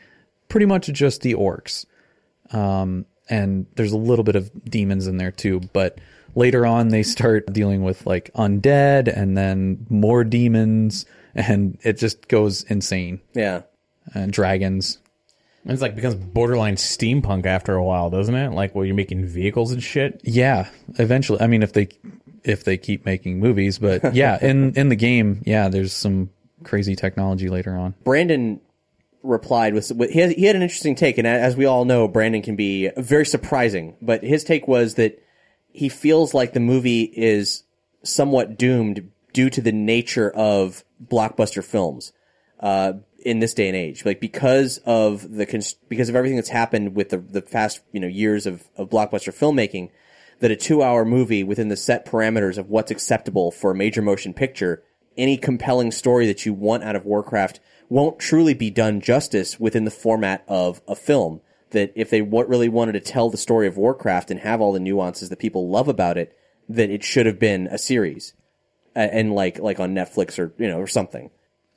pretty 0.49 0.67
much 0.67 0.89
just 0.89 1.23
the 1.23 1.35
orcs, 1.35 1.87
um, 2.51 3.07
and 3.29 3.67
there's 3.77 3.93
a 3.93 3.97
little 3.97 4.25
bit 4.25 4.37
of 4.37 4.51
demons 4.65 5.07
in 5.07 5.17
there 5.17 5.31
too. 5.31 5.61
But 5.73 5.99
later 6.35 6.67
on, 6.67 6.89
they 6.89 7.03
start 7.03 7.53
dealing 7.53 7.83
with 7.83 8.07
like 8.07 8.31
undead 8.35 9.15
and 9.15 9.37
then 9.37 9.87
more 9.89 10.25
demons, 10.25 11.07
and 11.35 11.79
it 11.83 11.99
just 11.99 12.29
goes 12.29 12.63
insane 12.65 13.21
yeah. 13.35 13.63
and 14.15 14.33
dragons. 14.33 14.99
It's 15.65 15.81
like 15.81 15.95
becomes 15.95 16.17
borderline 16.17 16.75
steampunk 16.75 17.47
after 17.47 17.75
a 17.75 17.85
while, 17.85 18.11
doesn't 18.11 18.35
it? 18.35 18.51
Like 18.51 18.75
where 18.75 18.85
you're 18.85 18.97
making 18.97 19.27
vehicles 19.27 19.71
and 19.71 19.83
shit. 19.83 20.21
Yeah, 20.25 20.69
eventually. 20.99 21.41
I 21.41 21.47
mean, 21.47 21.63
if 21.63 21.73
they 21.73 21.89
if 22.43 22.65
they 22.65 22.77
keep 22.77 23.07
making 23.07 23.39
movies, 23.39 23.79
but 23.79 24.15
yeah, 24.15 24.39
in 24.45 24.75
in 24.75 24.89
the 24.89 24.97
game, 24.97 25.43
yeah, 25.47 25.69
there's 25.69 25.93
some 25.93 26.31
crazy 26.65 26.97
technology 26.97 27.49
later 27.49 27.77
on. 27.77 27.95
Brandon 28.03 28.61
replied 29.23 29.75
with, 29.75 29.91
with 29.93 30.11
he, 30.11 30.21
had, 30.21 30.33
he 30.33 30.45
had 30.45 30.57
an 30.57 30.63
interesting 30.63 30.95
take, 30.95 31.19
and 31.19 31.27
as 31.27 31.57
we 31.57 31.65
all 31.65 31.85
know, 31.85 32.09
Brandon 32.09 32.43
can 32.43 32.57
be 32.57 32.91
very 32.97 33.27
surprising. 33.27 33.97
But 34.03 34.23
his 34.23 34.45
take 34.45 34.67
was 34.69 34.95
that 34.95 35.23
he 35.73 35.89
feels 35.89 36.35
like 36.35 36.53
the 36.53 36.61
movie 36.61 37.03
is 37.03 37.65
somewhat 38.03 38.59
doomed 38.59 39.11
due 39.33 39.51
to 39.51 39.61
the 39.61 39.73
nature 39.73 40.31
of 40.31 40.85
blockbuster 41.05 41.65
films 41.65 42.13
uh, 42.61 42.95
in 43.25 43.41
this 43.41 43.55
day 43.55 43.69
and 43.69 43.77
age. 43.77 44.05
Like 44.05 44.21
because 44.21 44.79
of 44.85 45.23
the 45.31 45.47
because 45.89 46.09
of 46.09 46.17
everything 46.17 46.37
that's 46.37 46.49
happened 46.49 46.95
with 46.95 47.11
the 47.11 47.19
the 47.19 47.43
past 47.43 47.81
you 47.93 48.01
know 48.01 48.07
years 48.07 48.47
of 48.47 48.65
of 48.77 48.91
blockbuster 48.91 49.33
filmmaking, 49.33 49.91
that 50.41 50.51
a 50.51 50.57
two 50.57 50.83
hour 50.83 51.05
movie 51.05 51.45
within 51.45 51.69
the 51.69 51.77
set 51.77 52.05
parameters 52.07 52.59
of 52.59 52.69
what's 52.69 52.91
acceptable 52.91 53.51
for 53.51 53.71
a 53.71 53.75
major 53.75 54.03
motion 54.03 54.35
picture, 54.35 54.83
any 55.17 55.37
compelling 55.37 55.91
story 55.91 56.27
that 56.27 56.45
you 56.45 56.53
want 56.53 56.85
out 56.85 56.97
of 56.97 57.07
Warcraft 57.07 57.61
won't 57.93 58.19
truly 58.19 58.55
be 58.55 58.71
done 58.71 59.03
justice 59.03 59.61
within 59.61 59.85
the 59.85 59.91
format 59.91 60.43
of 60.49 60.81
a 60.89 60.97
film. 60.97 61.43
That 61.71 61.93
if 61.95 62.11
they 62.11 62.21
w- 62.21 62.47
really 62.47 62.69
wanted 62.69 62.93
to 62.93 63.01
tell 63.01 63.29
the 63.29 63.37
story 63.37 63.67
of 63.67 63.77
Warcraft 63.77 64.31
and 64.31 64.41
have 64.41 64.61
all 64.61 64.73
the 64.73 64.81
nuances 64.81 65.29
that 65.29 65.39
people 65.39 65.69
love 65.69 65.89
about 65.89 66.17
it, 66.17 66.37
that 66.69 66.91
it 66.91 67.05
should 67.05 67.27
have 67.27 67.39
been 67.39 67.67
a 67.67 67.79
series, 67.79 68.33
uh, 68.97 69.01
and 69.01 69.35
like 69.35 69.59
like 69.59 69.79
on 69.79 69.95
Netflix 69.95 70.39
or 70.39 70.53
you 70.59 70.69
know 70.69 70.79
or 70.79 70.87
something. 70.87 71.31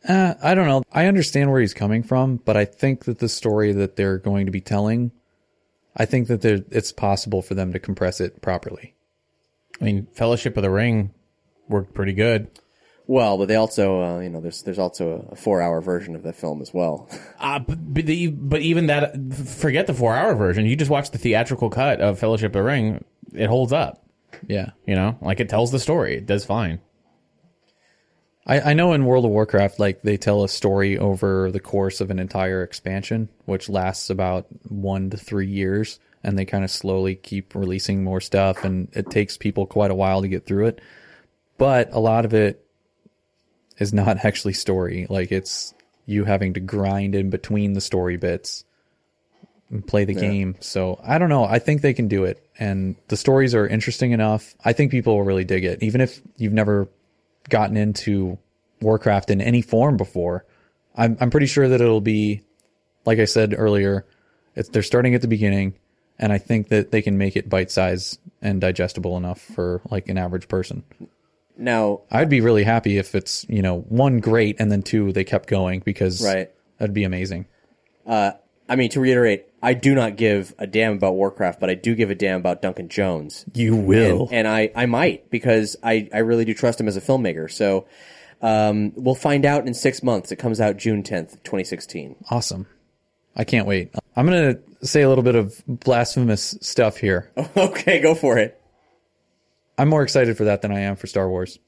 Uh, 0.08 0.36
I 0.42 0.56
don't 0.56 0.68
know. 0.68 0.84
I 0.92 1.08
understand 1.08 1.52
where 1.52 1.62
he's 1.62 1.74
coming 1.74 2.04
from, 2.04 2.38
but 2.38 2.56
I 2.56 2.64
think 2.66 3.06
that 3.06 3.20
the 3.20 3.30
story 3.30 3.74
that 3.74 3.96
they're 3.96 4.18
going 4.18 4.46
to 4.46 4.52
be 4.52 4.62
telling, 4.62 5.12
I 5.98 6.06
think 6.06 6.28
that 6.28 6.46
it's 6.46 6.92
possible 6.92 7.42
for 7.42 7.56
them 7.56 7.74
to 7.74 7.80
compress 7.80 8.22
it 8.22 8.42
properly. 8.42 8.96
I 9.82 9.84
mean, 9.84 10.08
Fellowship 10.14 10.56
of 10.56 10.64
the 10.64 10.70
Ring 10.70 11.14
worked 11.68 11.94
pretty 11.94 12.14
good. 12.14 12.50
Well, 13.08 13.38
but 13.38 13.48
they 13.48 13.56
also, 13.56 14.02
uh, 14.02 14.20
you 14.20 14.30
know, 14.30 14.42
there's 14.42 14.64
there's 14.64 14.80
also 14.80 15.28
a 15.32 15.36
four 15.36 15.62
hour 15.62 15.80
version 15.80 16.16
of 16.16 16.24
the 16.24 16.34
film 16.34 16.62
as 16.62 16.74
well. 16.74 17.10
Uh, 17.38 17.60
but, 17.60 17.94
but, 17.94 18.06
the, 18.08 18.28
but 18.28 18.62
even 18.62 18.88
that, 18.88 19.14
forget 19.36 19.86
the 19.86 19.94
four 19.94 20.16
hour 20.16 20.34
version. 20.34 20.66
You 20.66 20.76
just 20.76 20.90
watch 20.90 21.12
the 21.12 21.20
theatrical 21.20 21.70
cut 21.70 22.02
of 22.02 22.18
Fellowship 22.18 22.48
of 22.48 22.54
the 22.54 22.64
Ring. 22.64 23.04
It 23.34 23.48
holds 23.48 23.72
up. 23.72 24.04
Yeah. 24.48 24.72
You 24.88 24.96
know, 24.96 25.18
like 25.22 25.40
it 25.40 25.50
tells 25.50 25.72
the 25.72 25.78
story. 25.78 26.16
It 26.16 26.26
does 26.26 26.44
fine. 26.44 26.80
I, 28.48 28.72
I 28.72 28.74
know 28.74 28.94
in 28.94 29.06
World 29.06 29.26
of 29.26 29.32
Warcraft, 29.32 29.80
like 29.80 30.02
they 30.02 30.18
tell 30.18 30.44
a 30.44 30.50
story 30.50 30.98
over 30.98 31.52
the 31.52 31.60
course 31.60 32.02
of 32.02 32.10
an 32.10 32.20
entire 32.20 32.64
expansion, 32.64 33.30
which 33.46 33.70
lasts 33.70 34.10
about 34.10 34.48
one 34.68 35.10
to 35.12 35.18
three 35.18 35.48
years, 35.48 36.00
and 36.24 36.38
they 36.38 36.46
kind 36.46 36.64
of 36.64 36.72
slowly 36.72 37.16
keep 37.16 37.54
releasing 37.54 38.04
more 38.04 38.22
stuff, 38.22 38.64
and 38.64 38.88
it 38.94 39.12
takes 39.12 39.38
people 39.38 39.66
quite 39.66 39.92
a 39.92 39.96
while 39.96 40.22
to 40.22 40.28
get 40.28 40.46
through 40.46 40.68
it. 40.68 40.82
But 41.58 41.90
a 41.92 42.00
lot 42.00 42.26
of 42.26 42.34
it 42.34 42.65
is 43.78 43.94
not 43.94 44.18
actually 44.26 44.54
story. 44.54 45.08
Like 45.10 45.32
it's 45.32 45.74
you 46.06 46.24
having 46.26 46.54
to 46.54 46.60
grind 46.60 47.16
in 47.16 47.30
between 47.30 47.74
the 47.74 47.82
story 47.82 48.18
bits 48.18 48.64
and 49.72 49.86
play 49.86 50.06
the 50.06 50.14
game. 50.14 50.56
So 50.60 51.00
I 51.04 51.18
don't 51.18 51.30
know. 51.30 51.46
I 51.46 51.60
think 51.60 51.82
they 51.82 51.94
can 51.94 52.08
do 52.08 52.24
it, 52.26 52.46
and 52.60 52.96
the 53.08 53.18
stories 53.18 53.56
are 53.56 53.68
interesting 53.68 54.12
enough. 54.12 54.54
I 54.64 54.74
think 54.74 54.92
people 54.92 55.16
will 55.16 55.24
really 55.24 55.46
dig 55.46 55.66
it, 55.66 55.82
even 55.82 56.02
if 56.02 56.22
you've 56.38 56.54
never 56.54 56.88
gotten 57.50 57.76
into 57.78 58.38
Warcraft 58.82 59.32
in 59.32 59.42
any 59.42 59.62
form 59.62 59.98
before. 59.98 60.46
I'm 60.96 61.18
I'm 61.20 61.32
pretty 61.32 61.48
sure 61.48 61.68
that 61.68 61.82
it'll 61.82 62.02
be, 62.02 62.42
like 63.06 63.20
I 63.20 63.26
said 63.26 63.56
earlier, 63.58 64.06
it's 64.56 64.70
they're 64.70 64.84
starting 64.84 65.16
at 65.16 65.22
the 65.22 65.28
beginning. 65.28 65.74
and 66.18 66.32
I 66.32 66.38
think 66.38 66.70
that 66.70 66.92
they 66.92 67.02
can 67.02 67.18
make 67.18 67.36
it 67.36 67.50
bite 67.50 67.72
size 67.72 68.18
and 68.42 68.62
digestible 68.62 69.18
enough 69.18 69.42
for 69.42 69.82
like 69.90 70.08
an 70.08 70.18
average 70.18 70.48
person. 70.48 70.84
Now, 71.58 72.02
I'd 72.12 72.30
be 72.30 72.42
really 72.42 72.64
happy 72.64 72.98
if 72.98 73.16
it's 73.16 73.46
you 73.50 73.62
know 73.62 73.82
one 73.90 74.20
great 74.20 74.58
and 74.60 74.72
then 74.72 74.84
two 74.84 75.12
they 75.12 75.24
kept 75.24 75.48
going 75.48 75.80
because 75.82 76.24
Right. 76.24 76.52
that'd 76.78 76.94
be 76.94 77.04
amazing. 77.04 77.46
I 78.68 78.76
mean, 78.76 78.90
to 78.92 79.00
reiterate, 79.00 79.46
I 79.62 79.74
do 79.76 79.94
not 79.94 80.16
give 80.16 80.56
a 80.58 80.66
damn 80.66 80.94
about 80.94 81.14
Warcraft, 81.14 81.60
but 81.60 81.70
I 81.70 81.76
do 81.76 81.94
give 81.94 82.10
a 82.10 82.16
damn 82.16 82.40
about 82.40 82.62
Duncan 82.64 82.90
Jones. 82.90 83.46
You 83.54 83.76
will. 83.76 84.24
and, 84.24 84.34
and 84.34 84.48
I, 84.48 84.72
I 84.76 84.86
might 84.88 85.30
because 85.30 85.76
I, 85.84 86.10
I 86.12 86.20
really 86.20 86.46
do 86.46 86.54
trust 86.56 86.80
him 86.80 86.88
as 86.88 86.98
a 86.98 87.02
filmmaker. 87.02 87.52
So 87.52 87.86
um, 88.42 88.92
we'll 88.96 89.14
find 89.16 89.46
out 89.46 89.68
in 89.68 89.74
six 89.76 90.02
months. 90.02 90.32
It 90.32 90.38
comes 90.38 90.60
out 90.60 90.78
June 90.78 91.04
tenth, 91.04 91.44
twenty 91.44 91.64
sixteen. 91.64 92.16
Awesome. 92.32 92.66
I 93.36 93.44
can't 93.44 93.68
wait. 93.68 93.94
I'm 94.16 94.26
going 94.26 94.56
to 94.56 94.88
say 94.88 95.02
a 95.02 95.10
little 95.10 95.24
bit 95.24 95.36
of 95.36 95.62
blasphemous 95.68 96.58
stuff 96.62 96.98
here. 96.98 97.30
okay, 97.58 98.00
go 98.00 98.16
for 98.16 98.38
it. 98.38 98.60
I'm 99.78 99.90
more 99.90 100.04
excited 100.04 100.38
for 100.38 100.46
that 100.46 100.62
than 100.62 100.72
I 100.72 100.82
am 100.82 100.96
for 100.96 101.08
Star 101.08 101.28
Wars. 101.30 101.60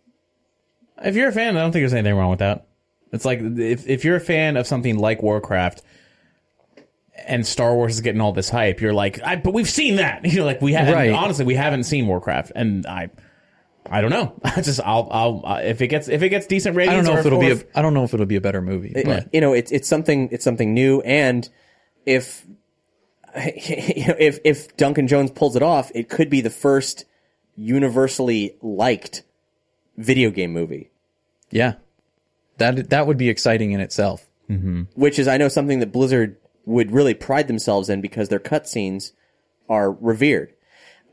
If 1.04 1.16
you're 1.16 1.30
a 1.30 1.32
fan, 1.34 1.58
I 1.58 1.62
don't 1.62 1.72
think 1.72 1.82
there's 1.82 1.94
anything 1.94 2.16
wrong 2.16 2.30
with 2.30 2.40
that. 2.40 2.68
It's 3.12 3.26
like 3.26 3.40
if 3.42 3.88
if 3.88 4.04
you're 4.04 4.16
a 4.16 4.22
fan 4.22 4.58
of 4.58 4.68
something 4.68 4.98
like 4.98 5.22
Warcraft 5.22 5.82
and 7.28 7.46
Star 7.46 7.74
Wars 7.76 7.96
is 7.96 8.02
getting 8.02 8.22
all 8.22 8.32
this 8.34 8.50
hype, 8.50 8.82
you're 8.82 8.94
like, 8.94 9.22
I, 9.24 9.36
but 9.36 9.54
we've 9.54 9.70
seen 9.70 9.98
that. 9.98 10.26
You 10.26 10.40
know, 10.40 10.46
like 10.46 10.62
we 10.62 10.74
have. 10.74 10.94
Right. 10.94 11.12
Honestly, 11.12 11.46
we 11.46 11.56
haven't 11.56 11.84
seen 11.84 12.08
Warcraft, 12.08 12.52
and 12.56 12.86
I, 12.86 13.10
I 13.90 14.02
don't 14.02 14.10
know. 14.10 14.40
I 14.44 14.62
just 14.62 14.82
I'll 14.84 15.08
I'll 15.12 15.42
uh, 15.46 15.60
if 15.64 15.82
it 15.82 15.88
gets 15.88 16.08
if 16.10 16.22
it 16.22 16.30
gets 16.30 16.48
decent 16.48 16.76
ratings. 16.76 16.94
I 16.94 16.96
don't 16.98 17.06
know 17.06 17.14
or 17.16 17.20
if 17.20 17.26
it'll 17.26 17.40
or 17.40 17.42
be 17.42 17.50
a 17.50 17.54
if- 17.54 17.66
I 17.76 17.82
don't 17.82 17.94
know 17.94 18.04
if 18.04 18.14
it'll 18.14 18.26
be 18.26 18.36
a 18.36 18.42
better 18.42 18.62
movie. 18.62 18.92
It- 18.96 19.06
but 19.06 19.30
You 19.34 19.42
know, 19.42 19.54
it's 19.54 19.72
it's 19.72 19.88
something 19.88 20.30
it's 20.32 20.44
something 20.44 20.74
new, 20.74 21.02
and 21.02 21.48
if 22.06 22.46
you 23.36 24.08
know, 24.08 24.16
if 24.20 24.40
if 24.44 24.76
Duncan 24.78 25.08
Jones 25.08 25.32
pulls 25.32 25.56
it 25.56 25.64
off, 25.64 25.92
it 25.96 26.10
could 26.10 26.30
be 26.30 26.42
the 26.42 26.50
first 26.50 27.06
universally 27.58 28.56
liked 28.62 29.24
video 29.98 30.30
game 30.30 30.54
movie. 30.54 30.90
yeah. 31.52 31.74
That 32.58 32.90
that 32.90 33.06
would 33.06 33.18
be 33.18 33.30
exciting 33.30 33.72
in 33.72 33.80
itself. 33.82 34.28
which 34.96 35.20
is 35.20 35.28
I 35.28 35.38
know 35.38 35.48
something 35.50 35.80
that 35.80 35.92
Blizzard 35.92 36.38
would 36.66 36.92
really 36.92 37.14
pride 37.14 37.48
themselves 37.48 37.90
in 37.90 38.02
because 38.02 38.30
their 38.30 38.40
cutscenes 38.40 39.12
are 39.70 39.92
revered. 39.92 40.54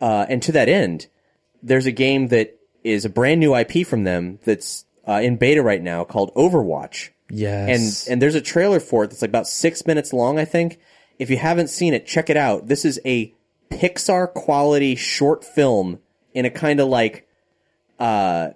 Uh, 0.01 0.24
and 0.28 0.42
to 0.42 0.53
that 0.53 0.68
end, 0.68 1.09
there's 1.62 1.86
a 1.86 1.92
game 1.92 2.28
that 2.28 2.59
is 2.82 3.05
a 3.05 3.09
brand 3.11 3.40
new 3.40 3.55
IP 3.55 3.86
from 3.86 4.05
them 4.05 4.38
that's 4.45 4.84
uh, 5.07 5.20
in 5.22 5.36
beta 5.36 5.62
right 5.62 5.82
now 5.82 6.05
called 6.05 6.32
Overwatch. 6.34 7.11
Yes. 7.28 8.07
And 8.07 8.12
and 8.12 8.22
there's 8.22 8.34
a 8.34 8.40
trailer 8.40 8.80
for 8.80 9.05
it 9.05 9.11
that's 9.11 9.20
like 9.22 9.28
about 9.30 9.47
six 9.49 9.86
minutes 9.86 10.12
long, 10.12 10.38
I 10.38 10.45
think. 10.45 10.78
If 11.18 11.28
you 11.28 11.36
haven't 11.36 11.68
seen 11.68 11.92
it, 11.92 12.07
check 12.07 12.30
it 12.30 12.36
out. 12.36 12.68
This 12.68 12.84
is 12.84 13.01
a 13.05 13.34
Pixar 13.70 14.32
quality 14.32 14.95
short 14.95 15.45
film 15.45 15.99
in 16.35 16.45
a 16.45 16.51
kind 16.51 16.80
of 16.80 16.89
like 16.89 17.26
uh, 17.99 18.51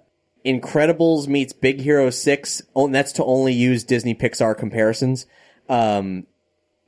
Incredibles 0.45 1.27
meets 1.27 1.53
Big 1.53 1.81
Hero 1.81 2.09
Six. 2.09 2.61
Oh, 2.75 2.85
and 2.85 2.93
that's 2.93 3.13
to 3.13 3.23
only 3.23 3.53
use 3.53 3.83
Disney 3.83 4.13
Pixar 4.15 4.57
comparisons. 4.57 5.25
Um, 5.67 6.27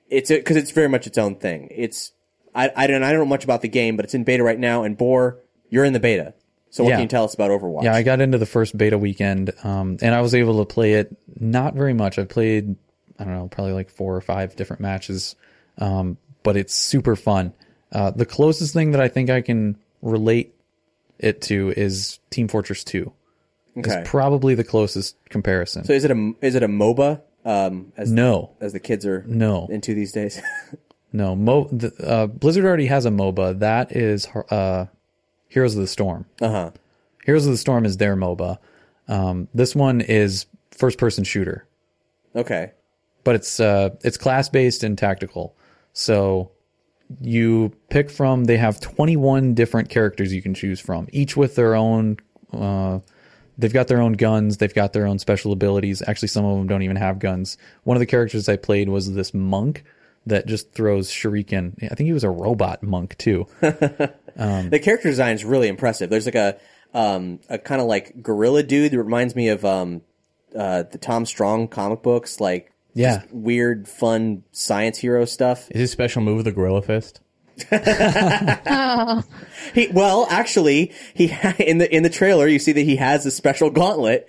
it's 0.09 0.29
because 0.29 0.57
it's 0.57 0.71
very 0.71 0.89
much 0.89 1.07
its 1.07 1.17
own 1.17 1.35
thing. 1.35 1.69
It's 1.71 2.11
I 2.53 2.71
I 2.75 2.87
don't 2.87 3.03
I 3.03 3.11
don't 3.11 3.19
know 3.19 3.25
much 3.25 3.43
about 3.43 3.61
the 3.61 3.67
game, 3.67 3.95
but 3.95 4.05
it's 4.05 4.13
in 4.13 4.23
beta 4.23 4.43
right 4.43 4.59
now. 4.59 4.83
And 4.83 4.97
Boar, 4.97 5.37
you're 5.69 5.85
in 5.85 5.93
the 5.93 5.99
beta. 5.99 6.33
So 6.69 6.83
what 6.83 6.91
Yeah. 6.91 6.95
can 6.97 7.01
you 7.03 7.07
tell 7.09 7.25
us 7.25 7.33
about 7.33 7.51
Overwatch? 7.51 7.83
Yeah, 7.83 7.93
I 7.93 8.01
got 8.03 8.21
into 8.21 8.37
the 8.37 8.45
first 8.45 8.77
beta 8.77 8.97
weekend, 8.97 9.51
um, 9.63 9.97
and 10.01 10.15
I 10.15 10.21
was 10.21 10.33
able 10.33 10.65
to 10.65 10.73
play 10.73 10.93
it 10.93 11.13
not 11.37 11.73
very 11.73 11.93
much. 11.93 12.17
I 12.17 12.23
played, 12.23 12.77
I 13.19 13.25
don't 13.25 13.33
know, 13.33 13.49
probably 13.49 13.73
like 13.73 13.89
four 13.89 14.15
or 14.15 14.21
five 14.21 14.55
different 14.55 14.81
matches, 14.81 15.35
um, 15.79 16.17
but 16.43 16.55
it's 16.55 16.73
super 16.73 17.17
fun. 17.17 17.51
Uh, 17.91 18.11
the 18.11 18.25
closest 18.25 18.73
thing 18.73 18.91
that 18.91 19.01
I 19.01 19.09
think 19.09 19.29
I 19.29 19.41
can 19.41 19.77
relate 20.01 20.55
it 21.21 21.41
to 21.43 21.73
is 21.77 22.19
Team 22.29 22.47
Fortress 22.49 22.83
2. 22.83 23.11
okay. 23.77 23.99
It's 24.01 24.09
probably 24.09 24.55
the 24.55 24.63
closest 24.65 25.15
comparison. 25.29 25.85
so 25.85 25.93
is 25.93 26.03
it 26.03 26.11
a 26.11 26.33
is 26.41 26.55
it 26.55 26.63
a 26.63 26.67
MOBA? 26.67 27.21
Um, 27.45 27.91
as 27.97 28.11
no, 28.11 28.51
as 28.59 28.73
the 28.73 28.79
kids 28.79 29.05
are 29.05 29.23
no, 29.27 29.67
into 29.71 29.93
these 29.95 30.11
days. 30.11 30.41
no. 31.13 31.35
Mo- 31.35 31.67
the, 31.71 31.91
uh, 32.07 32.27
Blizzard 32.27 32.65
already 32.65 32.85
has 32.85 33.05
a 33.05 33.09
MOBA. 33.09 33.59
That 33.59 33.95
is 33.95 34.27
uh, 34.27 34.85
Heroes 35.47 35.75
of 35.75 35.81
the 35.81 35.87
Storm. 35.87 36.25
uh 36.41 36.49
huh. 36.49 36.71
Heroes 37.25 37.45
of 37.45 37.51
the 37.51 37.57
Storm 37.57 37.85
is 37.85 37.97
their 37.97 38.15
MOBA. 38.15 38.57
Um, 39.07 39.47
this 39.53 39.75
one 39.75 40.01
is 40.01 40.45
first 40.71 40.97
person 40.97 41.23
shooter. 41.23 41.65
Okay. 42.35 42.71
but 43.23 43.35
it's 43.35 43.59
uh 43.59 43.89
it's 44.03 44.17
class 44.17 44.49
based 44.49 44.83
and 44.83 44.97
tactical. 44.97 45.55
So 45.93 46.51
you 47.19 47.73
pick 47.89 48.09
from 48.09 48.45
they 48.45 48.57
have 48.57 48.79
21 48.79 49.53
different 49.53 49.89
characters 49.89 50.33
you 50.33 50.41
can 50.41 50.53
choose 50.53 50.79
from, 50.79 51.07
each 51.11 51.35
with 51.35 51.55
their 51.55 51.75
own 51.75 52.17
uh 52.53 52.99
they've 53.57 53.73
got 53.73 53.87
their 53.87 54.01
own 54.01 54.13
guns, 54.13 54.57
they've 54.57 54.73
got 54.73 54.93
their 54.93 55.05
own 55.05 55.19
special 55.19 55.51
abilities. 55.51 56.01
Actually 56.05 56.29
some 56.29 56.45
of 56.45 56.57
them 56.57 56.67
don't 56.67 56.81
even 56.81 56.95
have 56.95 57.19
guns. 57.19 57.57
One 57.83 57.97
of 57.97 57.99
the 57.99 58.05
characters 58.05 58.47
I 58.47 58.55
played 58.55 58.89
was 58.89 59.13
this 59.13 59.33
monk 59.33 59.83
that 60.25 60.45
just 60.45 60.71
throws 60.73 61.09
shuriken. 61.09 61.83
I 61.83 61.95
think 61.95 62.07
he 62.07 62.13
was 62.13 62.23
a 62.23 62.29
robot 62.29 62.83
monk 62.83 63.17
too. 63.17 63.47
The 64.69 64.79
character 64.79 65.09
design 65.09 65.35
is 65.35 65.43
really 65.43 65.67
impressive. 65.67 66.09
There's 66.09 66.25
like 66.25 66.35
a 66.35 66.57
um, 66.93 67.39
a 67.49 67.57
kind 67.57 67.81
of 67.81 67.87
like 67.87 68.21
gorilla 68.21 68.63
dude 68.63 68.91
that 68.91 68.97
reminds 68.97 69.35
me 69.35 69.49
of 69.49 69.63
um, 69.63 70.01
uh, 70.55 70.83
the 70.83 70.97
Tom 70.97 71.25
Strong 71.25 71.69
comic 71.69 72.01
books, 72.01 72.39
like 72.39 72.70
Yeah. 72.93 73.19
just 73.19 73.31
weird, 73.33 73.87
fun 73.87 74.43
science 74.51 74.97
hero 74.97 75.25
stuff. 75.25 75.69
Is 75.71 75.79
his 75.81 75.91
special 75.91 76.21
move 76.21 76.43
the 76.43 76.51
gorilla 76.51 76.81
fist? 76.81 77.21
He 79.73 79.87
well, 79.87 80.27
actually, 80.29 80.91
he 81.13 81.27
ha- 81.27 81.55
in 81.59 81.77
the 81.77 81.93
in 81.95 82.03
the 82.03 82.09
trailer 82.09 82.47
you 82.47 82.59
see 82.59 82.71
that 82.73 82.81
he 82.81 82.97
has 82.97 83.25
a 83.25 83.31
special 83.31 83.69
gauntlet, 83.69 84.27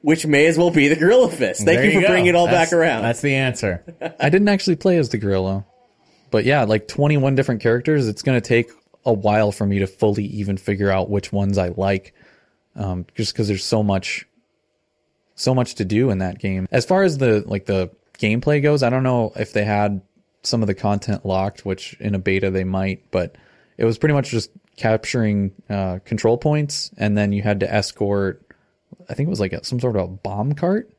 which 0.00 0.24
may 0.26 0.46
as 0.46 0.56
well 0.56 0.70
be 0.70 0.88
the 0.88 0.96
gorilla 0.96 1.28
fist. 1.30 1.64
Thank 1.64 1.78
There 1.78 1.84
you 1.86 1.92
for 1.94 2.00
go. 2.02 2.06
bringing 2.08 2.28
it 2.28 2.34
all 2.34 2.46
That's- 2.46 2.70
back 2.70 2.78
around. 2.78 3.02
That's 3.02 3.20
the 3.20 3.34
answer. 3.34 3.84
I 4.20 4.30
didn't 4.30 4.48
actually 4.48 4.76
play 4.76 4.96
as 4.98 5.08
the 5.10 5.18
gorilla. 5.18 5.66
But 6.30 6.44
yeah, 6.44 6.64
like 6.64 6.88
21 6.88 7.34
different 7.34 7.60
characters, 7.62 8.06
it's 8.06 8.22
going 8.22 8.40
to 8.40 8.46
take 8.46 8.70
a 9.04 9.12
while 9.12 9.50
for 9.50 9.66
me 9.66 9.78
to 9.80 9.86
fully 9.86 10.24
even 10.26 10.56
figure 10.58 10.90
out 10.90 11.10
which 11.10 11.32
ones 11.32 11.58
I 11.58 11.68
like. 11.68 12.14
Um, 12.76 13.06
just 13.14 13.32
because 13.32 13.48
there's 13.48 13.64
so 13.64 13.82
much, 13.82 14.26
so 15.38 15.54
much 15.54 15.76
to 15.76 15.84
do 15.84 16.10
in 16.10 16.18
that 16.18 16.38
game. 16.38 16.68
As 16.70 16.84
far 16.84 17.02
as 17.02 17.18
the 17.18 17.42
like 17.46 17.66
the 17.66 17.90
gameplay 18.18 18.62
goes, 18.62 18.82
I 18.82 18.90
don't 18.90 19.02
know 19.02 19.32
if 19.36 19.52
they 19.52 19.64
had 19.64 20.00
some 20.42 20.62
of 20.62 20.66
the 20.66 20.74
content 20.74 21.24
locked, 21.26 21.64
which 21.64 21.94
in 22.00 22.14
a 22.14 22.18
beta 22.18 22.50
they 22.50 22.64
might, 22.64 23.10
but 23.10 23.36
it 23.76 23.84
was 23.84 23.98
pretty 23.98 24.14
much 24.14 24.30
just 24.30 24.50
capturing 24.76 25.52
uh, 25.68 25.98
control 26.04 26.38
points, 26.38 26.90
and 26.96 27.16
then 27.16 27.32
you 27.32 27.42
had 27.42 27.60
to 27.60 27.72
escort. 27.72 28.42
I 29.08 29.14
think 29.14 29.26
it 29.26 29.30
was 29.30 29.40
like 29.40 29.52
a, 29.52 29.64
some 29.64 29.80
sort 29.80 29.96
of 29.96 30.02
a 30.02 30.08
bomb 30.08 30.52
cart 30.54 30.90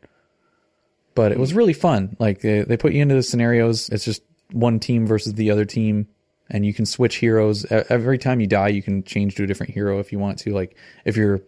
but 1.20 1.34
it 1.34 1.38
was 1.38 1.54
really 1.54 1.74
fun. 1.74 2.16
Like 2.18 2.40
they, 2.40 2.62
they 2.62 2.78
put 2.78 2.94
you 2.94 3.02
into 3.02 3.14
the 3.14 3.24
scenarios. 3.24 3.90
It's 3.90 4.06
just 4.06 4.22
one 4.54 4.80
team 4.80 5.06
versus 5.06 5.34
the 5.34 5.52
other 5.52 5.66
team, 5.66 6.08
and 6.50 6.66
you 6.66 6.74
can 6.74 6.86
switch 6.86 7.18
heroes 7.18 7.66
every 7.70 8.18
time 8.18 8.40
you 8.40 8.48
die. 8.48 8.70
You 8.70 8.82
can 8.82 9.04
change 9.04 9.36
to 9.36 9.44
a 9.44 9.46
different 9.46 9.74
hero 9.74 10.00
if 10.00 10.14
you 10.14 10.20
want 10.20 10.40
to. 10.40 10.54
Like 10.54 10.78
if 11.04 11.18
you're, 11.18 11.42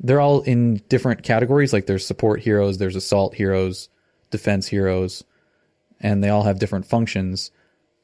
they're 0.00 0.20
all 0.20 0.42
in 0.42 0.76
different 0.88 1.22
categories. 1.22 1.72
Like 1.72 1.86
there's 1.86 2.06
support 2.06 2.40
heroes, 2.40 2.78
there's 2.78 2.96
assault 2.96 3.34
heroes, 3.34 3.88
defense 4.30 4.66
heroes, 4.66 5.24
and 6.00 6.22
they 6.22 6.28
all 6.28 6.42
have 6.42 6.58
different 6.58 6.86
functions. 6.86 7.50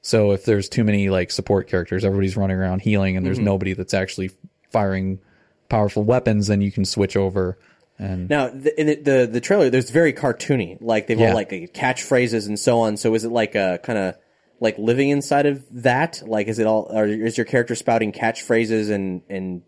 So 0.00 0.32
if 0.32 0.44
there's 0.44 0.68
too 0.68 0.84
many 0.84 1.10
like 1.10 1.30
support 1.30 1.68
characters, 1.68 2.04
everybody's 2.04 2.36
running 2.36 2.56
around 2.56 2.82
healing, 2.82 3.16
and 3.16 3.24
there's 3.24 3.38
mm-hmm. 3.38 3.46
nobody 3.46 3.72
that's 3.74 3.94
actually 3.94 4.30
firing 4.70 5.20
powerful 5.68 6.02
weapons, 6.02 6.48
then 6.48 6.60
you 6.60 6.72
can 6.72 6.84
switch 6.84 7.16
over. 7.16 7.58
And 7.98 8.28
now, 8.28 8.48
the, 8.48 8.78
in 8.80 8.86
the, 8.86 8.94
the 8.96 9.28
the 9.32 9.40
trailer, 9.40 9.70
there's 9.70 9.90
very 9.90 10.12
cartoony. 10.12 10.78
Like 10.80 11.06
they've 11.06 11.18
Yeah. 11.18 11.28
all 11.28 11.34
like 11.34 11.52
uh, 11.52 11.66
catchphrases 11.72 12.48
and 12.48 12.58
so 12.58 12.80
on. 12.80 12.96
So 12.96 13.14
is 13.14 13.24
it 13.24 13.30
like 13.30 13.54
a 13.54 13.78
kind 13.82 13.98
of 13.98 14.16
like 14.60 14.76
living 14.78 15.10
inside 15.10 15.46
of 15.46 15.64
that? 15.82 16.22
Like 16.26 16.48
is 16.48 16.58
it 16.58 16.66
all? 16.66 16.88
Or 16.90 17.06
is 17.06 17.36
your 17.38 17.44
character 17.44 17.74
spouting 17.74 18.12
catchphrases 18.12 18.90
and 18.90 19.22
and 19.28 19.62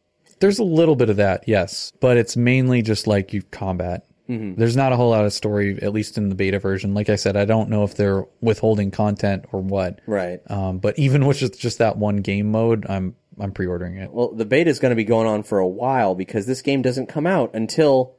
There's 0.45 0.59
a 0.59 0.63
little 0.65 0.95
bit 0.95 1.09
of 1.09 1.17
that, 1.17 1.45
yes, 1.47 1.91
but 2.01 2.19
it's 2.19 2.37
mainly 2.37 2.83
just 2.83 3.07
like 3.07 3.33
you 3.33 3.41
combat. 3.45 4.05
There's 4.29 4.77
not 4.77 4.93
a 4.93 4.97
whole 4.97 5.09
lot 5.09 5.25
of 5.25 5.33
story, 5.33 5.79
at 5.81 5.95
least 5.95 6.19
in 6.19 6.29
the 6.29 6.35
beta 6.35 6.59
version. 6.59 6.93
Like 6.93 7.09
I 7.09 7.17
said, 7.17 7.35
I 7.35 7.47
don't 7.47 7.71
know 7.71 7.83
if 7.83 7.95
they're 7.95 8.27
withholding 8.43 8.91
content 8.91 9.47
or 9.53 9.63
what. 9.63 10.01
right? 10.07 10.41
Um, 10.51 10.81
but 10.81 10.99
even 10.99 11.25
with 11.25 11.39
just, 11.39 11.59
just 11.59 11.79
that 11.79 11.97
one 11.97 12.19
game 12.19 12.51
mode, 12.51 12.85
I'm 12.87 13.17
I'm 13.41 13.53
pre-ordering 13.53 13.97
it. 13.97 14.11
Well, 14.13 14.35
the 14.35 14.45
beta 14.45 14.69
is 14.69 14.81
going 14.81 14.91
to 14.91 14.97
be 14.97 15.05
going 15.05 15.27
on 15.27 15.45
for 15.45 15.61
a 15.61 15.67
while 15.67 16.15
because 16.15 16.45
this 16.45 16.61
game 16.61 16.83
doesn't 16.83 17.07
come 17.07 17.27
out 17.27 17.55
until 17.55 18.17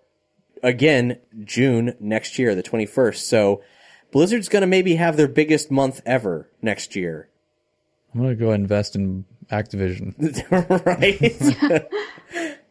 again 0.63 1.19
June 1.43 1.95
next 1.99 2.39
year, 2.39 2.55
the 2.55 2.63
21st. 2.63 3.17
So 3.17 3.61
Blizzard's 4.11 4.49
going 4.49 4.61
to 4.61 4.67
maybe 4.67 4.95
have 4.95 5.15
their 5.15 5.27
biggest 5.27 5.69
month 5.69 6.01
ever 6.07 6.49
next 6.59 6.95
year. 6.95 7.29
I'm 8.15 8.21
gonna 8.21 8.35
go 8.35 8.53
invest 8.53 8.95
in 8.95 9.25
Activision. 9.51 10.13
right? 10.85 12.61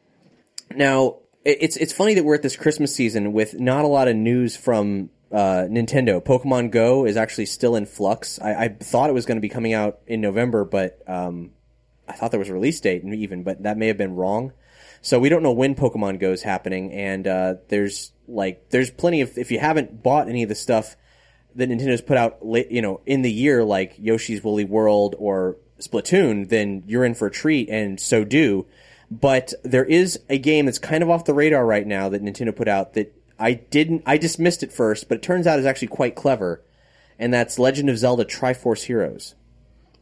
now, 0.77 1.17
it's 1.45 1.77
it's 1.77 1.93
funny 1.93 2.15
that 2.15 2.25
we're 2.25 2.35
at 2.35 2.43
this 2.43 2.57
Christmas 2.57 2.95
season 2.95 3.33
with 3.33 3.59
not 3.61 3.85
a 3.85 3.89
lot 3.89 4.09
of 4.09 4.17
news 4.17 4.57
from 4.57 5.11
uh, 5.31 5.67
Nintendo. 5.69 6.23
Pokemon 6.23 6.71
Go 6.71 7.05
is 7.05 7.17
actually 7.17 7.47
still 7.47 7.77
in 7.77 7.87
flux. 7.87 8.41
I, 8.41 8.65
I 8.65 8.69
thought 8.69 9.11
it 9.11 9.15
was 9.15 9.27
going 9.27 9.37
to 9.37 9.43
be 9.43 9.49
coming 9.49 9.73
out 9.73 10.01
in 10.07 10.21
November, 10.21 10.65
but 10.65 11.03
um, 11.07 11.51
I 12.09 12.13
thought 12.13 12.31
there 12.31 12.41
was 12.41 12.49
a 12.49 12.55
release 12.55 12.81
date 12.81 13.05
even, 13.05 13.43
but 13.43 13.63
that 13.63 13.77
may 13.77 13.89
have 13.89 13.99
been 13.99 14.15
wrong. 14.15 14.53
So 15.03 15.19
we 15.19 15.29
don't 15.29 15.43
know 15.43 15.53
when 15.53 15.75
Pokemon 15.75 16.19
Go 16.19 16.33
is 16.33 16.43
happening, 16.43 16.93
and 16.93 17.27
uh, 17.27 17.55
there's 17.69 18.13
like 18.27 18.71
there's 18.71 18.91
plenty 18.91 19.21
of 19.21 19.37
if 19.37 19.51
you 19.51 19.59
haven't 19.59 20.03
bought 20.03 20.29
any 20.29 20.43
of 20.43 20.49
the 20.49 20.55
stuff 20.55 20.97
that 21.57 21.69
Nintendo's 21.69 22.01
put 22.01 22.17
out, 22.17 22.45
late, 22.45 22.71
you 22.71 22.83
know, 22.83 23.01
in 23.07 23.23
the 23.23 23.31
year, 23.31 23.63
like 23.63 23.95
Yoshi's 23.99 24.43
Woolly 24.43 24.65
World 24.65 25.15
or 25.19 25.57
Splatoon, 25.81 26.49
then 26.49 26.83
you're 26.87 27.05
in 27.05 27.15
for 27.15 27.27
a 27.27 27.31
treat, 27.31 27.69
and 27.69 27.99
so 28.01 28.25
do. 28.25 28.67
But 29.11 29.53
there 29.63 29.85
is 29.85 30.19
a 30.29 30.39
game 30.39 30.67
that's 30.67 30.79
kind 30.79 31.03
of 31.03 31.11
off 31.11 31.25
the 31.25 31.35
radar 31.35 31.65
right 31.67 31.87
now 31.87 32.09
that 32.09 32.23
Nintendo 32.23 32.55
put 32.55 32.69
out 32.69 32.95
that 32.95 33.15
I 33.39 33.55
didn't, 33.55 34.03
I 34.07 34.17
dismissed 34.17 34.63
it 34.63 34.73
first, 34.73 35.09
but 35.09 35.17
it 35.17 35.23
turns 35.23 35.47
out 35.47 35.59
is 35.59 35.67
actually 35.67 35.89
quite 35.89 36.15
clever, 36.15 36.63
and 37.19 37.33
that's 37.35 37.59
Legend 37.59 37.91
of 37.91 37.99
Zelda 37.99 38.25
Triforce 38.25 38.85
Heroes. 38.85 39.35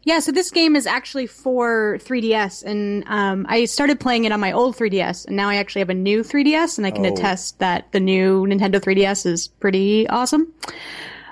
Yeah, 0.05 0.19
so 0.19 0.33
this 0.33 0.51
game 0.51 0.75
is 0.75 0.87
actually 0.87 1.27
for 1.29 1.97
3DS, 2.03 2.65
and 2.65 3.05
um, 3.07 3.47
I 3.49 3.67
started 3.67 4.01
playing 4.01 4.25
it 4.25 4.33
on 4.33 4.41
my 4.41 4.51
old 4.51 4.77
3DS, 4.77 5.27
and 5.27 5.37
now 5.37 5.49
I 5.49 5.57
actually 5.57 5.79
have 5.81 5.91
a 5.91 5.95
new 5.95 6.23
3DS, 6.25 6.77
and 6.77 6.87
I 6.87 6.91
can 6.91 7.07
Oh. 7.07 7.13
attest 7.13 7.61
that 7.61 7.91
the 7.93 8.01
new 8.01 8.45
Nintendo 8.47 8.81
3DS 8.81 9.27
is 9.27 9.47
pretty 9.49 10.09
awesome. 10.09 10.53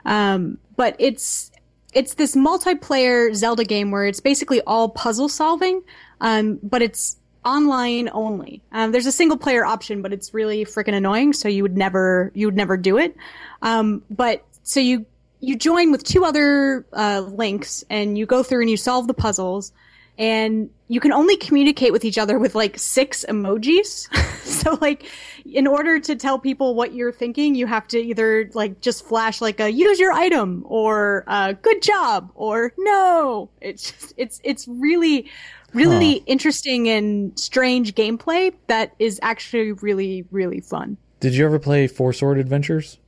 Um, 0.05 0.59
but 0.76 0.95
it's 0.99 1.49
it's 1.93 2.14
this 2.14 2.36
multiplayer 2.36 3.34
Zelda 3.34 3.64
game 3.64 3.91
where 3.91 4.07
it's 4.07 4.20
basically 4.20 4.61
all 4.62 4.88
puzzle 4.88 5.28
solving, 5.28 5.82
um, 6.20 6.59
but 6.62 6.82
it's 6.82 7.16
online 7.45 8.11
only. 8.12 8.62
Um, 8.72 8.93
there's 8.93 9.07
a 9.07 9.12
single 9.12 9.38
player 9.38 9.64
option, 9.64 10.03
but 10.03 10.12
it's 10.12 10.34
really 10.34 10.64
freaking 10.64 10.95
annoying. 10.95 11.32
So 11.32 11.49
you 11.49 11.62
would 11.62 11.76
never 11.76 12.30
you 12.34 12.47
would 12.47 12.57
never 12.57 12.76
do 12.76 12.99
it. 12.99 13.16
Um, 13.62 14.03
but 14.11 14.45
so 14.62 14.80
you 14.80 15.07
you 15.41 15.57
join 15.57 15.91
with 15.91 16.05
two 16.05 16.24
other 16.24 16.86
uh, 16.93 17.20
links 17.20 17.82
and 17.88 18.18
you 18.18 18.26
go 18.26 18.43
through 18.43 18.61
and 18.61 18.70
you 18.70 18.76
solve 18.76 19.07
the 19.07 19.14
puzzles. 19.14 19.72
And 20.20 20.68
you 20.88 21.00
can 21.00 21.12
only 21.12 21.38
communicate 21.38 21.92
with 21.92 22.04
each 22.04 22.18
other 22.18 22.38
with 22.38 22.54
like 22.54 22.78
six 22.78 23.24
emojis. 23.26 24.06
so 24.44 24.76
like, 24.82 25.06
in 25.46 25.66
order 25.66 25.98
to 25.98 26.14
tell 26.14 26.38
people 26.38 26.74
what 26.74 26.92
you're 26.92 27.10
thinking, 27.10 27.54
you 27.54 27.66
have 27.66 27.88
to 27.88 27.98
either 27.98 28.50
like 28.52 28.82
just 28.82 29.06
flash 29.06 29.40
like 29.40 29.60
a 29.60 29.70
use 29.70 29.98
your 29.98 30.12
item 30.12 30.62
or 30.66 31.24
uh, 31.26 31.52
good 31.52 31.80
job 31.80 32.30
or 32.34 32.74
no. 32.76 33.48
It's 33.62 33.92
just, 33.92 34.14
it's 34.18 34.40
it's 34.44 34.68
really 34.68 35.30
really 35.72 36.16
interesting 36.26 36.88
and 36.90 37.38
strange 37.38 37.94
gameplay 37.94 38.52
that 38.66 38.94
is 38.98 39.18
actually 39.22 39.72
really 39.72 40.26
really 40.30 40.60
fun. 40.60 40.98
Did 41.20 41.34
you 41.34 41.46
ever 41.46 41.58
play 41.58 41.86
Four 41.86 42.12
Sword 42.12 42.38
Adventures? 42.38 42.98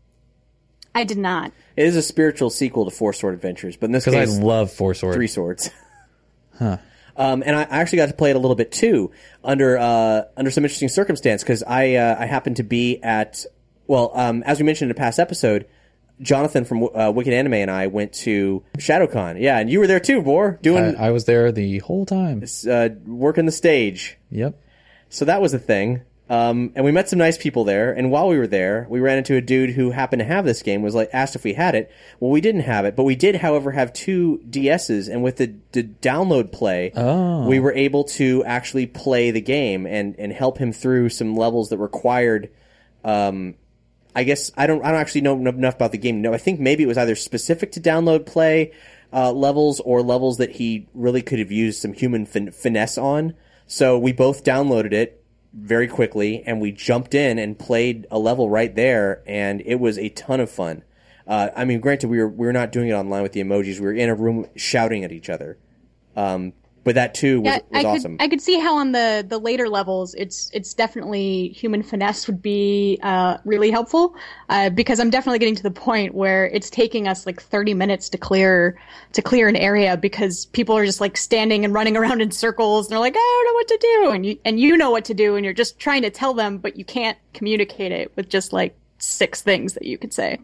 I 0.95 1.05
did 1.05 1.19
not. 1.19 1.53
It 1.77 1.85
is 1.87 1.97
a 1.97 2.03
spiritual 2.03 2.49
sequel 2.49 2.87
to 2.87 2.91
Four 2.91 3.13
Sword 3.13 3.35
Adventures, 3.35 3.77
but 3.77 3.87
in 3.87 3.93
this 3.93 4.07
Because 4.07 4.39
I 4.39 4.43
love 4.43 4.73
Four 4.73 4.95
Sword. 4.95 5.15
three 5.15 5.27
swords. 5.27 5.69
Um, 7.17 7.43
and 7.45 7.55
I 7.55 7.63
actually 7.63 7.99
got 7.99 8.09
to 8.09 8.15
play 8.15 8.31
it 8.31 8.37
a 8.37 8.39
little 8.39 8.55
bit 8.55 8.73
too 8.73 9.11
under 9.45 9.79
uh, 9.79 10.23
under 10.37 10.51
some 10.51 10.65
interesting 10.65 10.89
circumstance 10.89 11.43
because 11.43 11.63
I 11.63 11.95
uh, 11.95 12.17
I 12.19 12.27
happened 12.27 12.57
to 12.57 12.63
be 12.63 13.03
at 13.03 13.45
well 13.87 14.13
um, 14.15 14.43
as 14.45 14.59
we 14.59 14.65
mentioned 14.65 14.91
in 14.91 14.97
a 14.97 14.99
past 14.99 15.19
episode, 15.19 15.67
Jonathan 16.21 16.65
from 16.65 16.89
uh, 16.95 17.11
Wicked 17.11 17.33
Anime 17.33 17.55
and 17.55 17.71
I 17.71 17.89
went 17.89 18.13
to 18.15 18.63
ShadowCon. 18.79 19.41
Yeah, 19.41 19.59
and 19.59 19.69
you 19.69 19.81
were 19.81 19.87
there 19.87 20.01
too, 20.01 20.23
Bor, 20.23 20.59
doing 20.63 20.97
I, 20.97 21.09
I 21.09 21.11
was 21.11 21.25
there 21.27 21.53
the 21.53 21.79
whole 21.79 22.07
time. 22.07 22.43
uh, 22.67 22.91
working 23.07 23.47
the 23.47 23.53
stage. 23.53 24.17
Yep. 24.31 24.59
So 25.09 25.25
that 25.27 25.43
was 25.43 25.53
a 25.53 25.59
thing. 25.59 26.03
Um, 26.31 26.73
and 26.75 26.85
we 26.85 26.93
met 26.93 27.09
some 27.09 27.19
nice 27.19 27.37
people 27.37 27.65
there. 27.65 27.93
And 27.93 28.11
while 28.11 28.29
we 28.29 28.39
were 28.39 28.47
there, 28.47 28.87
we 28.89 29.01
ran 29.01 29.19
into 29.19 29.37
a 29.37 29.41
dude 29.41 29.71
who 29.71 29.91
happened 29.91 30.21
to 30.21 30.27
have 30.27 30.45
this 30.45 30.63
game. 30.63 30.81
Was 30.81 30.95
like 30.95 31.11
asked 31.13 31.37
if 31.37 31.45
we 31.45 31.53
had 31.53 31.75
it. 31.75 31.91
Well, 32.21 32.31
we 32.31 32.41
didn't 32.41 32.63
have 32.63 32.85
it, 32.85 32.97
but 32.97 33.03
we 33.03 33.17
did, 33.17 33.37
however, 33.37 33.73
have 33.73 33.93
two 33.93 34.41
DSs. 34.49 35.13
And 35.13 35.23
with 35.23 35.37
the, 35.37 35.55
the 35.73 35.83
download 35.83 36.53
play, 36.53 36.93
we 37.49 37.61
were 37.61 37.73
able 37.73 38.05
to 38.05 38.45
actually 38.45 38.87
play 38.87 39.31
the 39.31 39.41
game 39.41 39.87
and 39.87 40.15
and 40.19 40.33
help 40.33 40.59
him 40.59 40.73
through 40.73 41.11
some 41.11 41.37
levels 41.37 41.69
that 41.71 41.79
required. 41.79 42.51
Um, 43.05 43.57
I 44.15 44.25
guess 44.25 44.51
I 44.57 44.67
don't. 44.67 44.85
I 44.85 44.91
don't 44.91 45.01
actually 45.01 45.23
know 45.23 45.37
enough 45.37 45.75
about 45.75 45.93
the 45.93 45.99
game. 45.99 46.23
No, 46.23 46.33
I 46.33 46.39
think 46.39 46.61
maybe 46.61 46.83
it 46.83 46.87
was 46.87 46.99
either 46.99 47.15
specific 47.15 47.73
to 47.73 47.81
download 47.81 48.27
play 48.27 48.73
uh, 49.13 49.33
levels 49.33 49.81
or 49.81 50.03
levels 50.03 50.39
that 50.39 50.53
he 50.53 50.89
really 50.95 51.23
could 51.23 51.39
have 51.39 51.53
used 51.53 51.81
some 51.81 51.93
human 51.93 52.27
fin- 52.27 52.53
finesse 52.53 52.97
on. 52.97 53.35
So 53.67 53.99
we 53.99 54.13
both 54.13 54.45
downloaded 54.45 54.93
it 54.93 55.22
very 55.53 55.87
quickly 55.87 56.43
and 56.47 56.61
we 56.61 56.73
jumped 56.73 57.15
in 57.15 57.39
and 57.39 57.59
played 57.59 58.07
a 58.11 58.19
level 58.19 58.49
right 58.49 58.75
there, 58.75 59.23
and 59.27 59.63
it 59.65 59.77
was 59.77 59.99
a 59.99 60.09
ton 60.11 60.41
of 60.41 60.51
fun. 60.51 60.83
Uh, 61.27 61.51
I 61.55 61.65
mean, 61.65 61.81
granted, 61.81 62.09
we 62.09 62.19
were 62.19 62.29
we 62.29 62.47
were 62.47 62.53
not 62.53 62.73
doing 62.73 62.89
it 62.89 62.93
online 62.93 63.23
with 63.23 63.33
the 63.33 63.43
emojis. 63.43 63.79
We 63.79 63.87
were 63.87 63.93
in 63.93 64.09
a 64.09 64.15
room 64.15 64.47
shouting 64.57 65.05
at 65.05 65.13
each 65.13 65.31
other. 65.31 65.59
Um, 66.17 66.53
but 66.85 66.95
that 66.95 67.15
too 67.15 67.41
was, 67.41 67.47
Yeah, 67.47 67.59
was 67.71 67.85
I 67.85 67.89
awesome. 67.89 68.19
could 68.19 68.25
I 68.25 68.29
could 68.29 68.41
see 68.41 68.59
how 68.59 68.77
on 68.77 68.93
the 68.93 69.25
the 69.27 69.39
later 69.39 69.69
levels 69.69 70.15
it's 70.15 70.51
it's 70.53 70.75
definitely 70.75 71.49
human 71.49 71.83
finesse 71.83 72.27
would 72.27 72.43
be 72.43 72.99
uh, 73.03 73.39
really 73.45 73.71
helpful 73.71 74.15
uh, 74.49 74.71
because 74.71 75.01
I'm 75.01 75.11
definitely 75.11 75.39
getting 75.39 75.55
to 75.57 75.63
the 75.63 75.71
point 75.71 76.15
where 76.15 76.47
it's 76.47 76.71
taking 76.71 77.09
us 77.09 77.27
like 77.27 77.41
30 77.41 77.75
minutes 77.75 78.09
to 78.11 78.19
clear 78.19 78.79
to 79.13 79.23
clear 79.23 79.49
an 79.49 79.57
area 79.57 79.97
because 79.97 80.47
people 80.47 80.77
are 80.77 80.85
just 80.85 81.01
like 81.01 81.17
standing 81.17 81.65
and 81.65 81.73
running 81.73 81.97
around 81.99 82.21
in 82.21 82.31
circles 82.31 82.87
and 82.87 82.93
they're 82.93 82.99
like 82.99 83.15
I 83.17 83.43
don't 83.45 83.47
know 83.47 83.55
what 83.55 83.69
to 83.69 83.79
do 83.81 84.11
and 84.11 84.27
you 84.27 84.39
and 84.45 84.61
you 84.61 84.77
know 84.77 84.91
what 84.91 85.05
to 85.07 85.15
do 85.15 85.37
and 85.37 85.45
you're 85.45 85.55
just 85.55 85.79
trying 85.79 86.03
to 86.03 86.11
tell 86.11 86.35
them 86.35 86.59
but 86.59 86.77
you 86.77 86.85
can't 86.85 87.19
communicate 87.35 87.93
it 87.93 88.13
with 88.17 88.29
just 88.29 88.53
like 88.53 88.77
six 88.99 89.43
things 89.43 89.75
that 89.75 89.85
you 89.85 89.99
could 89.99 90.13
say. 90.13 90.39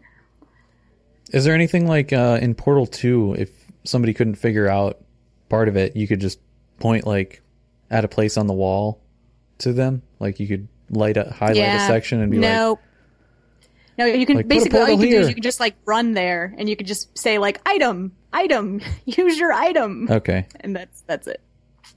Is 1.31 1.45
there 1.45 1.53
anything 1.53 1.87
like 1.87 2.11
uh, 2.11 2.39
in 2.41 2.55
Portal 2.55 2.87
2, 2.87 3.35
if 3.37 3.49
somebody 3.83 4.13
couldn't 4.13 4.35
figure 4.35 4.67
out 4.67 4.99
part 5.49 5.67
of 5.67 5.75
it, 5.75 5.95
you 5.95 6.07
could 6.07 6.21
just 6.21 6.39
point 6.79 7.05
like 7.05 7.41
at 7.89 8.05
a 8.05 8.07
place 8.07 8.37
on 8.37 8.47
the 8.47 8.53
wall 8.53 9.01
to 9.59 9.73
them? 9.73 10.01
Like 10.19 10.39
you 10.39 10.47
could 10.47 10.67
light 10.89 11.17
a 11.17 11.31
highlight 11.31 11.57
a 11.57 11.87
section 11.87 12.21
and 12.21 12.31
be 12.31 12.37
like, 12.37 12.49
no. 12.49 12.79
No, 13.97 14.05
you 14.05 14.25
can 14.25 14.37
Like, 14.37 14.47
basically 14.47 14.79
all 14.79 14.87
you 14.87 14.95
portal 14.95 15.09
can 15.09 15.11
do 15.11 15.19
is 15.19 15.27
you 15.27 15.33
can 15.35 15.43
just 15.43 15.59
like 15.59 15.75
run 15.83 16.13
there 16.13 16.55
and 16.57 16.69
you 16.69 16.77
can 16.77 16.87
just 16.87 17.17
say 17.17 17.37
like 17.37 17.59
item, 17.65 18.13
item, 18.31 18.79
use 19.05 19.37
your 19.37 19.51
item, 19.51 20.07
okay, 20.09 20.47
and 20.61 20.73
that's 20.73 21.01
that's 21.01 21.27
it. 21.27 21.41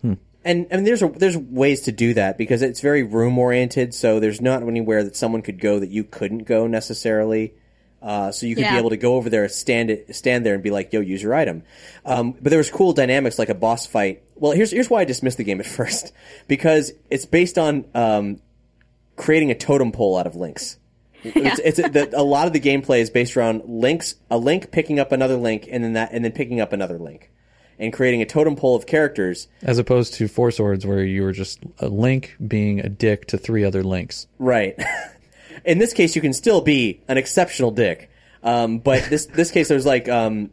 Hmm. 0.00 0.14
and 0.44 0.66
and 0.72 0.84
there's 0.84 1.02
a, 1.02 1.08
there's 1.08 1.36
ways 1.36 1.82
to 1.82 1.92
do 1.92 2.12
that 2.14 2.38
because 2.38 2.60
it's 2.60 2.80
very 2.80 3.04
room 3.04 3.38
oriented. 3.38 3.94
So 3.94 4.18
there's 4.18 4.40
not 4.40 4.64
anywhere 4.64 5.04
that 5.04 5.14
someone 5.14 5.42
could 5.42 5.60
go 5.60 5.78
that 5.78 5.90
you 5.90 6.02
couldn't 6.02 6.42
go 6.42 6.66
necessarily. 6.66 7.54
Uh, 8.02 8.32
so 8.32 8.46
you 8.46 8.56
could 8.56 8.64
be 8.68 8.76
able 8.76 8.90
to 8.90 8.96
go 8.96 9.14
over 9.14 9.30
there, 9.30 9.48
stand 9.48 9.88
it, 9.88 10.14
stand 10.16 10.44
there, 10.44 10.54
and 10.54 10.62
be 10.62 10.70
like, 10.70 10.92
"Yo, 10.92 11.00
use 11.00 11.22
your 11.22 11.34
item." 11.34 11.62
Um, 12.04 12.32
but 12.32 12.50
there 12.50 12.58
was 12.58 12.68
cool 12.68 12.92
dynamics 12.92 13.38
like 13.38 13.48
a 13.48 13.54
boss 13.54 13.86
fight. 13.86 14.24
Well, 14.34 14.50
here's 14.52 14.72
here's 14.72 14.90
why 14.90 15.02
I 15.02 15.04
dismissed 15.04 15.38
the 15.38 15.44
game 15.44 15.60
at 15.60 15.66
first 15.78 16.12
because 16.48 16.92
it's 17.10 17.26
based 17.26 17.58
on 17.58 17.84
um, 17.94 18.40
creating 19.14 19.52
a 19.52 19.54
totem 19.54 19.92
pole 19.92 20.16
out 20.18 20.26
of 20.26 20.34
links. 20.36 20.78
It's, 21.24 21.60
it's 21.60 21.76
the, 21.76 22.10
a 22.16 22.22
lot 22.24 22.48
of 22.48 22.52
the 22.52 22.58
gameplay 22.58 22.98
is 22.98 23.08
based 23.08 23.36
around 23.36 23.62
links, 23.64 24.16
a 24.28 24.36
link 24.36 24.72
picking 24.72 24.98
up 24.98 25.12
another 25.12 25.36
link, 25.36 25.68
and 25.70 25.84
then 25.84 25.92
that, 25.92 26.10
and 26.10 26.24
then 26.24 26.32
picking 26.32 26.60
up 26.60 26.72
another 26.72 26.98
link, 26.98 27.30
and 27.78 27.92
creating 27.92 28.22
a 28.22 28.26
totem 28.26 28.56
pole 28.56 28.74
of 28.74 28.86
characters. 28.86 29.46
as 29.62 29.78
opposed 29.78 30.14
to 30.14 30.26
Four 30.26 30.50
Swords 30.50 30.84
where 30.84 31.04
you 31.04 31.22
were 31.22 31.30
just 31.30 31.60
a 31.78 31.86
link 31.86 32.34
being 32.44 32.80
a 32.80 32.88
dick 32.88 33.26
to 33.28 33.38
three 33.38 33.62
other 33.64 33.84
links. 33.84 34.26
Right. 34.40 34.76
In 35.64 35.78
this 35.78 35.92
case, 35.92 36.16
you 36.16 36.22
can 36.22 36.32
still 36.32 36.60
be 36.60 37.02
an 37.08 37.18
exceptional 37.18 37.70
dick. 37.70 38.10
Um, 38.42 38.78
but 38.78 39.04
this 39.04 39.26
this 39.26 39.50
case, 39.50 39.68
there's 39.68 39.86
like 39.86 40.08
um, 40.08 40.50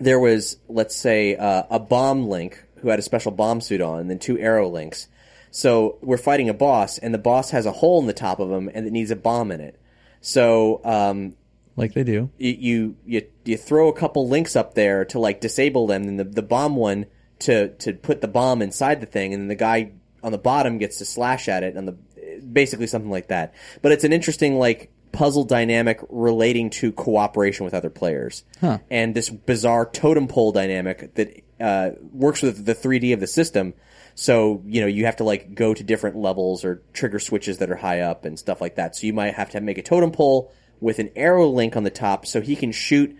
there 0.00 0.20
was 0.20 0.58
let's 0.68 0.94
say 0.94 1.36
uh, 1.36 1.64
a 1.70 1.78
bomb 1.78 2.28
link 2.28 2.62
who 2.76 2.88
had 2.88 2.98
a 2.98 3.02
special 3.02 3.32
bomb 3.32 3.60
suit 3.60 3.80
on, 3.80 4.00
and 4.00 4.10
then 4.10 4.18
two 4.18 4.38
arrow 4.38 4.68
links. 4.68 5.08
So 5.50 5.98
we're 6.02 6.18
fighting 6.18 6.48
a 6.48 6.54
boss, 6.54 6.98
and 6.98 7.14
the 7.14 7.18
boss 7.18 7.50
has 7.50 7.64
a 7.64 7.72
hole 7.72 8.00
in 8.00 8.06
the 8.06 8.12
top 8.12 8.40
of 8.40 8.50
him, 8.50 8.68
and 8.74 8.86
it 8.86 8.92
needs 8.92 9.10
a 9.10 9.16
bomb 9.16 9.52
in 9.52 9.60
it. 9.60 9.80
So 10.20 10.80
um, 10.84 11.36
Like 11.76 11.94
they 11.94 12.02
do. 12.04 12.30
you, 12.38 12.50
you 12.58 12.96
you 13.06 13.22
you 13.44 13.56
throw 13.56 13.88
a 13.88 13.92
couple 13.92 14.28
links 14.28 14.56
up 14.56 14.74
there 14.74 15.04
to 15.06 15.18
like 15.18 15.40
disable 15.40 15.86
them, 15.86 16.02
and 16.08 16.18
the 16.18 16.24
the 16.24 16.42
bomb 16.42 16.76
one 16.76 17.06
to 17.40 17.68
to 17.68 17.94
put 17.94 18.20
the 18.20 18.28
bomb 18.28 18.60
inside 18.62 19.00
the 19.00 19.06
thing, 19.06 19.32
and 19.32 19.42
then 19.42 19.48
the 19.48 19.54
guy 19.54 19.92
on 20.22 20.32
the 20.32 20.38
bottom 20.38 20.78
gets 20.78 20.98
to 20.98 21.04
slash 21.04 21.48
at 21.48 21.62
it, 21.62 21.76
and 21.76 21.86
the 21.88 21.96
basically 22.40 22.86
something 22.86 23.10
like 23.10 23.28
that. 23.28 23.54
But 23.82 23.92
it's 23.92 24.04
an 24.04 24.12
interesting 24.12 24.58
like 24.58 24.90
puzzle 25.12 25.44
dynamic 25.44 26.00
relating 26.08 26.70
to 26.70 26.92
cooperation 26.92 27.64
with 27.64 27.74
other 27.74 27.90
players, 27.90 28.44
and 28.90 29.14
this 29.14 29.30
bizarre 29.30 29.86
totem 29.86 30.26
pole 30.28 30.52
dynamic 30.52 31.14
that 31.14 31.42
uh, 31.60 31.90
works 32.12 32.42
with 32.42 32.64
the 32.64 32.74
3D 32.74 33.14
of 33.14 33.20
the 33.20 33.26
system. 33.26 33.74
So 34.16 34.62
you 34.66 34.80
know 34.80 34.86
you 34.86 35.06
have 35.06 35.16
to 35.16 35.24
like 35.24 35.54
go 35.54 35.74
to 35.74 35.82
different 35.82 36.16
levels 36.16 36.64
or 36.64 36.82
trigger 36.92 37.18
switches 37.18 37.58
that 37.58 37.70
are 37.70 37.76
high 37.76 38.00
up 38.00 38.24
and 38.24 38.38
stuff 38.38 38.60
like 38.60 38.76
that. 38.76 38.96
So 38.96 39.06
you 39.06 39.12
might 39.12 39.34
have 39.34 39.50
to 39.50 39.60
make 39.60 39.78
a 39.78 39.82
totem 39.82 40.12
pole 40.12 40.52
with 40.80 40.98
an 40.98 41.10
arrow 41.16 41.48
link 41.48 41.76
on 41.76 41.84
the 41.84 41.90
top, 41.90 42.26
so 42.26 42.40
he 42.40 42.56
can 42.56 42.72
shoot 42.72 43.16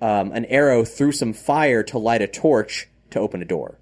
um, 0.00 0.32
an 0.32 0.44
arrow 0.46 0.84
through 0.84 1.12
some 1.12 1.32
fire 1.32 1.82
to 1.84 1.98
light 1.98 2.22
a 2.22 2.26
torch 2.28 2.88
to 3.10 3.20
open 3.20 3.42
a 3.42 3.44
door. 3.44 3.78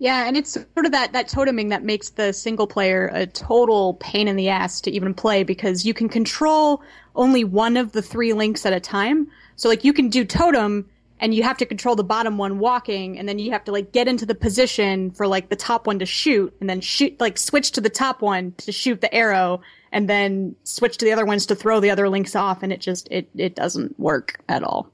Yeah, 0.00 0.26
and 0.28 0.36
it's 0.36 0.52
sort 0.52 0.86
of 0.86 0.92
that 0.92 1.12
that 1.12 1.28
toteming 1.28 1.70
that 1.70 1.82
makes 1.82 2.10
the 2.10 2.32
single 2.32 2.66
player 2.66 3.10
a 3.12 3.26
total 3.26 3.94
pain 3.94 4.28
in 4.28 4.36
the 4.36 4.48
ass 4.48 4.80
to 4.82 4.90
even 4.92 5.12
play 5.12 5.42
because 5.42 5.84
you 5.84 5.92
can 5.92 6.08
control 6.08 6.82
only 7.16 7.42
one 7.42 7.76
of 7.76 7.92
the 7.92 8.02
three 8.02 8.32
links 8.32 8.64
at 8.64 8.72
a 8.72 8.80
time. 8.80 9.28
So 9.56 9.68
like 9.68 9.82
you 9.82 9.92
can 9.92 10.08
do 10.08 10.24
totem 10.24 10.88
and 11.20 11.34
you 11.34 11.42
have 11.42 11.56
to 11.58 11.66
control 11.66 11.96
the 11.96 12.04
bottom 12.04 12.38
one 12.38 12.60
walking 12.60 13.18
and 13.18 13.28
then 13.28 13.40
you 13.40 13.50
have 13.50 13.64
to 13.64 13.72
like 13.72 13.90
get 13.90 14.06
into 14.06 14.24
the 14.24 14.36
position 14.36 15.10
for 15.10 15.26
like 15.26 15.48
the 15.48 15.56
top 15.56 15.86
one 15.86 15.98
to 15.98 16.06
shoot 16.06 16.54
and 16.60 16.70
then 16.70 16.80
shoot 16.80 17.18
like 17.20 17.36
switch 17.36 17.72
to 17.72 17.80
the 17.80 17.90
top 17.90 18.22
one 18.22 18.52
to 18.58 18.70
shoot 18.70 19.00
the 19.00 19.12
arrow 19.12 19.60
and 19.90 20.08
then 20.08 20.54
switch 20.64 20.98
to 20.98 21.04
the 21.04 21.12
other 21.12 21.26
ones 21.26 21.46
to 21.46 21.56
throw 21.56 21.80
the 21.80 21.90
other 21.90 22.08
links 22.08 22.36
off 22.36 22.62
and 22.62 22.72
it 22.72 22.80
just 22.80 23.08
it 23.10 23.28
it 23.34 23.54
doesn't 23.56 23.98
work 23.98 24.40
at 24.48 24.62
all. 24.62 24.90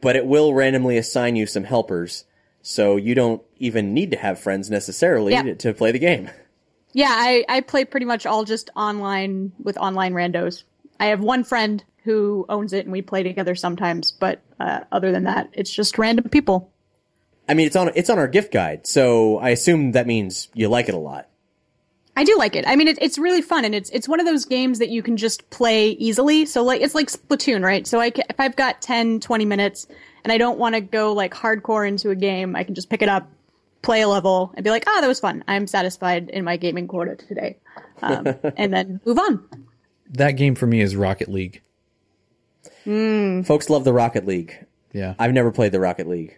But 0.00 0.14
it 0.14 0.26
will 0.26 0.54
randomly 0.54 0.96
assign 0.96 1.34
you 1.34 1.46
some 1.46 1.64
helpers, 1.64 2.24
so 2.66 2.96
you 2.96 3.14
don't 3.14 3.42
even 3.58 3.94
need 3.94 4.10
to 4.10 4.16
have 4.16 4.40
friends 4.40 4.68
necessarily 4.70 5.32
Yeah. 5.32 5.42
to, 5.42 5.54
to 5.54 5.72
play 5.74 5.92
the 5.92 5.98
game. 6.00 6.28
Yeah, 6.92 7.10
I, 7.10 7.44
I 7.48 7.60
play 7.60 7.84
pretty 7.84 8.06
much 8.06 8.26
all 8.26 8.44
just 8.44 8.70
online 8.74 9.52
with 9.62 9.76
online 9.78 10.14
randos. 10.14 10.64
I 10.98 11.06
have 11.06 11.20
one 11.20 11.44
friend 11.44 11.84
who 12.04 12.44
owns 12.48 12.72
it 12.72 12.84
and 12.86 12.92
we 12.92 13.02
play 13.02 13.22
together 13.22 13.54
sometimes, 13.54 14.10
but 14.12 14.40
uh, 14.58 14.80
other 14.90 15.12
than 15.12 15.24
that, 15.24 15.48
it's 15.52 15.70
just 15.72 15.98
random 15.98 16.28
people. 16.28 16.72
I 17.48 17.54
mean, 17.54 17.66
it's 17.66 17.76
on 17.76 17.92
it's 17.94 18.10
on 18.10 18.18
our 18.18 18.26
gift 18.26 18.50
guide, 18.52 18.86
so 18.88 19.38
I 19.38 19.50
assume 19.50 19.92
that 19.92 20.08
means 20.08 20.48
you 20.54 20.68
like 20.68 20.88
it 20.88 20.94
a 20.94 20.98
lot. 20.98 21.28
I 22.16 22.24
do 22.24 22.36
like 22.38 22.56
it. 22.56 22.66
I 22.66 22.74
mean, 22.74 22.88
it, 22.88 22.98
it's 23.00 23.18
really 23.18 23.42
fun 23.42 23.64
and 23.64 23.74
it's 23.74 23.90
it's 23.90 24.08
one 24.08 24.18
of 24.18 24.26
those 24.26 24.44
games 24.46 24.78
that 24.80 24.88
you 24.88 25.02
can 25.02 25.16
just 25.16 25.48
play 25.50 25.90
easily. 25.90 26.46
So 26.46 26.64
like 26.64 26.80
it's 26.80 26.94
like 26.94 27.08
Splatoon, 27.08 27.62
right? 27.62 27.86
So 27.86 28.00
I 28.00 28.10
ca 28.10 28.22
if 28.30 28.40
I've 28.40 28.56
got 28.56 28.82
10, 28.82 29.20
20 29.20 29.44
minutes 29.44 29.86
and 30.26 30.32
I 30.32 30.38
don't 30.38 30.58
want 30.58 30.74
to 30.74 30.80
go 30.80 31.12
like 31.12 31.32
hardcore 31.32 31.86
into 31.86 32.10
a 32.10 32.16
game, 32.16 32.56
I 32.56 32.64
can 32.64 32.74
just 32.74 32.90
pick 32.90 33.00
it 33.00 33.08
up, 33.08 33.30
play 33.80 34.00
a 34.00 34.08
level, 34.08 34.52
and 34.56 34.64
be 34.64 34.70
like, 34.70 34.82
"Oh, 34.88 35.00
that 35.00 35.06
was 35.06 35.20
fun. 35.20 35.44
I'm 35.46 35.68
satisfied 35.68 36.30
in 36.30 36.42
my 36.42 36.56
gaming 36.56 36.88
quota 36.88 37.14
today," 37.14 37.58
um, 38.02 38.26
and 38.56 38.74
then 38.74 39.00
move 39.04 39.20
on. 39.20 39.48
That 40.10 40.32
game 40.32 40.56
for 40.56 40.66
me 40.66 40.80
is 40.80 40.96
Rocket 40.96 41.28
League. 41.28 41.62
Folks 43.44 43.70
love 43.70 43.84
the 43.84 43.92
Rocket 43.92 44.26
League. 44.26 44.66
Yeah. 44.92 45.14
I've 45.16 45.32
never 45.32 45.52
played 45.52 45.70
the 45.70 45.78
Rocket 45.78 46.08
League. 46.08 46.36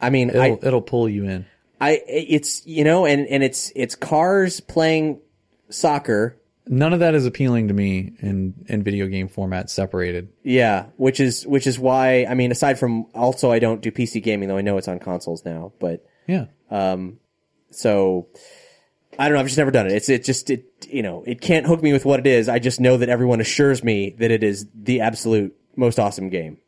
I 0.00 0.08
mean, 0.08 0.30
It'll, 0.30 0.40
I, 0.40 0.58
it'll 0.62 0.80
pull 0.80 1.06
you 1.06 1.24
in. 1.24 1.44
I, 1.82 2.00
it's 2.08 2.66
you 2.66 2.82
know, 2.82 3.04
and 3.04 3.26
and 3.26 3.42
it's 3.42 3.72
it's 3.76 3.94
cars 3.94 4.60
playing 4.60 5.20
soccer. 5.68 6.37
None 6.68 6.92
of 6.92 7.00
that 7.00 7.14
is 7.14 7.24
appealing 7.26 7.68
to 7.68 7.74
me 7.74 8.12
in, 8.20 8.54
in 8.68 8.82
video 8.82 9.06
game 9.06 9.28
format 9.28 9.70
separated. 9.70 10.28
Yeah, 10.42 10.86
which 10.96 11.18
is 11.18 11.46
which 11.46 11.66
is 11.66 11.78
why 11.78 12.26
I 12.28 12.34
mean, 12.34 12.52
aside 12.52 12.78
from 12.78 13.06
also 13.14 13.50
I 13.50 13.58
don't 13.58 13.80
do 13.80 13.90
PC 13.90 14.22
gaming 14.22 14.48
though 14.48 14.58
I 14.58 14.60
know 14.60 14.76
it's 14.76 14.88
on 14.88 14.98
consoles 14.98 15.44
now, 15.44 15.72
but 15.78 16.04
Yeah. 16.26 16.46
Um, 16.70 17.18
so 17.70 18.28
I 19.18 19.24
don't 19.28 19.34
know. 19.34 19.40
I've 19.40 19.46
just 19.46 19.58
never 19.58 19.70
done 19.70 19.86
it. 19.86 19.92
It's 19.92 20.08
it 20.08 20.24
just 20.24 20.50
it 20.50 20.66
you 20.88 21.02
know 21.02 21.24
it 21.26 21.40
can't 21.40 21.66
hook 21.66 21.82
me 21.82 21.92
with 21.92 22.04
what 22.04 22.20
it 22.20 22.26
is. 22.26 22.48
I 22.48 22.58
just 22.58 22.80
know 22.80 22.98
that 22.98 23.08
everyone 23.08 23.40
assures 23.40 23.82
me 23.82 24.14
that 24.18 24.30
it 24.30 24.42
is 24.42 24.66
the 24.74 25.00
absolute 25.00 25.56
most 25.74 25.98
awesome 25.98 26.28
game. 26.28 26.58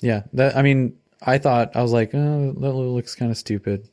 Yeah. 0.00 0.22
That 0.32 0.56
I 0.56 0.62
mean, 0.62 0.98
I 1.22 1.38
thought 1.38 1.76
I 1.76 1.82
was 1.82 1.92
like, 1.92 2.10
oh, 2.14 2.52
that 2.52 2.72
looks 2.72 3.14
kind 3.14 3.30
of 3.30 3.38
stupid. 3.38 3.88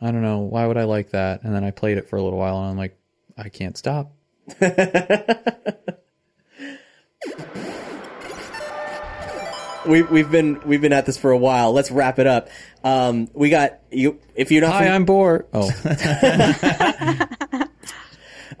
I 0.00 0.10
don't 0.10 0.22
know. 0.22 0.38
Why 0.38 0.66
would 0.66 0.76
I 0.76 0.84
like 0.84 1.10
that? 1.10 1.42
And 1.42 1.54
then 1.54 1.64
I 1.64 1.70
played 1.70 1.98
it 1.98 2.08
for 2.08 2.16
a 2.16 2.22
little 2.22 2.38
while 2.38 2.58
and 2.58 2.70
I'm 2.70 2.76
like, 2.76 2.96
I 3.36 3.48
can't 3.48 3.76
stop. 3.76 4.12
We 9.86 10.02
we've 10.02 10.30
been 10.30 10.60
we've 10.64 10.80
been 10.80 10.92
at 10.92 11.06
this 11.06 11.18
for 11.18 11.32
a 11.32 11.38
while. 11.38 11.72
Let's 11.72 11.90
wrap 11.90 12.18
it 12.20 12.26
up. 12.26 12.48
Um, 12.84 13.28
we 13.34 13.50
got 13.50 13.80
you. 13.90 14.20
If 14.34 14.52
you're 14.52 14.62
not 14.62 14.72
Hi, 14.74 14.84
fam- 14.84 14.94
I'm 14.94 15.04
bored. 15.04 15.46
Oh, 15.52 15.70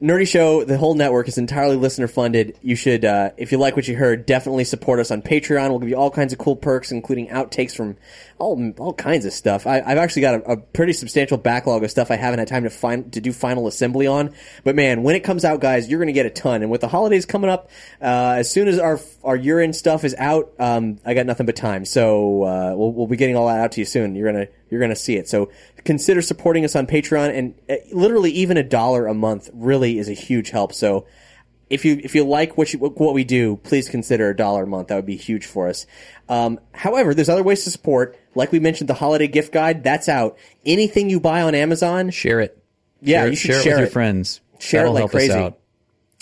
Nerdy 0.00 0.28
Show, 0.28 0.62
the 0.64 0.76
whole 0.76 0.94
network 0.94 1.26
is 1.26 1.38
entirely 1.38 1.76
listener 1.76 2.06
funded. 2.06 2.58
You 2.60 2.76
should, 2.76 3.04
uh, 3.04 3.30
if 3.38 3.50
you 3.50 3.56
like 3.56 3.76
what 3.76 3.88
you 3.88 3.96
heard, 3.96 4.26
definitely 4.26 4.64
support 4.64 5.00
us 5.00 5.10
on 5.10 5.22
Patreon. 5.22 5.70
We'll 5.70 5.78
give 5.78 5.88
you 5.88 5.96
all 5.96 6.10
kinds 6.10 6.34
of 6.34 6.38
cool 6.38 6.54
perks, 6.54 6.92
including 6.92 7.28
outtakes 7.28 7.74
from 7.74 7.96
all 8.38 8.72
all 8.78 8.92
kinds 8.92 9.24
of 9.24 9.32
stuff. 9.32 9.66
I, 9.66 9.80
I've 9.80 9.96
actually 9.96 10.22
got 10.22 10.34
a, 10.34 10.52
a 10.52 10.56
pretty 10.58 10.92
substantial 10.92 11.38
backlog 11.38 11.82
of 11.82 11.90
stuff 11.90 12.10
I 12.10 12.16
haven't 12.16 12.40
had 12.40 12.48
time 12.48 12.64
to 12.64 12.70
find 12.70 13.10
to 13.14 13.22
do 13.22 13.32
final 13.32 13.66
assembly 13.68 14.06
on. 14.06 14.34
But 14.64 14.76
man, 14.76 15.02
when 15.02 15.16
it 15.16 15.20
comes 15.20 15.46
out, 15.46 15.60
guys, 15.60 15.88
you're 15.88 15.98
going 15.98 16.08
to 16.08 16.12
get 16.12 16.26
a 16.26 16.30
ton. 16.30 16.60
And 16.62 16.70
with 16.70 16.82
the 16.82 16.88
holidays 16.88 17.24
coming 17.24 17.48
up, 17.48 17.70
uh, 18.02 18.34
as 18.36 18.50
soon 18.50 18.68
as 18.68 18.78
our 18.78 19.00
our 19.24 19.36
end 19.36 19.74
stuff 19.74 20.04
is 20.04 20.14
out, 20.18 20.52
um, 20.58 20.98
I 21.06 21.14
got 21.14 21.24
nothing 21.24 21.46
but 21.46 21.56
time. 21.56 21.86
So 21.86 22.42
uh, 22.42 22.74
we'll 22.76 22.92
we'll 22.92 23.06
be 23.06 23.16
getting 23.16 23.36
all 23.36 23.46
that 23.46 23.60
out 23.60 23.72
to 23.72 23.80
you 23.80 23.86
soon. 23.86 24.14
You're 24.14 24.30
gonna 24.30 24.48
you're 24.70 24.80
gonna 24.80 24.96
see 24.96 25.16
it. 25.16 25.28
So 25.28 25.50
consider 25.84 26.22
supporting 26.22 26.64
us 26.64 26.76
on 26.76 26.86
Patreon, 26.86 27.36
and 27.36 27.54
uh, 27.68 27.76
literally 27.92 28.30
even 28.32 28.56
a 28.56 28.62
dollar 28.62 29.06
a 29.06 29.14
month 29.14 29.50
really 29.52 29.98
is 29.98 30.08
a 30.08 30.14
huge 30.14 30.50
help. 30.50 30.72
So 30.72 31.06
if 31.68 31.84
you 31.84 32.00
if 32.02 32.14
you 32.14 32.24
like 32.24 32.56
what 32.56 32.72
you, 32.72 32.78
what 32.78 33.14
we 33.14 33.24
do, 33.24 33.56
please 33.56 33.88
consider 33.88 34.30
a 34.30 34.36
dollar 34.36 34.64
a 34.64 34.66
month. 34.66 34.88
That 34.88 34.96
would 34.96 35.06
be 35.06 35.16
huge 35.16 35.46
for 35.46 35.68
us. 35.68 35.86
Um, 36.28 36.60
however, 36.72 37.14
there's 37.14 37.28
other 37.28 37.42
ways 37.42 37.64
to 37.64 37.70
support. 37.70 38.18
Like 38.34 38.52
we 38.52 38.60
mentioned, 38.60 38.88
the 38.88 38.94
holiday 38.94 39.26
gift 39.26 39.52
guide 39.52 39.82
that's 39.82 40.08
out. 40.08 40.38
Anything 40.64 41.10
you 41.10 41.20
buy 41.20 41.42
on 41.42 41.54
Amazon, 41.54 42.10
share 42.10 42.40
it. 42.40 42.62
yeah, 43.00 43.22
share, 43.22 43.28
you 43.28 43.36
should 43.36 43.48
share 43.48 43.58
it 43.58 43.62
share 43.62 43.72
with 43.74 43.80
your 43.80 43.90
friends. 43.90 44.40
Share 44.58 44.80
it 44.80 44.82
That'll 44.82 44.94
like 44.94 45.00
help 45.00 45.10
crazy. 45.10 45.54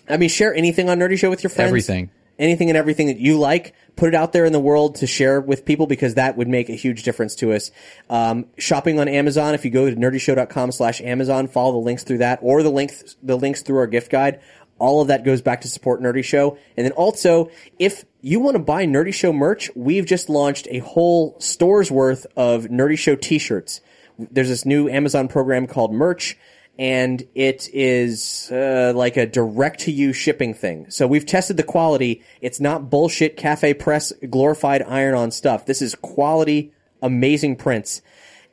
I 0.09 0.17
mean, 0.17 0.29
share 0.29 0.55
anything 0.55 0.89
on 0.89 0.99
Nerdy 0.99 1.19
Show 1.19 1.31
with 1.31 1.43
your 1.43 1.51
friends. 1.51 1.69
Everything. 1.69 2.11
Anything 2.39 2.69
and 2.69 2.77
everything 2.77 3.07
that 3.09 3.19
you 3.19 3.39
like, 3.39 3.75
put 3.97 4.09
it 4.09 4.15
out 4.15 4.33
there 4.33 4.45
in 4.45 4.53
the 4.53 4.61
world 4.61 4.97
to 4.97 5.07
share 5.07 5.41
with 5.41 5.65
people 5.65 5.87
because 5.87 6.15
that 6.15 6.37
would 6.37 6.49
make 6.49 6.69
a 6.69 6.75
huge 6.75 7.03
difference 7.03 7.35
to 7.37 7.53
us. 7.53 7.71
Um, 8.11 8.47
shopping 8.59 8.99
on 8.99 9.09
Amazon, 9.09 9.55
if 9.55 9.65
you 9.65 9.71
go 9.71 9.89
to 9.89 9.97
nerdyshow.com 9.97 10.73
slash 10.73 11.01
Amazon, 11.01 11.49
follow 11.49 11.73
the 11.73 11.79
links 11.79 12.03
through 12.03 12.19
that 12.19 12.41
or 12.43 12.63
the 12.63 12.71
link, 12.71 12.93
the 13.23 13.37
links 13.37 13.63
through 13.63 13.79
our 13.79 13.87
gift 13.87 14.11
guide. 14.11 14.41
All 14.79 15.01
of 15.01 15.09
that 15.09 15.25
goes 15.25 15.41
back 15.41 15.61
to 15.61 15.69
support 15.69 16.03
Nerdy 16.03 16.25
Show. 16.25 16.59
And 16.77 16.85
then 16.85 16.93
also, 16.93 17.51
if 17.79 18.05
you 18.21 18.41
want 18.41 18.57
to 18.57 18.63
buy 18.63 18.87
Nerdy 18.87 19.15
Show 19.15 19.33
merch, 19.33 19.71
we've 19.77 20.05
just 20.05 20.29
launched 20.29 20.67
a 20.71 20.79
whole 20.79 21.39
store's 21.39 21.91
worth 21.91 22.27
of 22.37 22.65
Nerdy 22.65 22.99
Show 22.99 23.15
t-shirts. 23.15 23.81
There's 24.19 24.49
this 24.49 24.65
new 24.65 24.89
Amazon 24.89 25.29
program 25.29 25.67
called 25.67 25.93
Merch 25.93 26.37
and 26.79 27.27
it 27.35 27.69
is 27.73 28.51
uh, 28.51 28.93
like 28.95 29.17
a 29.17 29.27
direct 29.27 29.81
to 29.81 29.93
you 29.93 30.13
shipping 30.13 30.55
thing. 30.55 30.91
So 30.91 31.07
we've 31.07 31.27
tested 31.27 31.57
the 31.57 31.63
quality. 31.63 32.23
It's 32.41 32.61
not 32.61 32.91
bullshit 32.91 33.37
cafe 33.37 33.75
press 33.75 34.13
glorified 34.29 34.83
iron 34.83 35.15
on 35.15 35.31
stuff. 35.31 35.67
This 35.67 35.81
is 35.83 35.95
quality, 35.95 36.73
amazing 37.01 37.57
prints. 37.57 38.03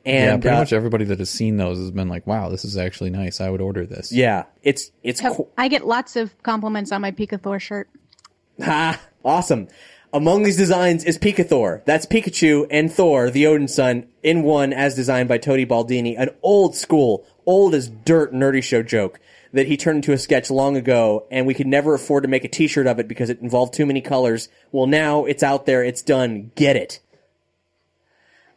yeah, 0.04 0.34
And 0.34 0.42
pretty 0.42 0.56
uh, 0.56 0.60
much 0.60 0.72
everybody 0.72 1.04
that 1.06 1.18
has 1.18 1.30
seen 1.30 1.56
those 1.56 1.78
has 1.78 1.90
been 1.90 2.08
like, 2.08 2.26
"Wow, 2.26 2.48
this 2.48 2.64
is 2.64 2.76
actually 2.76 3.10
nice. 3.10 3.40
I 3.40 3.50
would 3.50 3.60
order 3.60 3.86
this." 3.86 4.12
yeah, 4.12 4.44
it's 4.62 4.90
it's 5.02 5.20
qu- 5.20 5.48
I 5.58 5.68
get 5.68 5.86
lots 5.86 6.16
of 6.16 6.40
compliments 6.42 6.92
on 6.92 7.00
my 7.00 7.10
Pika 7.10 7.40
Thor 7.42 7.58
shirt. 7.58 7.88
Ha! 8.62 9.00
Awesome. 9.24 9.68
Among 10.14 10.42
these 10.42 10.58
designs 10.58 11.04
is 11.04 11.16
Pikathor. 11.18 11.82
That's 11.86 12.04
Pikachu 12.04 12.66
and 12.70 12.92
Thor, 12.92 13.30
the 13.30 13.46
Odin 13.46 13.66
son, 13.66 14.08
in 14.22 14.42
one 14.42 14.74
as 14.74 14.94
designed 14.94 15.26
by 15.28 15.38
Tony 15.38 15.64
Baldini, 15.64 16.16
an 16.18 16.28
old 16.42 16.76
school, 16.76 17.24
old 17.46 17.74
as 17.74 17.88
dirt 17.88 18.32
nerdy 18.32 18.62
show 18.62 18.82
joke 18.82 19.20
that 19.52 19.66
he 19.66 19.76
turned 19.76 19.96
into 19.96 20.12
a 20.12 20.18
sketch 20.18 20.50
long 20.50 20.76
ago, 20.76 21.26
and 21.30 21.46
we 21.46 21.54
could 21.54 21.66
never 21.66 21.94
afford 21.94 22.22
to 22.22 22.28
make 22.28 22.44
a 22.44 22.48
t-shirt 22.48 22.86
of 22.86 22.98
it 22.98 23.06
because 23.06 23.30
it 23.30 23.40
involved 23.40 23.74
too 23.74 23.86
many 23.86 24.00
colors. 24.00 24.48
Well, 24.70 24.86
now 24.86 25.24
it's 25.24 25.42
out 25.42 25.66
there, 25.66 25.84
it's 25.84 26.02
done. 26.02 26.50
Get 26.54 26.76
it. 26.76 27.00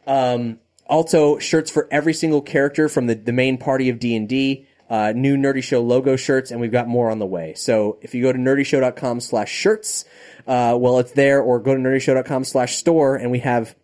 Um, 0.06 0.58
also, 0.86 1.38
shirts 1.38 1.70
for 1.70 1.88
every 1.90 2.14
single 2.14 2.40
character 2.40 2.88
from 2.88 3.06
the, 3.06 3.14
the 3.14 3.32
main 3.32 3.58
party 3.58 3.88
of 3.88 3.98
D&D, 3.98 4.66
uh, 4.88 5.12
new 5.14 5.36
Nerdy 5.36 5.62
Show 5.62 5.82
logo 5.82 6.16
shirts, 6.16 6.50
and 6.50 6.60
we've 6.60 6.72
got 6.72 6.88
more 6.88 7.10
on 7.10 7.18
the 7.18 7.26
way. 7.26 7.54
So 7.54 7.98
if 8.00 8.14
you 8.14 8.22
go 8.22 8.32
to 8.32 8.38
nerdyshow.com 8.38 9.20
slash 9.20 9.50
shirts, 9.50 10.04
uh, 10.46 10.76
well, 10.78 10.98
it's 11.00 11.12
there, 11.12 11.42
or 11.42 11.58
go 11.58 11.74
to 11.74 11.80
nerdyshow.com 11.80 12.44
slash 12.44 12.76
store, 12.76 13.16
and 13.16 13.30
we 13.30 13.40
have, 13.40 13.74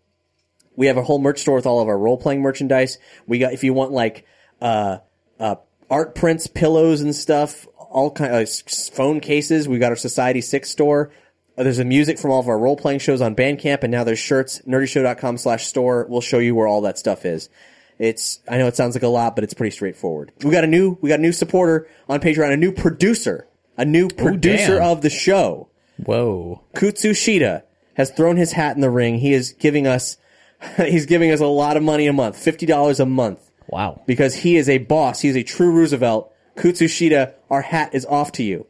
we 0.76 0.86
have 0.86 0.96
a 0.96 1.02
whole 1.02 1.18
merch 1.18 1.40
store 1.40 1.56
with 1.56 1.66
all 1.66 1.80
of 1.80 1.88
our 1.88 1.98
role-playing 1.98 2.40
merchandise. 2.40 2.98
We 3.26 3.38
got, 3.38 3.52
if 3.52 3.64
you 3.64 3.74
want 3.74 3.90
like, 3.90 4.24
uh, 4.62 4.98
uh, 5.40 5.56
art 5.90 6.14
prints, 6.14 6.46
pillows 6.46 7.00
and 7.00 7.14
stuff, 7.14 7.66
all 7.76 8.10
kind 8.10 8.34
of 8.34 8.48
uh, 8.48 8.70
phone 8.94 9.20
cases, 9.20 9.68
we 9.68 9.78
got 9.78 9.90
our 9.90 9.96
Society 9.96 10.40
6 10.40 10.70
store. 10.70 11.12
Uh, 11.58 11.64
There's 11.64 11.80
a 11.80 11.84
music 11.84 12.18
from 12.18 12.30
all 12.30 12.40
of 12.40 12.48
our 12.48 12.58
role 12.58 12.76
playing 12.76 13.00
shows 13.00 13.20
on 13.20 13.34
Bandcamp, 13.34 13.82
and 13.82 13.90
now 13.90 14.04
there's 14.04 14.18
shirts. 14.18 14.62
Nerdyshow.com 14.66 15.36
slash 15.36 15.66
store 15.66 16.06
will 16.06 16.20
show 16.20 16.38
you 16.38 16.54
where 16.54 16.66
all 16.66 16.80
that 16.82 16.96
stuff 16.96 17.26
is. 17.26 17.50
It's 17.98 18.40
I 18.48 18.56
know 18.56 18.66
it 18.68 18.74
sounds 18.74 18.96
like 18.96 19.02
a 19.02 19.08
lot, 19.08 19.34
but 19.34 19.44
it's 19.44 19.54
pretty 19.54 19.70
straightforward. 19.70 20.32
We 20.42 20.50
got 20.50 20.64
a 20.64 20.68
new 20.68 20.96
we 21.02 21.08
got 21.10 21.18
a 21.18 21.22
new 21.22 21.30
supporter 21.30 21.88
on 22.08 22.20
Patreon, 22.20 22.52
a 22.52 22.56
new 22.56 22.72
producer, 22.72 23.46
a 23.76 23.84
new 23.84 24.08
producer 24.08 24.78
damn. 24.78 24.90
of 24.90 25.02
the 25.02 25.10
show. 25.10 25.68
Whoa. 25.98 26.64
Kutsushita 26.74 27.62
has 27.94 28.10
thrown 28.10 28.38
his 28.38 28.52
hat 28.52 28.74
in 28.74 28.80
the 28.80 28.90
ring. 28.90 29.18
He 29.18 29.34
is 29.34 29.52
giving 29.52 29.86
us 29.86 30.16
he's 30.78 31.06
giving 31.06 31.30
us 31.30 31.40
a 31.40 31.46
lot 31.46 31.76
of 31.76 31.82
money 31.82 32.06
a 32.06 32.12
month, 32.12 32.36
fifty 32.38 32.66
dollars 32.66 32.98
a 32.98 33.06
month 33.06 33.51
Wow. 33.68 34.02
because 34.06 34.34
he 34.36 34.56
is 34.56 34.68
a 34.68 34.78
boss. 34.78 35.20
He 35.20 35.28
is 35.28 35.36
a 35.36 35.42
true 35.42 35.70
Roosevelt. 35.70 36.32
Kutsushita, 36.56 37.34
our 37.50 37.62
hat 37.62 37.94
is 37.94 38.04
off 38.04 38.32
to 38.32 38.42
you. 38.42 38.66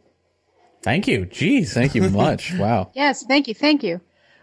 Thank 0.83 1.07
you. 1.09 1.27
Jeez. 1.27 1.73
Thank 1.73 1.95
you 1.95 2.09
much. 2.11 2.55
wow. 2.59 2.91
Yes, 2.95 3.25
thank 3.25 3.49
you, 3.49 3.55
thank 3.55 3.83
you. 3.83 4.01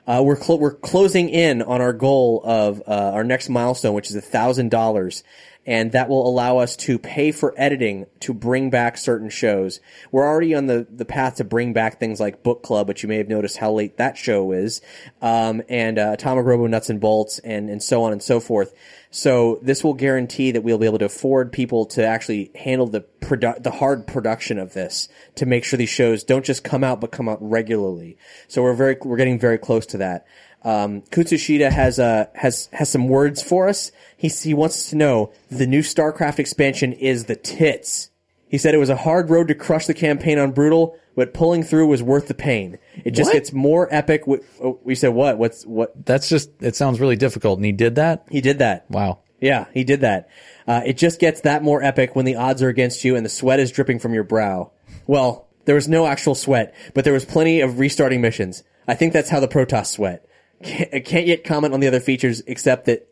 Uh, 0.07 0.23
we're 0.23 0.35
clo- 0.35 0.55
we're 0.55 0.73
closing 0.73 1.29
in 1.29 1.61
on 1.61 1.81
our 1.81 1.93
goal 1.93 2.41
of 2.43 2.81
uh, 2.87 3.11
our 3.13 3.23
next 3.23 3.47
milestone, 3.47 3.93
which 3.93 4.09
is 4.09 4.15
a 4.15 4.21
thousand 4.21 4.71
dollars, 4.71 5.23
and 5.65 5.91
that 5.91 6.09
will 6.09 6.27
allow 6.27 6.57
us 6.57 6.75
to 6.75 6.97
pay 6.97 7.31
for 7.31 7.53
editing 7.57 8.05
to 8.21 8.33
bring 8.33 8.69
back 8.69 8.97
certain 8.97 9.29
shows. 9.29 9.79
We're 10.11 10.27
already 10.27 10.55
on 10.55 10.67
the 10.67 10.87
the 10.89 11.05
path 11.05 11.35
to 11.35 11.43
bring 11.43 11.73
back 11.73 11.99
things 11.99 12.19
like 12.19 12.43
Book 12.43 12.63
Club, 12.63 12.87
which 12.87 13.03
you 13.03 13.09
may 13.09 13.17
have 13.17 13.27
noticed 13.27 13.57
how 13.57 13.71
late 13.71 13.97
that 13.97 14.17
show 14.17 14.51
is, 14.51 14.81
um, 15.21 15.61
and 15.69 15.99
uh, 15.99 16.11
Atomic 16.13 16.45
Robo 16.45 16.67
Nuts 16.67 16.89
and 16.89 16.99
Bolts, 16.99 17.39
and 17.39 17.69
and 17.69 17.83
so 17.83 18.03
on 18.03 18.11
and 18.11 18.23
so 18.23 18.39
forth. 18.39 18.73
So 19.11 19.59
this 19.61 19.83
will 19.83 19.95
guarantee 19.95 20.51
that 20.51 20.61
we'll 20.61 20.77
be 20.77 20.85
able 20.85 20.99
to 20.99 21.05
afford 21.05 21.51
people 21.51 21.85
to 21.87 22.05
actually 22.05 22.51
handle 22.55 22.87
the 22.87 23.01
produ- 23.19 23.61
the 23.61 23.71
hard 23.71 24.05
production 24.05 24.59
of 24.59 24.73
this 24.73 25.09
to 25.35 25.45
make 25.45 25.63
sure 25.63 25.77
these 25.77 25.89
shows 25.89 26.23
don't 26.23 26.45
just 26.45 26.63
come 26.63 26.83
out 26.83 27.01
but 27.01 27.11
come 27.11 27.27
out 27.27 27.39
regularly. 27.41 28.17
So 28.47 28.61
we're 28.61 28.73
very 28.73 28.97
we're 29.03 29.17
getting 29.17 29.39
very 29.39 29.57
close 29.57 29.85
to 29.87 29.97
that. 29.97 30.25
Um, 30.63 31.01
Kutsushita 31.03 31.71
has 31.71 31.99
uh, 31.99 32.25
has 32.35 32.67
has 32.73 32.89
some 32.89 33.07
words 33.07 33.41
for 33.41 33.69
us. 33.69 33.91
He 34.17 34.27
he 34.27 34.53
wants 34.53 34.75
us 34.75 34.89
to 34.89 34.95
know 34.97 35.31
the 35.49 35.67
new 35.67 35.81
StarCraft 35.81 36.39
expansion 36.39 36.93
is 36.93 37.25
the 37.25 37.35
tits. 37.35 38.09
He 38.49 38.57
said 38.57 38.73
it 38.73 38.79
was 38.79 38.89
a 38.89 38.95
hard 38.95 39.29
road 39.29 39.47
to 39.49 39.55
crush 39.55 39.85
the 39.85 39.93
campaign 39.93 40.39
on 40.39 40.51
Brutal, 40.51 40.97
but 41.15 41.33
pulling 41.35 41.63
through 41.63 41.87
was 41.87 42.01
worth 42.01 42.27
the 42.27 42.33
pain. 42.33 42.79
It 43.05 43.11
just 43.11 43.27
What? 43.29 43.33
gets 43.33 43.53
more 43.53 43.87
epic. 43.91 44.25
With, 44.27 44.43
oh, 44.61 44.79
we 44.83 44.95
said 44.95 45.09
what? 45.09 45.37
What's 45.37 45.65
what? 45.65 46.05
That's 46.05 46.27
just 46.27 46.49
it 46.61 46.75
sounds 46.75 46.99
really 46.99 47.15
difficult 47.15 47.59
and 47.59 47.65
he 47.65 47.71
did 47.71 47.95
that? 47.95 48.25
He 48.29 48.41
did 48.41 48.59
that. 48.59 48.89
Wow. 48.89 49.19
Yeah, 49.39 49.65
he 49.73 49.85
did 49.85 50.01
that. 50.01 50.27
Uh, 50.67 50.81
it 50.85 50.97
just 50.97 51.19
gets 51.19 51.41
that 51.41 51.63
more 51.63 51.81
epic 51.81 52.15
when 52.15 52.25
the 52.25 52.35
odds 52.35 52.61
are 52.61 52.67
against 52.67 53.05
you 53.05 53.15
and 53.15 53.23
the 53.25 53.29
sweat 53.29 53.59
is 53.61 53.71
dripping 53.71 53.99
from 53.99 54.13
your 54.13 54.25
brow. 54.25 54.71
Well, 55.07 55.47
there 55.63 55.75
was 55.75 55.87
no 55.87 56.05
actual 56.07 56.35
sweat, 56.35 56.75
but 56.93 57.05
there 57.05 57.13
was 57.13 57.23
plenty 57.23 57.61
of 57.61 57.79
restarting 57.79 58.19
missions. 58.19 58.63
I 58.87 58.95
think 58.95 59.13
that's 59.13 59.29
how 59.29 59.39
the 59.39 59.47
Protoss 59.47 59.85
sweat. 59.87 60.25
Can't, 60.63 60.93
I 60.93 60.99
can't 60.99 61.27
yet 61.27 61.43
comment 61.43 61.73
on 61.73 61.79
the 61.79 61.87
other 61.87 61.99
features 61.99 62.41
except 62.47 62.85
that 62.85 63.07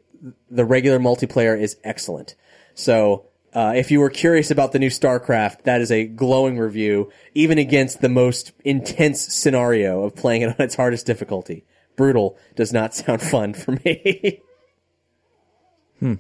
the 0.50 0.66
regular 0.66 1.00
multiplayer 1.00 1.60
is 1.60 1.78
excellent. 1.84 2.36
So, 2.74 3.26
uh, 3.54 3.74
if 3.76 3.90
you 3.90 4.00
were 4.00 4.10
curious 4.10 4.52
about 4.52 4.72
the 4.72 4.80
new 4.80 4.90
StarCraft, 4.90 5.64
that 5.64 5.82
is 5.82 5.92
a 5.92 6.06
glowing 6.06 6.60
review, 6.60 7.12
even 7.34 7.58
against 7.58 8.02
the 8.02 8.10
most 8.10 8.52
intense 8.64 9.22
scenario 9.34 10.04
of 10.04 10.16
playing 10.16 10.44
it 10.44 10.50
on 10.50 10.56
its 10.60 10.76
hardest 10.76 11.06
difficulty. 11.06 11.66
Brutal 11.96 12.38
does 12.56 12.72
not 12.72 12.94
sound 12.94 13.22
fun 13.34 13.54
for 13.54 13.72
me. 13.84 14.42
Hmm. 16.00 16.16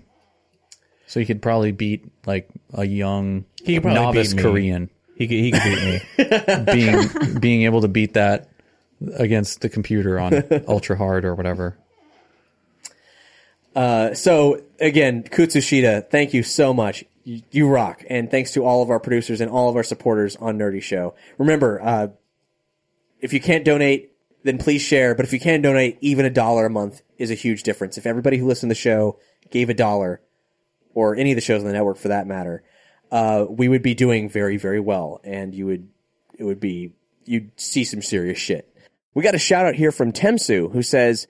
So 1.05 1.19
you 1.19 1.25
could 1.25 1.41
probably 1.41 1.71
beat 1.71 2.05
like 2.25 2.49
a 2.73 2.85
young 2.85 3.45
He 3.63 3.75
could 3.75 3.85
novice 3.85 4.33
beat. 4.33 4.41
Korean 4.41 4.89
He 5.15 5.27
could, 5.27 5.37
he 5.37 5.51
could 5.51 5.63
beat 5.63 5.83
me. 5.85 6.65
being 6.73 7.39
being 7.39 7.63
able 7.63 7.81
to 7.81 7.87
beat 7.87 8.15
that 8.15 8.49
against 9.15 9.61
the 9.61 9.69
computer 9.69 10.19
on 10.19 10.43
ultra 10.67 10.97
hard 10.97 11.25
or 11.25 11.35
whatever. 11.35 11.77
Uh, 13.75 14.13
so 14.13 14.61
again, 14.79 15.23
Kutsushita, 15.23 16.09
thank 16.09 16.33
you 16.33 16.43
so 16.43 16.73
much. 16.73 17.03
You, 17.23 17.41
you 17.51 17.67
rock, 17.67 18.03
and 18.09 18.31
thanks 18.31 18.53
to 18.53 18.65
all 18.65 18.81
of 18.81 18.89
our 18.89 18.99
producers 18.99 19.41
and 19.41 19.51
all 19.51 19.69
of 19.69 19.75
our 19.75 19.83
supporters 19.83 20.35
on 20.37 20.57
Nerdy 20.57 20.81
Show. 20.81 21.13
Remember, 21.37 21.81
uh, 21.81 22.07
if 23.19 23.33
you 23.33 23.39
can't 23.39 23.65
donate, 23.65 24.13
then 24.43 24.57
please 24.57 24.81
share. 24.81 25.13
But 25.13 25.25
if 25.25 25.33
you 25.33 25.39
can 25.39 25.61
donate, 25.61 25.97
even 26.01 26.25
a 26.25 26.29
dollar 26.29 26.65
a 26.65 26.69
month 26.69 27.01
is 27.17 27.29
a 27.29 27.35
huge 27.35 27.63
difference. 27.63 27.97
If 27.97 28.05
everybody 28.05 28.37
who 28.37 28.47
listened 28.47 28.69
to 28.69 28.75
the 28.75 28.79
show 28.79 29.19
gave 29.51 29.69
a 29.69 29.73
dollar, 29.73 30.21
or 30.97 31.15
any 31.15 31.31
of 31.31 31.35
the 31.35 31.41
shows 31.41 31.61
on 31.61 31.67
the 31.67 31.73
network 31.73 31.97
for 31.97 32.07
that 32.07 32.25
matter, 32.25 32.63
uh, 33.11 33.45
we 33.47 33.67
would 33.67 33.83
be 33.83 33.93
doing 33.93 34.29
very, 34.29 34.57
very 34.57 34.79
well, 34.79 35.21
and 35.23 35.53
you 35.53 35.67
would 35.67 35.87
it 36.37 36.43
would 36.43 36.59
be 36.59 36.93
you'd 37.25 37.51
see 37.55 37.83
some 37.83 38.01
serious 38.01 38.39
shit. 38.39 38.73
We 39.17 39.23
got 39.23 39.33
a 39.33 39.39
shout 39.39 39.65
out 39.65 39.73
here 39.73 39.91
from 39.91 40.11
Temsu 40.11 40.71
who 40.71 40.83
says. 40.83 41.25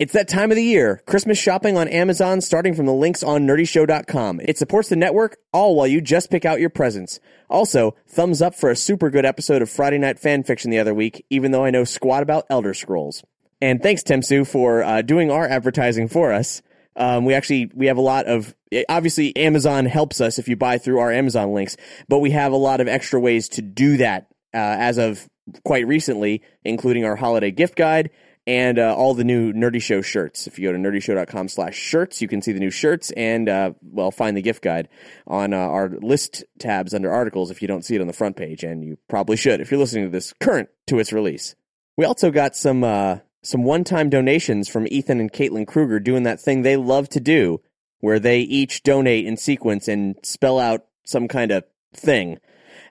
It's 0.00 0.12
that 0.12 0.26
time 0.26 0.50
of 0.50 0.56
the 0.56 0.64
year. 0.64 1.02
Christmas 1.06 1.38
shopping 1.38 1.76
on 1.76 1.86
Amazon 1.86 2.40
starting 2.40 2.74
from 2.74 2.86
the 2.86 2.92
links 2.92 3.22
on 3.22 3.46
nerdyshow.com. 3.46 4.40
It 4.40 4.58
supports 4.58 4.88
the 4.88 4.96
network, 4.96 5.38
all 5.52 5.76
while 5.76 5.86
you 5.86 6.00
just 6.00 6.32
pick 6.32 6.44
out 6.44 6.58
your 6.58 6.70
presents. 6.70 7.20
Also, 7.48 7.94
thumbs 8.08 8.42
up 8.42 8.56
for 8.56 8.70
a 8.70 8.76
super 8.76 9.08
good 9.08 9.24
episode 9.24 9.62
of 9.62 9.70
Friday 9.70 9.98
Night 9.98 10.18
Fan 10.18 10.42
Fiction 10.42 10.72
the 10.72 10.80
other 10.80 10.94
week, 10.94 11.24
even 11.30 11.52
though 11.52 11.64
I 11.64 11.70
know 11.70 11.84
squat 11.84 12.24
about 12.24 12.44
Elder 12.50 12.74
Scrolls. 12.74 13.22
And 13.60 13.80
thanks, 13.80 14.02
Temsu, 14.02 14.44
for 14.44 14.82
uh, 14.82 15.02
doing 15.02 15.30
our 15.30 15.46
advertising 15.46 16.08
for 16.08 16.32
us. 16.32 16.60
Um, 16.96 17.24
we 17.24 17.34
actually 17.34 17.70
we 17.72 17.86
have 17.86 17.98
a 17.98 18.02
lot 18.02 18.26
of 18.26 18.56
obviously 18.88 19.36
Amazon 19.36 19.86
helps 19.86 20.20
us 20.20 20.40
if 20.40 20.48
you 20.48 20.56
buy 20.56 20.78
through 20.78 20.98
our 20.98 21.12
Amazon 21.12 21.52
links, 21.52 21.76
but 22.08 22.18
we 22.18 22.32
have 22.32 22.50
a 22.50 22.56
lot 22.56 22.80
of 22.80 22.88
extra 22.88 23.20
ways 23.20 23.48
to 23.50 23.62
do 23.62 23.98
that 23.98 24.26
uh, 24.52 24.58
as 24.58 24.98
of 24.98 25.28
quite 25.64 25.86
recently, 25.86 26.42
including 26.64 27.04
our 27.04 27.16
holiday 27.16 27.50
gift 27.50 27.76
guide 27.76 28.10
and 28.46 28.78
uh, 28.78 28.94
all 28.94 29.12
the 29.12 29.24
new 29.24 29.52
Nerdy 29.52 29.80
Show 29.82 30.00
shirts. 30.00 30.46
If 30.46 30.58
you 30.58 30.68
go 30.68 30.72
to 30.72 30.78
nerdyshow.com 30.78 31.48
slash 31.48 31.76
shirts, 31.76 32.22
you 32.22 32.28
can 32.28 32.40
see 32.40 32.52
the 32.52 32.60
new 32.60 32.70
shirts 32.70 33.10
and, 33.10 33.46
uh, 33.46 33.72
well, 33.82 34.10
find 34.10 34.34
the 34.36 34.42
gift 34.42 34.62
guide 34.62 34.88
on 35.26 35.52
uh, 35.52 35.58
our 35.58 35.90
list 35.90 36.44
tabs 36.58 36.94
under 36.94 37.12
articles 37.12 37.50
if 37.50 37.60
you 37.60 37.68
don't 37.68 37.84
see 37.84 37.94
it 37.94 38.00
on 38.00 38.06
the 38.06 38.14
front 38.14 38.36
page, 38.36 38.64
and 38.64 38.82
you 38.82 38.96
probably 39.06 39.36
should 39.36 39.60
if 39.60 39.70
you're 39.70 39.78
listening 39.78 40.04
to 40.04 40.10
this 40.10 40.32
current 40.40 40.70
to 40.86 40.98
its 40.98 41.12
release. 41.12 41.54
We 41.98 42.06
also 42.06 42.30
got 42.30 42.56
some 42.56 42.84
uh, 42.84 43.18
some 43.42 43.64
one-time 43.64 44.08
donations 44.08 44.68
from 44.68 44.86
Ethan 44.88 45.20
and 45.20 45.32
Caitlin 45.32 45.66
Kruger 45.66 46.00
doing 46.00 46.22
that 46.22 46.40
thing 46.40 46.62
they 46.62 46.76
love 46.76 47.10
to 47.10 47.20
do, 47.20 47.60
where 48.00 48.18
they 48.18 48.40
each 48.40 48.82
donate 48.82 49.26
in 49.26 49.36
sequence 49.36 49.88
and 49.88 50.16
spell 50.22 50.58
out 50.58 50.86
some 51.04 51.28
kind 51.28 51.50
of 51.50 51.64
thing. 51.94 52.38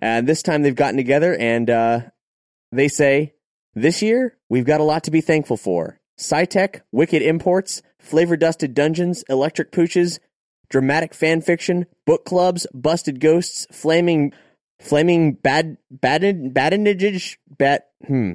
And 0.01 0.27
this 0.27 0.43
time 0.43 0.61
they've 0.61 0.75
gotten 0.75 0.97
together 0.97 1.35
and 1.35 1.67
uh, 1.69 2.01
they 2.71 2.87
say, 2.87 3.33
this 3.73 4.01
year, 4.01 4.37
we've 4.49 4.65
got 4.65 4.81
a 4.81 4.83
lot 4.83 5.03
to 5.03 5.11
be 5.11 5.21
thankful 5.21 5.57
for. 5.57 5.99
SciTech, 6.17 6.81
Wicked 6.91 7.21
Imports, 7.21 7.81
Flavor 7.99 8.35
Dusted 8.35 8.73
Dungeons, 8.73 9.23
Electric 9.29 9.71
Pooches, 9.71 10.19
Dramatic 10.69 11.13
Fan 11.13 11.41
Fiction, 11.41 11.85
Book 12.05 12.25
Clubs, 12.25 12.65
Busted 12.73 13.19
Ghosts, 13.19 13.67
Flaming, 13.71 14.33
Flaming 14.79 15.33
Bad, 15.33 15.77
Badin, 15.93 16.53
Badinage, 16.53 17.37
Bat, 17.57 17.87
hmm. 18.05 18.33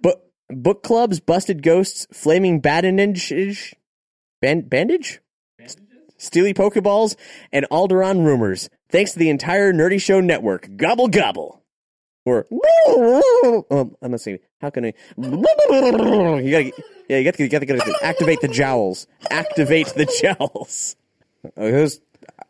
Book, 0.00 0.22
Book 0.48 0.82
Clubs, 0.82 1.20
Busted 1.20 1.62
Ghosts, 1.62 2.06
Flaming 2.12 2.60
Badinage, 2.60 3.74
Band, 4.40 4.70
Bandage? 4.70 5.20
Steely 6.16 6.52
Pokeballs, 6.52 7.16
and 7.50 7.66
Alderaan 7.70 8.24
Rumors. 8.26 8.68
Thanks 8.90 9.12
to 9.12 9.18
the 9.18 9.30
entire 9.30 9.72
Nerdy 9.72 10.00
Show 10.00 10.20
network. 10.20 10.68
Gobble 10.76 11.08
gobble. 11.08 11.59
Or 12.26 12.46
um, 13.70 13.96
I'm 14.02 14.10
not 14.10 14.20
saying 14.20 14.40
how 14.60 14.70
can 14.70 14.84
I? 14.84 14.92
You 15.16 15.30
gotta, 16.50 16.72
yeah, 17.08 17.18
you 17.18 17.24
gotta, 17.24 17.42
you 17.42 17.48
gotta, 17.48 17.66
gotta 17.66 17.98
activate 18.02 18.40
the 18.40 18.48
jowls. 18.48 19.06
Activate 19.30 19.86
the 19.88 20.06
jowls. 20.20 20.96
Those, 21.56 22.00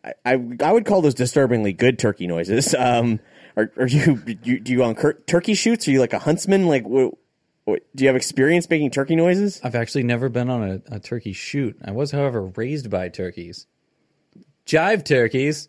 I, 0.04 0.14
I, 0.24 0.42
I 0.64 0.72
would 0.72 0.84
call 0.84 1.02
those 1.02 1.14
disturbingly 1.14 1.72
good 1.72 1.98
turkey 1.98 2.26
noises. 2.26 2.74
Um, 2.74 3.20
are, 3.56 3.70
are 3.76 3.86
you, 3.86 4.20
you 4.42 4.58
do 4.58 4.72
you 4.72 4.82
on 4.82 4.96
turkey 5.26 5.54
shoots? 5.54 5.86
Are 5.86 5.92
you 5.92 6.00
like 6.00 6.12
a 6.12 6.18
huntsman? 6.18 6.66
Like, 6.66 6.84
do 6.84 7.78
you 7.98 8.06
have 8.08 8.16
experience 8.16 8.68
making 8.68 8.90
turkey 8.90 9.14
noises? 9.14 9.60
I've 9.62 9.76
actually 9.76 10.02
never 10.02 10.28
been 10.28 10.50
on 10.50 10.82
a, 10.90 10.96
a 10.96 10.98
turkey 10.98 11.32
shoot. 11.32 11.76
I 11.84 11.92
was, 11.92 12.10
however, 12.10 12.42
raised 12.42 12.90
by 12.90 13.08
turkeys. 13.08 13.66
Jive 14.66 15.04
turkeys. 15.04 15.68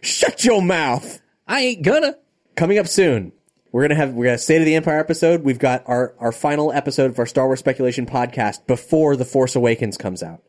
Shut 0.00 0.44
your 0.44 0.62
mouth. 0.62 1.20
I 1.46 1.60
ain't 1.62 1.82
gonna. 1.82 2.16
Coming 2.58 2.78
up 2.78 2.88
soon. 2.88 3.32
We're 3.70 3.82
gonna 3.82 3.94
have 3.94 4.14
we're 4.14 4.24
gonna 4.24 4.38
State 4.38 4.60
of 4.60 4.66
the 4.66 4.74
Empire 4.74 4.98
episode. 4.98 5.44
We've 5.44 5.58
got 5.58 5.84
our 5.86 6.14
our 6.18 6.32
final 6.32 6.72
episode 6.72 7.10
of 7.10 7.18
our 7.18 7.26
Star 7.26 7.46
Wars 7.46 7.60
speculation 7.60 8.04
podcast 8.04 8.66
before 8.66 9.14
the 9.14 9.24
Force 9.24 9.54
Awakens 9.54 9.96
comes 9.96 10.22
out. 10.22 10.42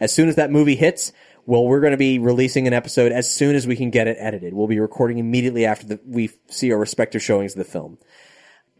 As 0.00 0.12
soon 0.12 0.28
as 0.28 0.34
that 0.36 0.50
movie 0.50 0.74
hits, 0.74 1.12
well, 1.46 1.64
we're 1.64 1.80
gonna 1.80 1.96
be 1.96 2.18
releasing 2.18 2.66
an 2.66 2.72
episode 2.72 3.12
as 3.12 3.30
soon 3.30 3.54
as 3.54 3.66
we 3.66 3.76
can 3.76 3.90
get 3.90 4.08
it 4.08 4.16
edited. 4.18 4.54
We'll 4.54 4.66
be 4.66 4.80
recording 4.80 5.18
immediately 5.18 5.64
after 5.64 5.86
the, 5.86 6.00
we 6.04 6.30
see 6.48 6.72
our 6.72 6.78
respective 6.78 7.22
showings 7.22 7.52
of 7.52 7.58
the 7.58 7.64
film. 7.64 7.98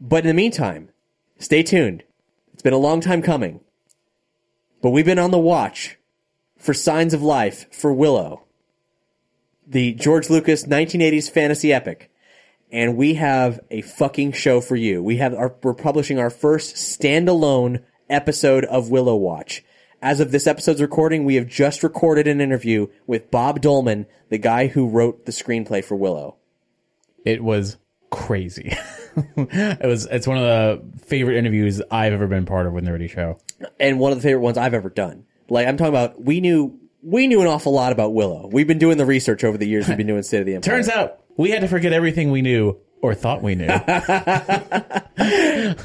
But 0.01 0.25
in 0.25 0.29
the 0.29 0.35
meantime, 0.35 0.89
stay 1.39 1.63
tuned. 1.63 2.03
It's 2.53 2.63
been 2.63 2.73
a 2.73 2.79
long 2.79 3.01
time 3.01 3.23
coming, 3.23 3.61
but 4.81 4.91
we've 4.91 5.05
been 5.05 5.21
on 5.21 5.31
the 5.31 5.39
watch 5.39 5.99
for 6.59 6.75
signs 6.75 7.15
of 7.15 7.23
life 7.23 7.73
for 7.73 7.93
Willow, 7.93 8.43
the 9.65 9.93
George 9.93 10.29
Lucas 10.29 10.65
1980s 10.65 11.31
fantasy 11.31 11.73
epic 11.73 12.09
and 12.73 12.97
we 12.97 13.15
have 13.15 13.61
a 13.71 13.83
fucking 13.83 14.33
show 14.33 14.63
for 14.63 14.75
you. 14.75 15.03
We 15.03 15.19
have 15.19 15.35
our, 15.35 15.55
we're 15.63 15.75
publishing 15.75 16.19
our 16.19 16.31
first 16.31 16.75
standalone 16.75 17.85
episode 18.09 18.65
of 18.65 18.91
Willow 18.91 19.15
Watch. 19.15 19.63
As 20.01 20.19
of 20.19 20.33
this 20.33 20.47
episode's 20.47 20.81
recording, 20.81 21.25
we 21.25 21.37
have 21.37 21.47
just 21.47 21.85
recorded 21.85 22.27
an 22.27 22.41
interview 22.41 22.89
with 23.07 23.31
Bob 23.31 23.61
Dolman, 23.61 24.07
the 24.31 24.39
guy 24.39 24.67
who 24.67 24.89
wrote 24.89 25.27
the 25.27 25.33
screenplay 25.33 25.85
for 25.85 25.95
Willow. 25.95 26.37
It 27.25 27.45
was 27.45 27.77
crazy. 28.11 28.75
it 29.37 29.87
was. 29.87 30.07
It's 30.07 30.27
one 30.27 30.39
of 30.39 30.43
the 30.43 31.05
favorite 31.07 31.37
interviews 31.37 31.81
I've 31.89 32.13
ever 32.13 32.27
been 32.27 32.47
part 32.47 32.67
of 32.67 32.73
with 32.73 32.85
Nerdy 32.85 33.09
Show. 33.09 33.39
And 33.79 34.01
one 34.01 34.11
of 34.11 34.19
the 34.19 34.23
favorite 34.23 34.43
ones 34.43 34.59
I've 34.59 34.75
ever 34.75 34.91
done. 34.91 35.25
Like 35.49 35.69
I'm 35.69 35.77
talking 35.77 35.91
about, 35.91 36.21
we 36.21 36.41
knew 36.41 36.81
we 37.03 37.29
knew 37.29 37.41
an 37.41 37.47
awful 37.47 37.73
lot 37.73 37.93
about 37.93 38.15
Willow. 38.15 38.49
We've 38.51 38.67
been 38.67 38.79
doing 38.79 38.97
the 38.97 39.07
research 39.07 39.45
over 39.45 39.59
the 39.59 39.67
years. 39.67 39.87
We've 39.87 39.97
been 39.97 40.07
doing 40.07 40.23
State 40.23 40.41
of 40.41 40.47
the 40.47 40.55
Empire. 40.55 40.75
Turns 40.75 40.89
out 40.89 41.21
we 41.37 41.51
had 41.51 41.61
to 41.63 41.69
forget 41.69 41.93
everything 41.93 42.31
we 42.31 42.43
knew 42.43 42.79
or 43.01 43.15
thought 43.15 43.43
we 43.43 43.55
knew. 43.55 43.67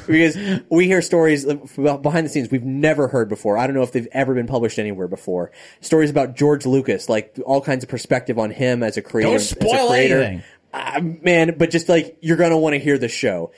because 0.08 0.38
we 0.70 0.86
hear 0.86 1.02
stories 1.02 1.46
behind 1.46 2.26
the 2.26 2.30
scenes 2.30 2.50
we've 2.52 2.64
never 2.64 3.08
heard 3.08 3.30
before. 3.30 3.58
I 3.58 3.68
don't 3.68 3.76
know 3.76 3.82
if 3.84 3.92
they've 3.92 4.08
ever 4.12 4.34
been 4.34 4.48
published 4.48 4.80
anywhere 4.80 5.08
before. 5.08 5.52
Stories 5.82 6.10
about 6.10 6.36
George 6.36 6.66
Lucas, 6.66 7.10
like 7.10 7.38
all 7.46 7.62
kinds 7.62 7.84
of 7.84 7.90
perspective 7.90 8.38
on 8.40 8.52
him 8.52 8.84
as 8.84 8.98
a 8.98 9.02
creator. 9.02 9.32
Don't 9.32 9.40
spoil 9.40 9.94
anything. 9.94 10.44
Uh, 10.74 11.02
man, 11.22 11.56
but 11.58 11.72
just 11.72 11.90
like 11.90 12.18
you're 12.22 12.38
gonna 12.38 12.58
want 12.58 12.74
to 12.74 12.80
hear 12.80 12.98
the 12.98 13.08
show. 13.08 13.52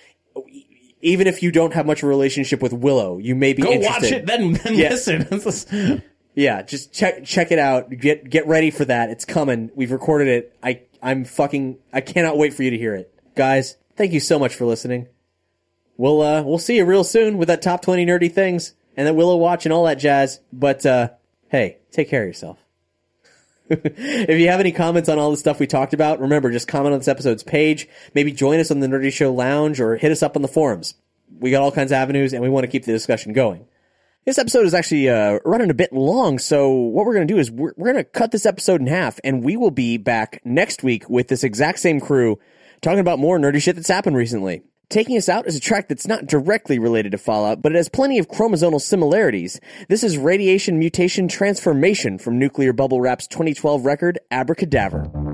Even 1.01 1.27
if 1.27 1.41
you 1.43 1.51
don't 1.51 1.73
have 1.73 1.85
much 1.85 1.99
of 2.03 2.05
a 2.05 2.09
relationship 2.09 2.61
with 2.61 2.73
Willow, 2.73 3.17
you 3.19 3.33
may 3.35 3.53
be 3.53 3.61
Go 3.61 3.71
interested. 3.71 4.03
watch 4.03 4.11
it, 4.11 4.25
then, 4.25 4.53
then 4.53 4.75
Yeah. 4.75 4.89
listen. 4.89 6.03
Yeah, 6.35 6.61
just 6.61 6.93
check 6.93 7.25
check 7.25 7.51
it 7.51 7.59
out. 7.59 7.89
Get 7.89 8.29
get 8.29 8.47
ready 8.47 8.71
for 8.71 8.85
that. 8.85 9.09
It's 9.09 9.25
coming. 9.25 9.71
We've 9.75 9.91
recorded 9.91 10.27
it. 10.29 10.55
I 10.63 10.81
I'm 11.01 11.25
fucking 11.25 11.77
I 11.93 12.01
cannot 12.01 12.37
wait 12.37 12.53
for 12.53 12.63
you 12.63 12.71
to 12.71 12.77
hear 12.77 12.95
it. 12.95 13.13
Guys, 13.35 13.77
thank 13.95 14.13
you 14.13 14.19
so 14.19 14.39
much 14.39 14.55
for 14.55 14.65
listening. 14.65 15.07
We'll 15.97 16.21
uh 16.21 16.43
we'll 16.43 16.59
see 16.59 16.77
you 16.77 16.85
real 16.85 17.03
soon 17.03 17.37
with 17.37 17.47
that 17.47 17.61
top 17.61 17.81
20 17.81 18.05
nerdy 18.05 18.31
things 18.31 18.73
and 18.97 19.07
that 19.07 19.15
Willow 19.15 19.37
watch 19.37 19.65
and 19.65 19.73
all 19.73 19.85
that 19.85 19.99
jazz. 19.99 20.39
But 20.51 20.85
uh 20.85 21.09
hey, 21.49 21.77
take 21.91 22.09
care 22.09 22.23
of 22.23 22.27
yourself. 22.27 22.57
if 23.69 24.39
you 24.39 24.49
have 24.49 24.59
any 24.59 24.71
comments 24.71 25.09
on 25.09 25.19
all 25.19 25.31
the 25.31 25.37
stuff 25.37 25.59
we 25.59 25.67
talked 25.67 25.93
about, 25.93 26.19
remember 26.19 26.51
just 26.51 26.67
comment 26.67 26.93
on 26.93 26.99
this 26.99 27.07
episode's 27.07 27.43
page. 27.43 27.87
Maybe 28.15 28.31
join 28.31 28.59
us 28.59 28.71
on 28.71 28.79
the 28.79 28.87
Nerdy 28.87 29.13
Show 29.13 29.31
Lounge 29.31 29.79
or 29.79 29.95
hit 29.95 30.11
us 30.11 30.23
up 30.23 30.35
on 30.35 30.41
the 30.41 30.47
forums. 30.47 30.95
We 31.39 31.51
got 31.51 31.61
all 31.61 31.71
kinds 31.71 31.91
of 31.91 31.97
avenues 31.97 32.33
and 32.33 32.41
we 32.41 32.49
want 32.49 32.63
to 32.63 32.71
keep 32.71 32.85
the 32.85 32.91
discussion 32.91 33.33
going. 33.33 33.65
This 34.29 34.37
episode 34.37 34.67
is 34.67 34.75
actually 34.75 35.09
uh, 35.09 35.39
running 35.43 35.71
a 35.71 35.73
bit 35.73 35.91
long, 35.91 36.37
so 36.37 36.69
what 36.69 37.07
we're 37.07 37.15
going 37.15 37.27
to 37.27 37.33
do 37.33 37.39
is 37.39 37.49
we're, 37.49 37.73
we're 37.75 37.91
going 37.91 38.05
to 38.05 38.11
cut 38.11 38.29
this 38.29 38.45
episode 38.45 38.79
in 38.79 38.85
half, 38.85 39.19
and 39.23 39.43
we 39.43 39.57
will 39.57 39.71
be 39.71 39.97
back 39.97 40.39
next 40.45 40.83
week 40.83 41.09
with 41.09 41.29
this 41.29 41.43
exact 41.43 41.79
same 41.79 41.99
crew 41.99 42.37
talking 42.83 42.99
about 42.99 43.17
more 43.17 43.39
nerdy 43.39 43.59
shit 43.59 43.75
that's 43.75 43.87
happened 43.87 44.15
recently. 44.15 44.61
Taking 44.87 45.17
us 45.17 45.29
out 45.29 45.47
is 45.47 45.55
a 45.55 45.59
track 45.59 45.87
that's 45.87 46.05
not 46.05 46.27
directly 46.27 46.77
related 46.77 47.13
to 47.13 47.17
Fallout, 47.17 47.63
but 47.63 47.71
it 47.71 47.75
has 47.77 47.89
plenty 47.89 48.19
of 48.19 48.27
chromosomal 48.27 48.79
similarities. 48.79 49.59
This 49.87 50.03
is 50.03 50.15
Radiation 50.15 50.77
Mutation 50.77 51.27
Transformation 51.27 52.19
from 52.19 52.37
Nuclear 52.37 52.71
Bubble 52.71 53.01
Wrap's 53.01 53.25
2012 53.25 53.83
record, 53.83 54.19
Abracadaver. 54.31 55.28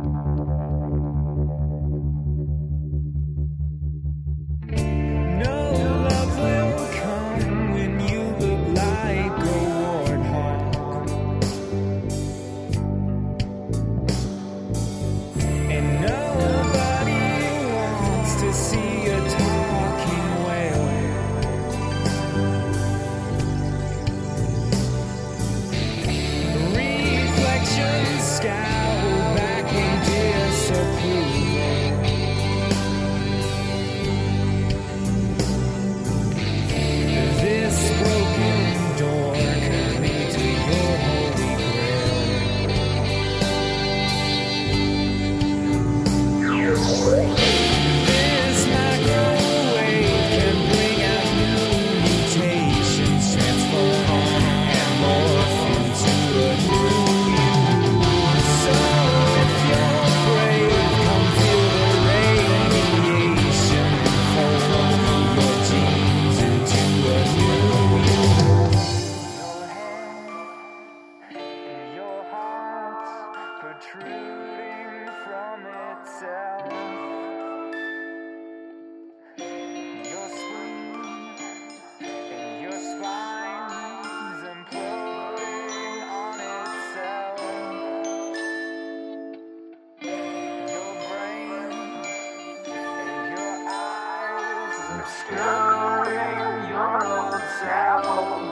Building 95.28 96.70
your 96.70 97.04
own 97.04 97.42
sound. 97.60 98.44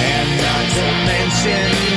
And 0.00 0.28
not 0.40 0.64
to 0.72 0.86
mention. 1.04 1.93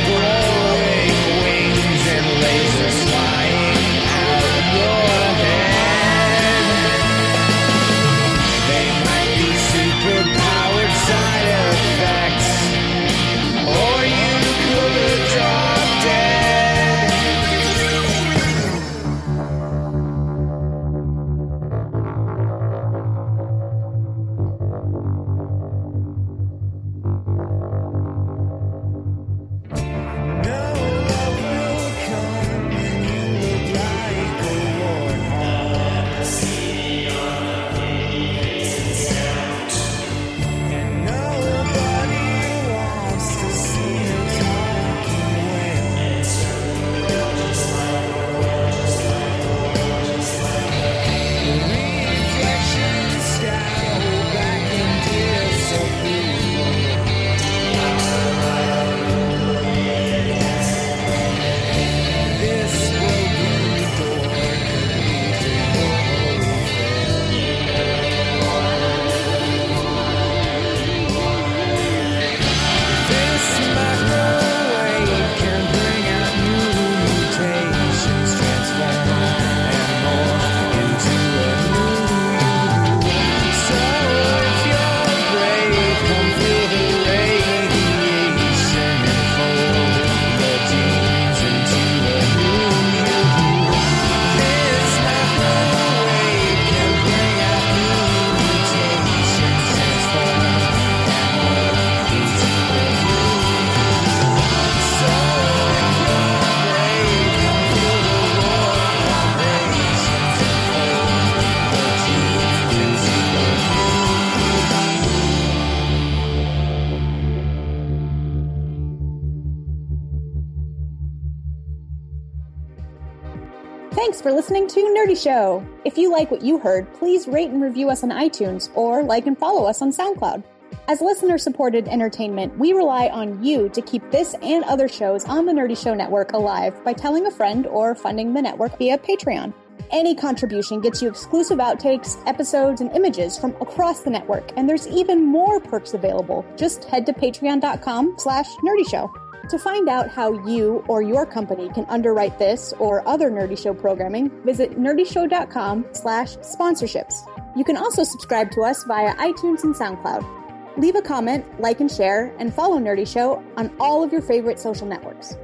Show. 125.17 125.65
If 125.83 125.97
you 125.97 126.11
like 126.11 126.31
what 126.31 126.43
you 126.43 126.59
heard, 126.59 126.91
please 126.93 127.27
rate 127.27 127.49
and 127.49 127.61
review 127.61 127.89
us 127.89 128.03
on 128.03 128.09
iTunes 128.09 128.69
or 128.75 129.03
like 129.03 129.27
and 129.27 129.37
follow 129.37 129.65
us 129.65 129.81
on 129.81 129.91
SoundCloud. 129.91 130.43
As 130.87 131.01
listener 131.01 131.37
supported 131.37 131.87
entertainment, 131.87 132.57
we 132.57 132.71
rely 132.71 133.07
on 133.07 133.43
you 133.43 133.67
to 133.69 133.81
keep 133.81 134.09
this 134.11 134.35
and 134.41 134.63
other 134.65 134.87
shows 134.87 135.25
on 135.25 135.45
the 135.45 135.51
Nerdy 135.51 135.81
Show 135.81 135.93
Network 135.93 136.31
alive 136.31 136.81
by 136.85 136.93
telling 136.93 137.25
a 137.25 137.31
friend 137.31 137.67
or 137.67 137.95
funding 137.95 138.33
the 138.33 138.41
network 138.41 138.77
via 138.77 138.97
Patreon. 138.97 139.53
Any 139.91 140.15
contribution 140.15 140.81
gets 140.81 141.01
you 141.01 141.09
exclusive 141.09 141.59
outtakes, 141.59 142.21
episodes, 142.25 142.81
and 142.81 142.91
images 142.95 143.37
from 143.37 143.51
across 143.61 144.01
the 144.01 144.09
network, 144.09 144.51
and 144.57 144.67
there's 144.67 144.87
even 144.87 145.23
more 145.23 145.59
perks 145.59 145.93
available. 145.93 146.45
Just 146.55 146.83
head 146.85 147.05
to 147.05 147.13
patreon.com 147.13 148.15
slash 148.17 148.47
nerdyshow. 148.63 149.09
To 149.49 149.57
find 149.57 149.87
out 149.87 150.09
how 150.09 150.33
you 150.45 150.83
or 150.89 151.01
your 151.01 151.25
company 151.25 151.69
can 151.69 151.85
underwrite 151.87 152.37
this 152.37 152.73
or 152.79 153.07
other 153.07 153.31
Nerdy 153.31 153.57
Show 153.57 153.73
programming, 153.73 154.29
visit 154.43 154.77
nerdyshow.com 154.77 155.85
slash 155.93 156.35
sponsorships. 156.37 157.25
You 157.55 157.63
can 157.63 157.77
also 157.77 158.03
subscribe 158.03 158.51
to 158.51 158.61
us 158.63 158.83
via 158.83 159.15
iTunes 159.15 159.63
and 159.63 159.73
SoundCloud. 159.73 160.77
Leave 160.77 160.95
a 160.95 161.01
comment, 161.01 161.45
like 161.61 161.79
and 161.79 161.89
share, 161.89 162.35
and 162.39 162.53
follow 162.53 162.77
Nerdy 162.77 163.07
Show 163.07 163.41
on 163.55 163.73
all 163.79 164.03
of 164.03 164.11
your 164.11 164.21
favorite 164.21 164.59
social 164.59 164.85
networks. 164.85 165.37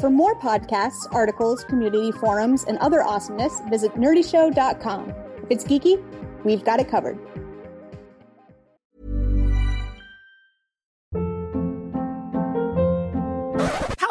For 0.00 0.08
more 0.08 0.38
podcasts, 0.38 1.12
articles, 1.12 1.64
community 1.64 2.12
forums, 2.12 2.62
and 2.62 2.78
other 2.78 3.02
awesomeness, 3.02 3.60
visit 3.68 3.92
nerdyshow.com. 3.94 5.10
If 5.42 5.50
it's 5.50 5.64
geeky, 5.64 6.00
we've 6.44 6.64
got 6.64 6.78
it 6.78 6.88
covered. 6.88 7.18